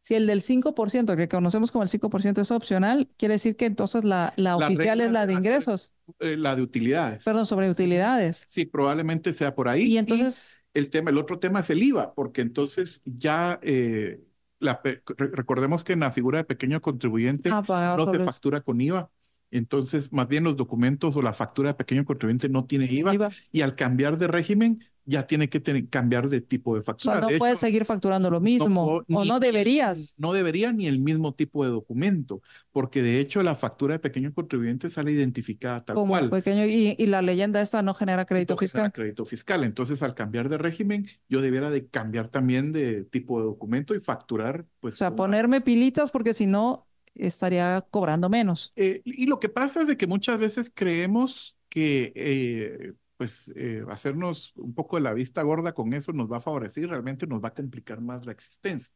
si 0.00 0.14
el 0.14 0.26
del 0.26 0.40
5%, 0.40 1.16
que 1.16 1.28
conocemos 1.28 1.70
como 1.70 1.84
el 1.84 1.88
5% 1.88 2.40
es 2.40 2.50
opcional, 2.50 3.08
quiere 3.16 3.34
decir 3.34 3.56
que 3.56 3.66
entonces 3.66 4.02
la, 4.02 4.32
la, 4.36 4.56
oficial 4.56 5.00
es 5.00 5.12
la 5.12 5.26
de 5.26 5.34
ingresos. 5.34 5.92
Eh, 6.18 6.36
la 6.36 6.56
de 6.56 6.62
utilidades. 6.62 7.22
Perdón, 7.22 7.46
sobre 7.46 7.70
utilidades. 7.70 8.44
Sí, 8.48 8.64
probablemente 8.64 9.32
sea 9.32 9.54
por 9.54 9.68
ahí. 9.68 9.82
Y 9.82 9.98
entonces... 9.98 10.54
el, 10.72 10.88
tema, 10.88 11.10
el 11.10 11.18
otro 11.18 11.38
tema 11.38 11.60
es 11.60 11.70
el 11.70 11.82
IVA, 11.82 12.14
porque 12.14 12.40
entonces 12.40 13.02
ya... 13.04 13.60
Eh, 13.62 14.20
la, 14.60 14.80
recordemos 15.16 15.82
que 15.82 15.94
en 15.94 16.00
la 16.00 16.12
figura 16.12 16.38
de 16.38 16.44
pequeño 16.44 16.80
contribuyente 16.80 17.50
ah, 17.52 17.96
no 17.96 18.12
se 18.12 18.24
factura 18.24 18.60
con 18.60 18.80
IVA. 18.80 19.10
Entonces, 19.50 20.12
más 20.12 20.28
bien 20.28 20.44
los 20.44 20.56
documentos 20.56 21.16
o 21.16 21.22
la 21.22 21.32
factura 21.32 21.70
de 21.70 21.74
pequeño 21.74 22.04
contribuyente 22.04 22.48
no 22.48 22.66
tiene 22.66 22.84
IVA, 22.84 23.14
IVA. 23.14 23.30
y 23.50 23.62
al 23.62 23.74
cambiar 23.74 24.16
de 24.16 24.28
régimen 24.28 24.84
ya 25.10 25.26
tiene 25.26 25.48
que 25.48 25.60
cambiar 25.88 26.28
de 26.28 26.40
tipo 26.40 26.76
de 26.76 26.82
factura. 26.82 27.18
O 27.18 27.20
sea, 27.20 27.30
no 27.30 27.38
puedes 27.38 27.58
seguir 27.58 27.84
facturando 27.84 28.30
lo 28.30 28.40
mismo, 28.40 29.02
o 29.08 29.24
no 29.24 29.40
deberías. 29.40 30.14
No 30.16 30.32
debería 30.32 30.72
ni 30.72 30.86
el 30.86 31.00
mismo 31.00 31.34
tipo 31.34 31.64
de 31.64 31.70
documento, 31.70 32.40
porque 32.72 33.02
de 33.02 33.18
hecho 33.18 33.42
la 33.42 33.56
factura 33.56 33.94
de 33.94 33.98
pequeño 33.98 34.32
contribuyente 34.32 34.88
sale 34.88 35.12
identificada 35.12 35.84
tal 35.84 35.96
Como 35.96 36.12
cual. 36.12 36.30
Pequeño, 36.30 36.64
y, 36.64 36.94
y, 36.96 37.06
la 37.06 37.22
leyenda 37.22 37.60
esta 37.60 37.82
no 37.82 37.92
genera 37.92 38.24
crédito 38.24 38.56
fiscal. 38.56 38.82
Genera 38.82 38.92
crédito 38.92 39.26
fiscal. 39.26 39.64
Entonces, 39.64 40.02
al 40.02 40.14
cambiar 40.14 40.48
de 40.48 40.58
régimen, 40.58 41.06
yo 41.28 41.40
debiera 41.40 41.70
de 41.70 41.88
cambiar 41.88 42.28
también 42.28 42.72
de 42.72 43.02
tipo 43.02 43.40
de 43.40 43.46
documento 43.46 43.94
y 43.94 44.00
facturar. 44.00 44.64
Pues, 44.78 44.94
o 44.94 44.98
sea, 44.98 45.16
ponerme 45.16 45.60
pilitas 45.60 46.10
porque 46.10 46.32
si 46.32 46.46
no 46.46 46.86
estaría 47.14 47.84
cobrando 47.90 48.28
menos. 48.28 48.72
Eh, 48.76 49.02
y 49.04 49.26
lo 49.26 49.40
que 49.40 49.48
pasa 49.48 49.82
es 49.82 49.88
de 49.88 49.96
que 49.96 50.06
muchas 50.06 50.38
veces 50.38 50.70
creemos 50.72 51.56
que 51.68 52.12
eh, 52.14 52.92
pues 53.20 53.52
eh, 53.54 53.84
hacernos 53.90 54.54
un 54.56 54.72
poco 54.72 54.96
de 54.96 55.02
la 55.02 55.12
vista 55.12 55.42
gorda 55.42 55.74
con 55.74 55.92
eso 55.92 56.10
nos 56.14 56.32
va 56.32 56.38
a 56.38 56.40
favorecer 56.40 56.84
y 56.84 56.86
realmente 56.86 57.26
nos 57.26 57.44
va 57.44 57.48
a 57.48 57.54
complicar 57.54 58.00
más 58.00 58.24
la 58.24 58.32
existencia. 58.32 58.94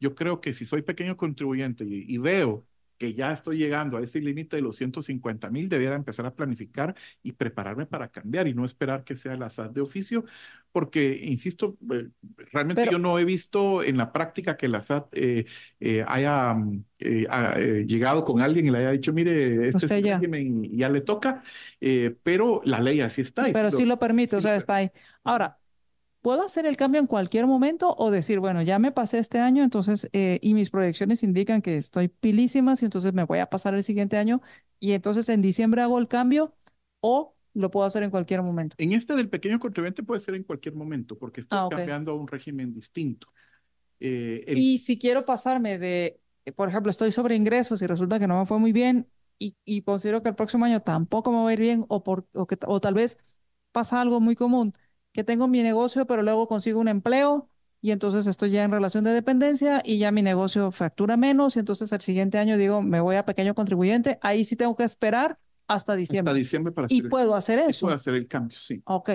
Yo 0.00 0.16
creo 0.16 0.40
que 0.40 0.52
si 0.52 0.66
soy 0.66 0.82
pequeño 0.82 1.16
contribuyente 1.16 1.84
y, 1.86 2.18
veo 2.18 2.66
que 3.00 3.14
ya 3.14 3.32
estoy 3.32 3.56
llegando 3.56 3.96
a 3.96 4.02
ese 4.02 4.20
límite 4.20 4.56
de 4.56 4.62
los 4.62 4.76
150 4.76 5.48
mil, 5.48 5.70
debiera 5.70 5.96
empezar 5.96 6.26
a 6.26 6.34
planificar 6.34 6.94
y 7.22 7.32
prepararme 7.32 7.86
para 7.86 8.08
cambiar 8.08 8.46
y 8.46 8.52
no 8.52 8.66
esperar 8.66 9.04
que 9.04 9.16
sea 9.16 9.38
la 9.38 9.48
SAT 9.48 9.72
de 9.72 9.80
oficio, 9.80 10.26
porque, 10.70 11.18
insisto, 11.24 11.78
eh, 11.90 12.08
realmente 12.52 12.86
yo 12.92 12.98
no 12.98 13.18
he 13.18 13.24
visto 13.24 13.82
en 13.82 13.96
la 13.96 14.12
práctica 14.12 14.58
que 14.58 14.68
la 14.68 14.82
SAT 14.82 15.08
eh, 15.12 15.46
eh, 15.80 16.04
haya 16.06 16.54
llegado 16.98 18.26
con 18.26 18.42
alguien 18.42 18.66
y 18.66 18.70
le 18.70 18.80
haya 18.80 18.90
dicho, 18.90 19.14
mire, 19.14 19.68
este 19.68 19.86
es 19.86 20.04
ya. 20.04 20.18
régimen 20.18 20.66
y 20.66 20.76
ya 20.76 20.90
le 20.90 21.00
toca, 21.00 21.42
pero 22.22 22.60
la 22.66 22.80
ley 22.80 23.00
así 23.00 23.22
está. 23.22 23.46
pero 23.50 23.70
sí 23.70 23.86
lo 23.86 23.98
permite, 23.98 24.36
o 24.36 24.42
sea, 24.42 24.56
está 24.56 24.74
ahí. 24.74 24.90
Ahora, 25.24 25.56
¿puedo 26.22 26.42
hacer 26.42 26.66
el 26.66 26.76
cambio 26.76 27.00
en 27.00 27.06
cualquier 27.06 27.46
momento 27.46 27.94
o 27.96 28.10
decir, 28.10 28.40
bueno, 28.40 28.62
ya 28.62 28.78
me 28.78 28.92
pasé 28.92 29.18
este 29.18 29.38
año, 29.38 29.62
entonces, 29.62 30.08
y 30.12 30.54
mis 30.54 30.70
proyecciones 30.70 31.22
indican 31.22 31.62
que 31.62 31.76
estoy 31.76 32.08
pilísimas 32.08 32.82
y 32.82 32.84
entonces 32.86 33.12
me 33.12 33.24
voy 33.24 33.38
a 33.38 33.46
pasar 33.46 33.74
el 33.74 33.82
siguiente 33.82 34.16
año 34.16 34.40
y 34.78 34.92
entonces 34.92 35.28
en 35.28 35.42
diciembre 35.42 35.82
hago 35.82 35.98
el 35.98 36.08
cambio 36.08 36.54
o 37.00 37.34
lo 37.54 37.70
puedo 37.70 37.86
hacer 37.86 38.02
en 38.02 38.10
cualquier 38.10 38.42
momento. 38.42 38.76
En 38.78 38.92
este 38.92 39.14
del 39.14 39.28
pequeño 39.28 39.58
contribuyente 39.58 40.02
puede 40.02 40.20
ser 40.20 40.34
en 40.34 40.44
cualquier 40.44 40.74
momento, 40.74 41.18
porque 41.18 41.40
estoy 41.40 41.58
ah, 41.58 41.68
cambiando 41.68 42.12
a 42.12 42.14
un 42.14 42.28
régimen 42.28 42.72
distinto. 42.72 43.28
Eh, 43.98 44.44
y 44.56 44.78
si 44.78 44.98
quiero 44.98 45.24
pasarme 45.24 45.78
de, 45.78 46.20
por 46.56 46.68
ejemplo, 46.68 46.90
estoy 46.90 47.12
sobre 47.12 47.34
ingresos 47.34 47.82
y 47.82 47.86
resulta 47.86 48.18
que 48.18 48.26
no 48.26 48.38
me 48.38 48.46
fue 48.46 48.58
muy 48.58 48.72
bien 48.72 49.08
y, 49.38 49.56
y 49.64 49.82
considero 49.82 50.22
que 50.22 50.28
el 50.30 50.34
próximo 50.34 50.64
año 50.64 50.80
tampoco 50.80 51.32
me 51.32 51.42
va 51.42 51.50
a 51.50 51.52
ir 51.52 51.60
bien 51.60 51.84
o, 51.88 52.02
por, 52.02 52.26
o, 52.34 52.46
que, 52.46 52.56
o 52.66 52.80
tal 52.80 52.94
vez 52.94 53.18
pasa 53.72 54.00
algo 54.00 54.20
muy 54.20 54.36
común, 54.36 54.74
que 55.12 55.24
tengo 55.24 55.48
mi 55.48 55.62
negocio 55.62 56.06
pero 56.06 56.22
luego 56.22 56.48
consigo 56.48 56.80
un 56.80 56.88
empleo 56.88 57.48
y 57.82 57.92
entonces 57.92 58.26
estoy 58.26 58.50
ya 58.50 58.64
en 58.64 58.70
relación 58.70 59.04
de 59.04 59.12
dependencia 59.12 59.82
y 59.84 59.98
ya 59.98 60.10
mi 60.12 60.22
negocio 60.22 60.70
factura 60.70 61.16
menos 61.16 61.56
y 61.56 61.60
entonces 61.60 61.90
el 61.92 62.00
siguiente 62.00 62.38
año 62.38 62.58
digo, 62.58 62.82
me 62.82 63.00
voy 63.00 63.16
a 63.16 63.24
pequeño 63.24 63.54
contribuyente, 63.54 64.18
ahí 64.20 64.44
sí 64.44 64.56
tengo 64.56 64.76
que 64.76 64.84
esperar 64.84 65.38
hasta 65.66 65.96
diciembre. 65.96 66.30
Hasta 66.30 66.38
diciembre 66.38 66.72
para 66.72 66.88
¿Y 66.90 67.02
puedo 67.02 67.34
hacer 67.34 67.58
eso? 67.60 67.86
Puedo 67.86 67.96
hacer 67.96 68.14
el 68.14 68.26
cambio, 68.26 68.58
sí. 68.58 68.82
Ok. 68.84 69.10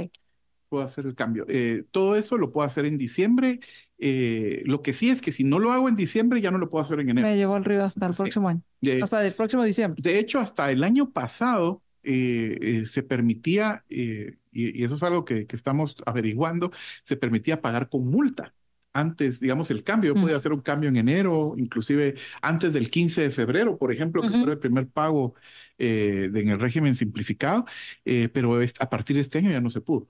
Puedo 0.70 0.84
hacer 0.84 1.06
el 1.06 1.14
cambio. 1.14 1.46
Eh, 1.48 1.84
todo 1.92 2.16
eso 2.16 2.38
lo 2.38 2.52
puedo 2.52 2.66
hacer 2.66 2.86
en 2.86 2.98
diciembre. 2.98 3.60
Eh, 4.00 4.64
lo 4.66 4.82
que 4.82 4.94
sí 4.94 5.10
es 5.10 5.22
que 5.22 5.32
si 5.32 5.44
no 5.44 5.60
lo 5.60 5.72
hago 5.72 5.90
en 5.90 5.96
diciembre, 5.96 6.42
ya 6.42 6.52
no 6.52 6.58
lo 6.58 6.70
puedo 6.70 6.84
hacer 6.84 7.00
en 7.02 7.10
enero. 7.10 7.28
Me 7.28 7.36
llevo 7.36 7.56
el 7.58 7.66
río 7.66 7.84
hasta 7.84 8.08
el 8.08 8.16
próximo 8.16 8.50
año. 8.50 8.62
hasta 9.02 9.26
el 9.26 9.34
próximo 9.34 9.64
diciembre. 9.64 10.02
De 10.02 10.18
hecho, 10.18 10.40
hasta 10.40 10.72
el 10.72 10.84
año 10.84 11.12
pasado 11.12 11.84
eh, 12.06 12.84
se 12.86 13.04
permitía, 13.04 13.84
y, 13.90 14.36
y, 14.52 14.84
eso 14.84 14.96
es 14.96 15.04
algo 15.04 15.26
que, 15.26 15.48
que, 15.48 15.56
estamos 15.56 15.98
averiguando, 16.06 16.72
se 17.04 17.18
permitía 17.18 17.62
pagar 17.62 17.90
con 17.90 18.08
multa 18.08 18.54
antes, 18.94 19.40
digamos, 19.42 19.70
el 19.72 19.84
cambio. 19.84 20.14
Yo 20.14 20.22
podía 20.22 20.36
mm. 20.36 20.40
hacer 20.40 20.54
un 20.54 20.62
cambio 20.62 20.90
en 20.90 20.96
enero, 20.96 21.56
inclusive 21.58 22.16
antes 22.42 22.72
del 22.74 22.90
15 22.90 23.24
de 23.24 23.32
febrero, 23.32 23.78
por 23.78 23.92
ejemplo, 23.92 24.22
que 24.22 24.30
fue 24.30 24.54
el 24.54 24.60
primer 24.60 24.88
pago 24.88 25.36
eh, 25.78 26.32
en 26.34 26.50
el 26.50 26.60
régimen 26.60 26.96
simplificado, 26.96 27.66
eh, 28.06 28.30
pero 28.30 28.58
a 28.80 28.90
partir 28.90 29.18
de 29.18 29.22
este 29.22 29.40
año 29.40 29.52
ya 29.52 29.62
no 29.62 29.70
se 29.70 29.82
pudo 29.82 30.08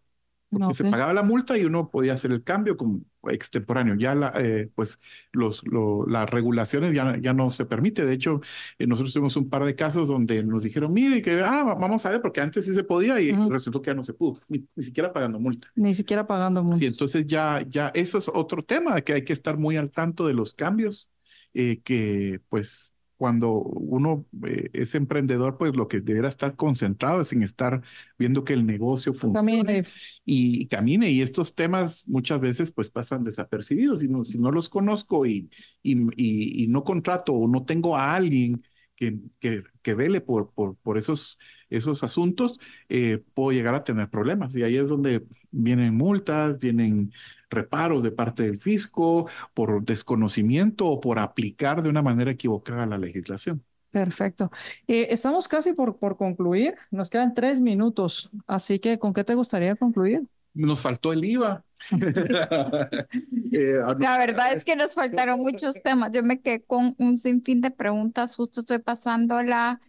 porque 0.50 0.74
se 0.74 0.90
pagaba 0.90 1.14
la 1.14 1.24
multa 1.24 1.58
y 1.58 1.66
uno 1.66 1.90
podía 1.90 2.14
hacer 2.14 2.32
el 2.32 2.44
cambio 2.44 2.78
como 2.78 3.02
extemporáneo. 3.30 3.96
Ya 3.96 4.16
la, 4.16 4.34
eh, 4.38 4.70
pues 4.76 5.00
los, 5.32 5.64
las 6.08 6.30
regulaciones 6.30 6.94
ya, 6.94 7.18
ya 7.18 7.34
no 7.34 7.52
se 7.52 7.66
permite. 7.66 8.06
De 8.06 8.14
hecho, 8.14 8.42
eh, 8.80 8.88
nosotros 8.88 9.14
tuvimos 9.14 9.36
un 9.38 9.50
par 9.50 9.66
de 9.66 9.76
casos 9.76 10.08
donde 10.08 10.44
nos 10.44 10.64
dijeron, 10.64 10.94
mire, 10.94 11.22
que 11.22 11.42
ah, 11.42 11.76
vamos 11.80 12.06
a 12.06 12.10
ver, 12.10 12.22
porque 12.22 12.42
antes 12.42 12.66
sí 12.66 12.74
se 12.74 12.84
podía 12.84 13.20
y 13.20 13.32
resultó 13.32 13.82
que 13.82 13.92
ya 13.92 13.94
no 13.96 14.04
se 14.04 14.14
pudo, 14.14 14.40
ni, 14.48 14.66
siquiera 14.84 15.14
pagando 15.14 15.40
multa. 15.40 15.68
Ni 15.76 15.94
siquiera 15.96 16.26
pagando 16.26 16.64
multa. 16.64 16.80
Sí, 16.80 16.86
entonces 16.86 17.26
ya, 17.28 17.66
ya 17.68 17.92
eso 17.94 18.18
es 18.18 18.30
otro 18.34 18.64
tema, 18.64 19.02
que 19.02 19.14
hay 19.14 19.24
que 19.24 19.34
estar 19.34 19.58
muy 19.58 19.78
al 19.78 19.92
tanto 19.92 20.28
de 20.28 20.34
los 20.34 20.54
cambios 20.54 21.10
eh, 21.54 21.82
que 21.84 22.42
pues 22.50 22.95
cuando 23.18 23.54
uno 23.54 24.26
eh, 24.46 24.70
es 24.74 24.96
emprendedor, 24.96 25.58
pues 25.58 25.76
lo 25.76 25.88
que 25.88 26.02
debería 26.02 26.30
estar 26.30 26.56
concentrado 26.56 27.22
es 27.22 27.32
en 27.34 27.44
estar 27.44 27.82
viendo 28.18 28.44
que 28.44 28.54
el 28.54 28.66
negocio 28.66 29.14
funcione 29.14 29.84
y, 30.26 30.68
camine. 30.68 31.12
Y 31.12 31.22
estos 31.22 31.56
temas 31.56 32.08
muchas 32.08 32.42
veces 32.42 32.72
pues 32.72 32.90
pasan 32.90 33.24
desapercibidos. 33.24 34.02
Si 34.02 34.08
no, 34.08 34.24
si 34.24 34.38
no 34.38 34.52
los 34.52 34.70
conozco 34.70 35.26
y, 35.26 35.50
y, 35.82 36.64
y 36.64 36.68
no 36.68 36.84
contrato 36.84 37.34
o 37.34 37.48
no 37.48 37.66
tengo 37.66 37.96
a 37.96 38.16
alguien 38.16 38.62
que, 38.96 39.20
que, 39.40 39.64
que 39.82 39.94
vele 39.94 40.22
por, 40.22 40.52
por, 40.54 40.76
por 40.78 40.98
esos, 40.98 41.38
esos 41.70 42.04
asuntos, 42.04 42.60
eh, 42.90 43.24
puedo 43.34 43.52
llegar 43.52 43.76
a 43.76 43.84
tener 43.84 44.10
problemas. 44.10 44.56
Y 44.56 44.64
ahí 44.64 44.78
es 44.78 44.90
donde 44.90 45.26
vienen 45.52 45.96
multas, 45.96 46.60
vienen 46.60 47.12
reparos 47.50 48.04
de 48.04 48.12
parte 48.12 48.44
del 48.44 48.60
fisco 48.60 49.30
por 49.54 49.84
desconocimiento 49.84 50.88
o 50.88 51.00
por 51.00 51.20
aplicar 51.20 51.82
de 51.82 51.90
una 51.90 52.02
manera 52.02 52.32
equivocada 52.32 52.86
la 52.86 52.98
legislación. 52.98 53.64
Perfecto. 53.92 54.52
Eh, 54.88 55.08
estamos 55.12 55.48
casi 55.48 55.74
por, 55.74 55.98
por 55.98 56.18
concluir. 56.18 56.76
Nos 56.92 57.10
quedan 57.10 57.34
tres 57.34 57.62
minutos. 57.62 58.30
Así 58.46 58.80
que, 58.80 59.00
¿con 59.00 59.14
qué 59.14 59.24
te 59.24 59.36
gustaría 59.36 59.76
concluir? 59.76 60.24
Nos 60.54 60.82
faltó 60.82 61.14
el 61.14 61.24
IVA. 61.26 61.65
Eh, 63.58 63.80
la 64.00 64.18
verdad 64.18 64.54
es 64.54 64.66
que 64.66 64.76
nos 64.76 64.96
faltaron 64.96 65.40
muchos 65.40 65.82
temas. 65.82 66.12
Yo 66.12 66.24
me 66.24 66.42
quedé 66.42 66.64
con 66.64 66.94
un 66.98 67.18
sinfín 67.18 67.62
de 67.62 67.72
preguntas. 67.72 68.36
Justo 68.36 68.60
estoy 68.60 68.80
pasando 68.80 69.42
la 69.42 69.80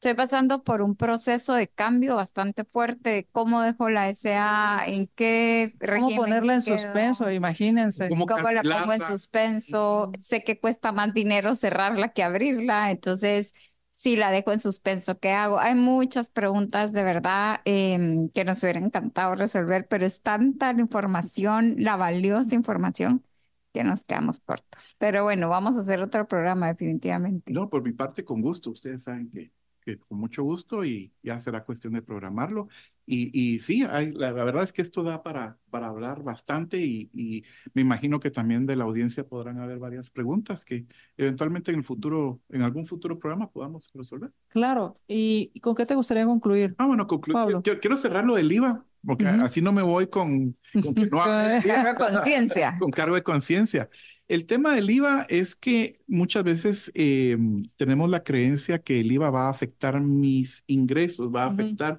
Estoy 0.00 0.14
pasando 0.14 0.64
por 0.64 0.80
un 0.80 0.96
proceso 0.96 1.52
de 1.52 1.68
cambio 1.68 2.16
bastante 2.16 2.64
fuerte 2.64 3.10
de 3.10 3.28
cómo 3.32 3.60
dejo 3.60 3.90
la 3.90 4.08
SA, 4.08 4.84
en 4.86 5.08
qué 5.14 5.74
régimen. 5.78 6.16
¿Cómo 6.16 6.22
ponerla 6.22 6.54
en 6.54 6.62
suspenso? 6.62 7.30
Imagínense. 7.30 8.08
¿Cómo, 8.08 8.24
la 8.26 8.62
pongo 8.62 8.94
en 8.94 9.02
suspenso? 9.02 10.10
Sé 10.22 10.42
que 10.42 10.58
cuesta 10.58 10.90
más 10.92 11.12
dinero 11.12 11.54
cerrarla 11.54 12.14
que 12.14 12.22
abrirla, 12.22 12.90
entonces 12.90 13.52
si 14.00 14.16
la 14.16 14.30
dejo 14.30 14.50
en 14.50 14.60
suspenso, 14.60 15.18
¿qué 15.18 15.28
hago? 15.32 15.58
Hay 15.60 15.74
muchas 15.74 16.30
preguntas 16.30 16.94
de 16.94 17.02
verdad 17.02 17.60
em, 17.66 18.30
que 18.30 18.46
nos 18.46 18.62
hubiera 18.62 18.80
encantado 18.80 19.34
resolver, 19.34 19.86
pero 19.88 20.06
es 20.06 20.22
tanta 20.22 20.72
la 20.72 20.80
información, 20.80 21.74
la 21.76 21.96
valiosa 21.96 22.54
información, 22.54 23.22
que 23.74 23.84
nos 23.84 24.04
quedamos 24.04 24.40
cortos. 24.40 24.96
Pero 24.98 25.24
bueno, 25.24 25.50
vamos 25.50 25.76
a 25.76 25.80
hacer 25.80 26.00
otro 26.00 26.26
programa 26.26 26.68
definitivamente. 26.68 27.52
No, 27.52 27.68
por 27.68 27.82
mi 27.82 27.92
parte, 27.92 28.24
con 28.24 28.40
gusto. 28.40 28.70
Ustedes 28.70 29.02
saben 29.02 29.28
que 29.28 29.52
que 29.96 30.04
con 30.04 30.18
mucho 30.18 30.42
gusto 30.42 30.84
y 30.84 31.12
ya 31.22 31.40
será 31.40 31.64
cuestión 31.64 31.92
de 31.94 32.02
programarlo. 32.02 32.68
Y, 33.06 33.30
y 33.32 33.58
sí, 33.58 33.82
hay, 33.82 34.10
la, 34.10 34.32
verdad 34.32 34.62
es 34.62 34.72
que 34.72 34.82
esto 34.82 35.02
da 35.02 35.22
para, 35.22 35.58
para 35.70 35.88
hablar 35.88 36.22
bastante 36.22 36.78
y, 36.78 37.10
y, 37.12 37.44
me 37.74 37.82
imagino 37.82 38.20
que 38.20 38.30
también 38.30 38.66
de 38.66 38.76
la 38.76 38.84
audiencia 38.84 39.26
podrán 39.26 39.58
haber 39.58 39.78
varias 39.78 40.10
preguntas 40.10 40.64
que 40.64 40.86
eventualmente 41.16 41.72
en 41.72 41.78
el 41.78 41.82
futuro, 41.82 42.40
en 42.50 42.62
algún 42.62 42.86
futuro 42.86 43.18
programa 43.18 43.50
podamos 43.50 43.90
resolver. 43.94 44.30
Claro, 44.48 45.00
¿y 45.08 45.58
con 45.60 45.74
qué 45.74 45.86
te 45.86 45.94
gustaría 45.96 46.24
concluir? 46.24 46.74
Ah, 46.78 46.86
bueno, 46.86 47.06
concluir. 47.06 47.62
Quiero, 47.62 47.80
quiero 47.80 47.96
cerrar 47.96 48.24
lo 48.24 48.36
del 48.36 48.52
IVA, 48.52 48.84
porque 49.04 49.26
así 49.26 49.60
no 49.62 49.72
me 49.72 49.82
voy 49.82 50.08
con, 50.08 50.56
con 50.72 50.94
cargo 51.10 51.88
de 51.88 51.94
conciencia. 51.98 52.76
Con 52.78 52.90
cargo 52.90 53.14
de 53.14 53.22
conciencia. 53.22 53.88
El 54.28 54.46
tema 54.46 54.74
del 54.74 54.88
IVA 54.88 55.26
es 55.28 55.56
que 55.56 56.00
muchas 56.06 56.44
veces 56.44 56.92
eh, 56.94 57.36
tenemos 57.76 58.08
la 58.08 58.22
creencia 58.22 58.78
que 58.78 59.00
el 59.00 59.10
IVA 59.10 59.30
va 59.30 59.46
a 59.46 59.50
afectar 59.50 60.00
mis 60.00 60.62
ingresos, 60.66 61.34
va 61.34 61.44
a 61.44 61.50
afectar 61.50 61.98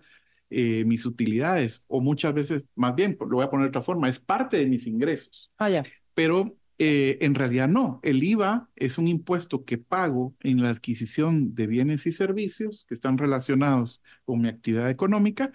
eh, 0.50 0.86
mis 0.86 1.06
utilidades, 1.06 1.84
o 1.88 2.02
muchas 2.02 2.34
veces, 2.34 2.64
más 2.76 2.96
bien, 2.96 3.18
lo 3.20 3.36
voy 3.38 3.44
a 3.44 3.50
poner 3.50 3.66
de 3.66 3.70
otra 3.70 3.82
forma, 3.82 4.10
es 4.10 4.20
parte 4.20 4.58
de 4.58 4.68
mis 4.68 4.88
ingresos. 4.88 5.52
Ah, 5.58 5.70
ya. 5.70 5.84
Pero 6.14 6.56
eh, 6.84 7.20
en 7.22 7.36
realidad 7.36 7.68
no. 7.68 8.00
El 8.02 8.24
IVA 8.24 8.68
es 8.76 8.98
un 8.98 9.08
impuesto 9.08 9.66
que 9.66 9.78
pago 9.78 10.34
en 10.40 10.64
la 10.64 10.72
adquisición 10.72 11.54
de 11.54 11.68
bienes 11.68 12.08
y 12.08 12.12
servicios 12.12 12.86
que 12.88 12.96
están 12.96 13.18
relacionados 13.18 14.02
con 14.26 14.42
mi 14.42 14.48
actividad 14.48 14.90
económica 14.90 15.52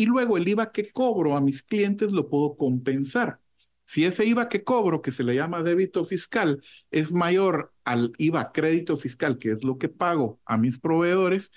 y 0.00 0.06
luego 0.06 0.38
el 0.38 0.48
IVA 0.48 0.72
que 0.72 0.90
cobro 0.90 1.36
a 1.36 1.42
mis 1.42 1.62
clientes 1.62 2.10
lo 2.10 2.30
puedo 2.30 2.56
compensar. 2.56 3.38
Si 3.84 4.06
ese 4.06 4.24
IVA 4.24 4.48
que 4.48 4.64
cobro, 4.64 5.02
que 5.02 5.12
se 5.12 5.24
le 5.24 5.34
llama 5.34 5.62
débito 5.62 6.06
fiscal, 6.06 6.62
es 6.90 7.12
mayor 7.12 7.74
al 7.84 8.14
IVA 8.16 8.50
crédito 8.50 8.96
fiscal, 8.96 9.36
que 9.36 9.50
es 9.52 9.62
lo 9.62 9.76
que 9.76 9.90
pago 9.90 10.40
a 10.46 10.56
mis 10.56 10.78
proveedores, 10.78 11.52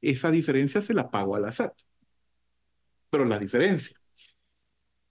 esa 0.00 0.30
diferencia 0.30 0.80
se 0.80 0.94
la 0.94 1.10
pago 1.10 1.34
a 1.34 1.40
la 1.40 1.50
SAT. 1.50 1.72
Pero 3.10 3.24
la 3.24 3.40
diferencia. 3.40 3.98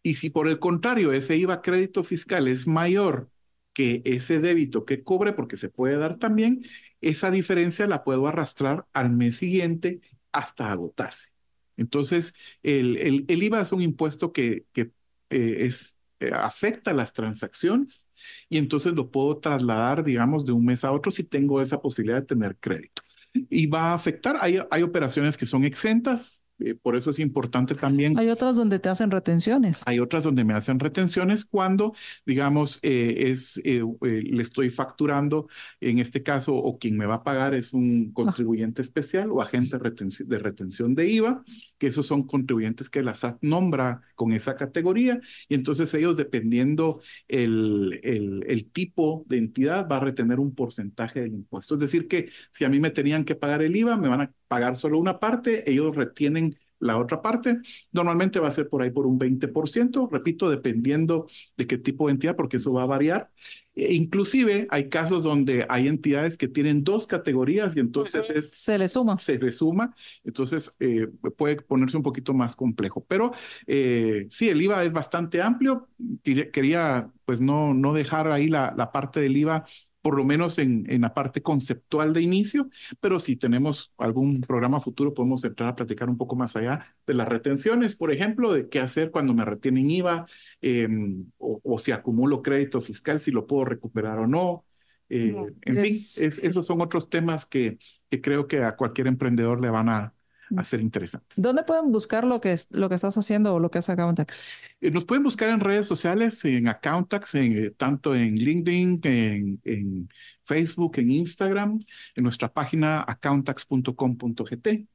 Y 0.01 0.13
si 0.13 0.29
por 0.29 0.47
el 0.47 0.57
contrario 0.57 1.11
ese 1.11 1.35
IVA 1.35 1.61
crédito 1.61 2.05
fiscal 2.05 2.47
es 2.47 2.67
mayor 2.67 3.29
que 3.73 4.01
ese 4.05 4.39
débito 4.39 4.85
que 4.85 5.03
cobre, 5.03 5.33
porque 5.33 5.57
se 5.57 5.67
puede 5.67 5.97
dar 5.97 6.19
también, 6.19 6.63
esa 7.01 7.31
diferencia 7.31 7.85
la 7.85 8.05
puedo 8.05 8.27
arrastrar 8.27 8.87
al 8.93 9.11
mes 9.11 9.35
siguiente 9.35 9.99
hasta 10.31 10.71
agotarse. 10.71 11.36
Entonces, 11.77 12.33
el, 12.63 13.25
IVA 13.27 13.61
es 13.61 13.71
un 13.71 13.81
impuesto 13.81 14.31
que, 14.33 14.65
que 14.73 14.91
eh, 15.29 15.71
eh, 16.19 16.31
afecta 16.33 16.93
las 16.93 17.13
transacciones 17.13 18.09
y 18.49 18.57
entonces 18.57 18.93
lo 18.93 19.11
puedo 19.11 19.37
trasladar, 19.37 20.03
digamos, 20.03 20.45
de 20.45 20.51
un 20.51 20.65
mes 20.65 20.83
a 20.83 20.91
otro 20.91 21.11
si 21.11 21.23
tengo 21.23 21.61
esa 21.61 21.81
posibilidad 21.81 22.19
de 22.21 22.27
tener 22.27 22.57
crédito. 22.57 23.03
Y 23.33 23.67
va 23.67 23.91
a 23.91 23.93
afectar, 23.93 24.37
hay 24.41 24.81
operaciones 24.81 25.37
que 25.37 25.45
son 25.45 25.63
exentas, 25.63 26.43
eh, 26.59 26.75
por 26.75 26.95
eso 26.95 27.11
es 27.11 27.19
importante 27.19 27.75
también. 27.75 28.17
Hay 28.17 28.29
otras 28.29 28.55
donde 28.55 28.79
te 28.79 28.89
hacen 28.89 29.11
retenciones. 29.11 29.83
Hay 29.85 29.99
otras 29.99 30.23
donde 30.23 30.43
me 30.43 30.53
hacen 30.53 30.79
retenciones 30.79 31.45
cuando, 31.45 31.93
digamos, 32.25 32.79
eh, 32.81 33.31
es, 33.31 33.59
eh, 33.63 33.83
le 34.01 34.41
estoy 34.41 34.69
facturando, 34.69 35.47
en 35.81 35.99
este 35.99 36.23
caso, 36.23 36.55
o 36.55 36.77
quien 36.79 36.97
me 36.97 37.05
va 37.05 37.15
a 37.15 37.23
pagar 37.23 37.53
es 37.53 37.73
un 37.73 38.11
contribuyente 38.11 38.81
especial 38.81 39.31
o 39.31 39.41
agente 39.41 39.77
de 39.77 40.39
retención 40.39 40.95
de 40.95 41.07
IVA, 41.07 41.43
que 41.77 41.87
esos 41.87 42.05
son 42.07 42.23
contribuyentes 42.23 42.89
que 42.89 43.03
la 43.03 43.13
SAT 43.13 43.37
nombra 43.41 44.01
con 44.15 44.33
esa 44.33 44.55
categoría, 44.55 45.19
y 45.47 45.55
entonces 45.55 45.93
ellos, 45.93 46.17
dependiendo 46.17 47.01
el, 47.27 47.99
el, 48.03 48.43
el 48.47 48.71
tipo 48.71 49.25
de 49.27 49.37
entidad, 49.37 49.87
va 49.87 49.97
a 49.97 50.01
retener 50.01 50.39
un 50.39 50.55
porcentaje 50.55 51.21
del 51.21 51.33
impuesto. 51.33 51.75
Es 51.75 51.81
decir, 51.81 52.07
que 52.07 52.29
si 52.51 52.65
a 52.65 52.69
mí 52.69 52.79
me 52.79 52.89
tenían 52.89 53.25
que 53.25 53.35
pagar 53.35 53.61
el 53.61 53.75
IVA, 53.75 53.95
me 53.97 54.07
van 54.07 54.21
a 54.21 54.31
pagar 54.47 54.77
solo 54.77 54.99
una 54.99 55.19
parte, 55.19 55.69
ellos 55.69 55.95
retienen 55.95 56.57
la 56.79 56.97
otra 56.97 57.21
parte. 57.21 57.59
Normalmente 57.91 58.39
va 58.39 58.49
a 58.49 58.51
ser 58.51 58.69
por 58.69 58.81
ahí 58.81 58.91
por 58.91 59.07
un 59.07 59.17
20%, 59.17 60.09
repito, 60.11 60.49
dependiendo 60.49 61.27
de 61.55 61.67
qué 61.67 61.77
tipo 61.77 62.07
de 62.07 62.13
entidad, 62.13 62.35
porque 62.35 62.57
eso 62.57 62.73
va 62.73 62.83
a 62.83 62.85
variar. 62.85 63.31
E 63.75 63.93
inclusive 63.93 64.67
hay 64.71 64.89
casos 64.89 65.23
donde 65.23 65.65
hay 65.69 65.87
entidades 65.87 66.37
que 66.37 66.47
tienen 66.47 66.83
dos 66.83 67.05
categorías 67.05 67.75
y 67.75 67.79
entonces 67.79 68.29
es, 68.29 68.49
se 68.49 68.77
le 68.77 68.87
suma. 68.87 69.17
Se 69.19 69.37
le 69.37 69.51
suma, 69.51 69.95
entonces 70.23 70.75
eh, 70.79 71.07
puede 71.37 71.57
ponerse 71.61 71.97
un 71.97 72.03
poquito 72.03 72.33
más 72.33 72.55
complejo. 72.55 73.05
Pero 73.07 73.33
eh, 73.67 74.25
sí, 74.29 74.49
el 74.49 74.61
IVA 74.61 74.83
es 74.83 74.91
bastante 74.93 75.41
amplio. 75.41 75.89
Quería, 76.23 77.11
pues 77.25 77.39
no, 77.39 77.73
no 77.73 77.93
dejar 77.93 78.31
ahí 78.31 78.47
la, 78.47 78.73
la 78.75 78.91
parte 78.91 79.19
del 79.19 79.37
IVA 79.37 79.65
por 80.07 80.15
lo 80.15 80.23
menos 80.23 80.57
en, 80.57 80.85
en 80.89 81.01
la 81.01 81.13
parte 81.13 81.41
conceptual 81.41 82.13
de 82.13 82.21
inicio, 82.21 82.69
pero 83.01 83.19
si 83.19 83.35
tenemos 83.35 83.91
algún 83.97 84.39
programa 84.39 84.79
futuro 84.79 85.13
podemos 85.13 85.43
entrar 85.43 85.67
a 85.67 85.75
platicar 85.75 86.09
un 86.09 86.15
poco 86.15 86.37
más 86.37 86.55
allá 86.55 86.95
de 87.05 87.13
las 87.13 87.27
retenciones, 87.27 87.97
por 87.97 88.13
ejemplo, 88.13 88.53
de 88.53 88.69
qué 88.69 88.79
hacer 88.79 89.11
cuando 89.11 89.33
me 89.33 89.43
retienen 89.43 89.91
IVA 89.91 90.25
em, 90.61 91.25
o, 91.37 91.77
si 91.77 91.91
acumulo 91.91 92.41
crédito 92.41 92.79
fiscal, 92.79 93.19
si 93.19 93.31
lo 93.31 93.47
puedo 93.47 93.65
recuperar 93.65 94.17
o 94.19 94.27
no. 94.27 94.63
Eh, 95.09 95.35
en 95.63 95.75
fin, 95.75 95.93
esos 95.93 96.65
son 96.65 96.79
otros 96.79 97.09
temas 97.09 97.45
que, 97.45 97.77
que 98.09 98.21
creo 98.21 98.47
que 98.47 98.63
a 98.63 98.77
cualquier 98.77 99.07
emprendedor 99.07 99.59
le 99.59 99.71
van 99.71 99.89
a, 99.89 100.13
a 100.55 100.63
ser 100.63 100.79
interesantes. 100.79 101.41
¿Dónde 101.41 101.63
pueden 101.63 101.91
buscar 101.91 102.25
lo 102.25 102.39
que, 102.39 102.55
lo 102.69 102.87
que 102.89 102.95
estás 102.95 103.17
haciendo 103.17 103.55
o 103.55 103.59
lo 103.59 103.69
que 103.69 103.79
hace 103.79 103.91
Accountax? 103.91 104.43
Eh, 104.79 104.91
nos 104.91 105.03
pueden 105.05 105.23
buscar 105.23 105.49
en 105.49 105.59
redes 105.59 105.87
sociales, 105.87 106.45
en 106.45 106.67
Accountax, 106.67 107.33
en, 107.35 107.57
eh, 107.57 107.71
tanto 107.71 108.15
en 108.15 108.35
LinkedIn, 108.35 109.01
en, 109.03 109.59
en, 109.63 110.09
Facebook, 110.43 110.99
en 110.99 111.11
Instagram, 111.11 111.79
en 112.15 112.23
nuestra 112.23 112.53
página 112.53 113.03
accountax.com.gt. 113.05 114.87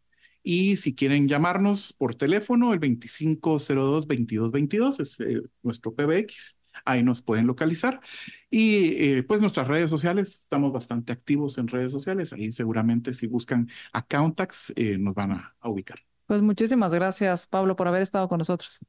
Y 0.42 0.76
si 0.76 0.94
quieren 0.94 1.28
llamarnos 1.28 1.92
por 1.92 2.14
teléfono, 2.14 2.72
el 2.72 2.80
2502-2222 2.80 5.00
es 5.00 5.20
eh, 5.20 5.42
nuestro 5.62 5.94
PBX 5.94 6.56
ahí 6.84 7.02
nos 7.02 7.22
pueden 7.22 7.46
localizar. 7.46 8.00
Y 8.50 9.02
eh, 9.02 9.22
pues 9.22 9.40
nuestras 9.40 9.66
redes 9.66 9.88
sociales, 9.88 10.42
estamos 10.42 10.72
bastante 10.72 11.12
activos 11.12 11.58
en 11.58 11.68
redes 11.68 11.92
sociales, 11.92 12.32
ahí 12.32 12.52
seguramente 12.52 13.14
si 13.14 13.26
buscan 13.26 13.68
Accountax 13.92 14.72
eh, 14.76 14.98
nos 14.98 15.14
van 15.14 15.32
a, 15.32 15.54
ubicar. 15.64 15.98
Pues 16.26 16.42
muchísimas 16.42 16.92
gracias, 16.92 17.46
Pablo, 17.46 17.76
por 17.76 17.88
haber 17.88 18.02
estado 18.02 18.28
con 18.28 18.38
nosotros. 18.38 18.80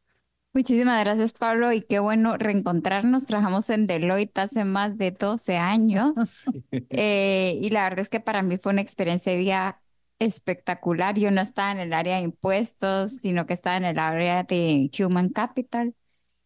Muchísimas 0.54 1.04
gracias, 1.04 1.34
Pablo, 1.34 1.74
y 1.74 1.82
qué 1.82 2.00
bueno 2.00 2.38
reencontrarnos. 2.38 3.26
Trabajamos 3.26 3.70
en 3.70 3.88
Deloitte 3.88 4.38
hace 4.38 4.66
más 4.66 4.98
de 4.98 5.12
12 5.12 5.58
años 5.58 6.14
eh, 6.90 7.58
y 7.60 7.70
la 7.72 7.84
verdad 7.84 8.02
es 8.02 8.10
que 8.10 8.20
para 8.20 8.44
mí 8.44 8.58
fue 8.58 8.74
una 8.74 8.82
experiencia 8.82 9.82
espectacular. 10.20 11.18
Yo 11.18 11.32
no 11.32 11.42
estaba 11.42 11.72
en 11.72 11.80
el 11.80 11.94
área 11.94 12.18
de 12.18 12.24
impuestos, 12.24 13.14
sino 13.14 13.46
que 13.46 13.54
estaba 13.54 13.78
en 13.78 13.86
el 13.86 13.98
área 13.98 14.44
de 14.44 14.92
Human 15.00 15.30
Capital 15.30 15.96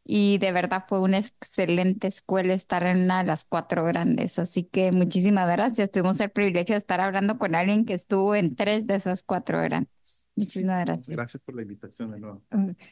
y 0.07 0.37
de 0.37 0.53
verdad 0.53 0.85
fue 0.87 1.01
una 1.01 1.17
excelente 1.17 2.07
escuela 2.07 2.53
estar 2.53 2.83
en 2.83 3.03
una 3.03 3.19
de 3.19 3.25
las 3.25 3.43
cuatro 3.43 3.83
grandes. 3.83 4.39
Así 4.39 4.63
que 4.63 4.93
muchísimas 4.93 5.49
gracias. 5.51 5.91
Tuvimos 5.91 6.19
el 6.21 6.31
privilegio 6.31 6.73
de 6.73 6.79
estar 6.79 7.01
hablando 7.01 7.37
con 7.37 7.55
alguien 7.55 7.85
que 7.85 7.93
estuvo 7.93 8.33
en 8.33 8.55
tres 8.55 8.87
de 8.87 8.95
esas 8.95 9.23
cuatro 9.23 9.61
grandes. 9.61 10.29
Muchísimas 10.37 10.85
gracias. 10.85 11.09
Gracias 11.09 11.43
por 11.43 11.55
la 11.55 11.63
invitación 11.63 12.11
de 12.11 12.19
nuevo. 12.19 12.41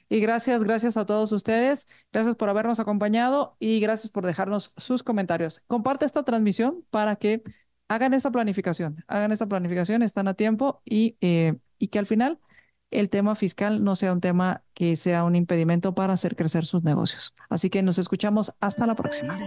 Y 0.09 0.19
gracias, 0.19 0.63
gracias 0.63 0.97
a 0.97 1.05
todos 1.05 1.31
ustedes. 1.31 1.87
Gracias 2.11 2.35
por 2.35 2.49
habernos 2.49 2.81
acompañado 2.81 3.55
y 3.59 3.79
gracias 3.79 4.11
por 4.11 4.25
dejarnos 4.25 4.73
sus 4.75 5.01
comentarios. 5.01 5.63
Comparte 5.67 6.05
esta 6.05 6.23
transmisión 6.23 6.83
para 6.89 7.15
que 7.15 7.43
hagan 7.87 8.13
esa 8.13 8.31
planificación. 8.31 8.97
Hagan 9.07 9.31
esa 9.31 9.47
planificación, 9.47 10.01
están 10.01 10.27
a 10.27 10.33
tiempo 10.33 10.81
y, 10.83 11.17
eh, 11.21 11.55
y 11.77 11.87
que 11.87 11.99
al 11.99 12.07
final 12.07 12.39
el 12.99 13.09
tema 13.09 13.35
fiscal 13.35 13.83
no 13.83 13.95
sea 13.95 14.13
un 14.13 14.21
tema 14.21 14.63
que 14.73 14.95
sea 14.95 15.23
un 15.23 15.35
impedimento 15.35 15.93
para 15.93 16.13
hacer 16.13 16.35
crecer 16.35 16.65
sus 16.65 16.83
negocios. 16.83 17.33
Así 17.49 17.69
que 17.69 17.83
nos 17.83 17.97
escuchamos 17.97 18.53
hasta 18.59 18.87
la 18.87 18.95
próxima. 18.95 19.37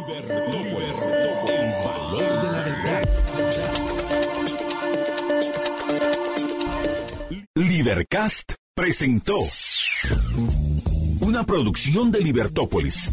Libercast 7.54 8.54
presentó 8.74 9.38
una 11.20 11.44
producción 11.44 12.12
de 12.12 12.20
Libertópolis. 12.20 13.12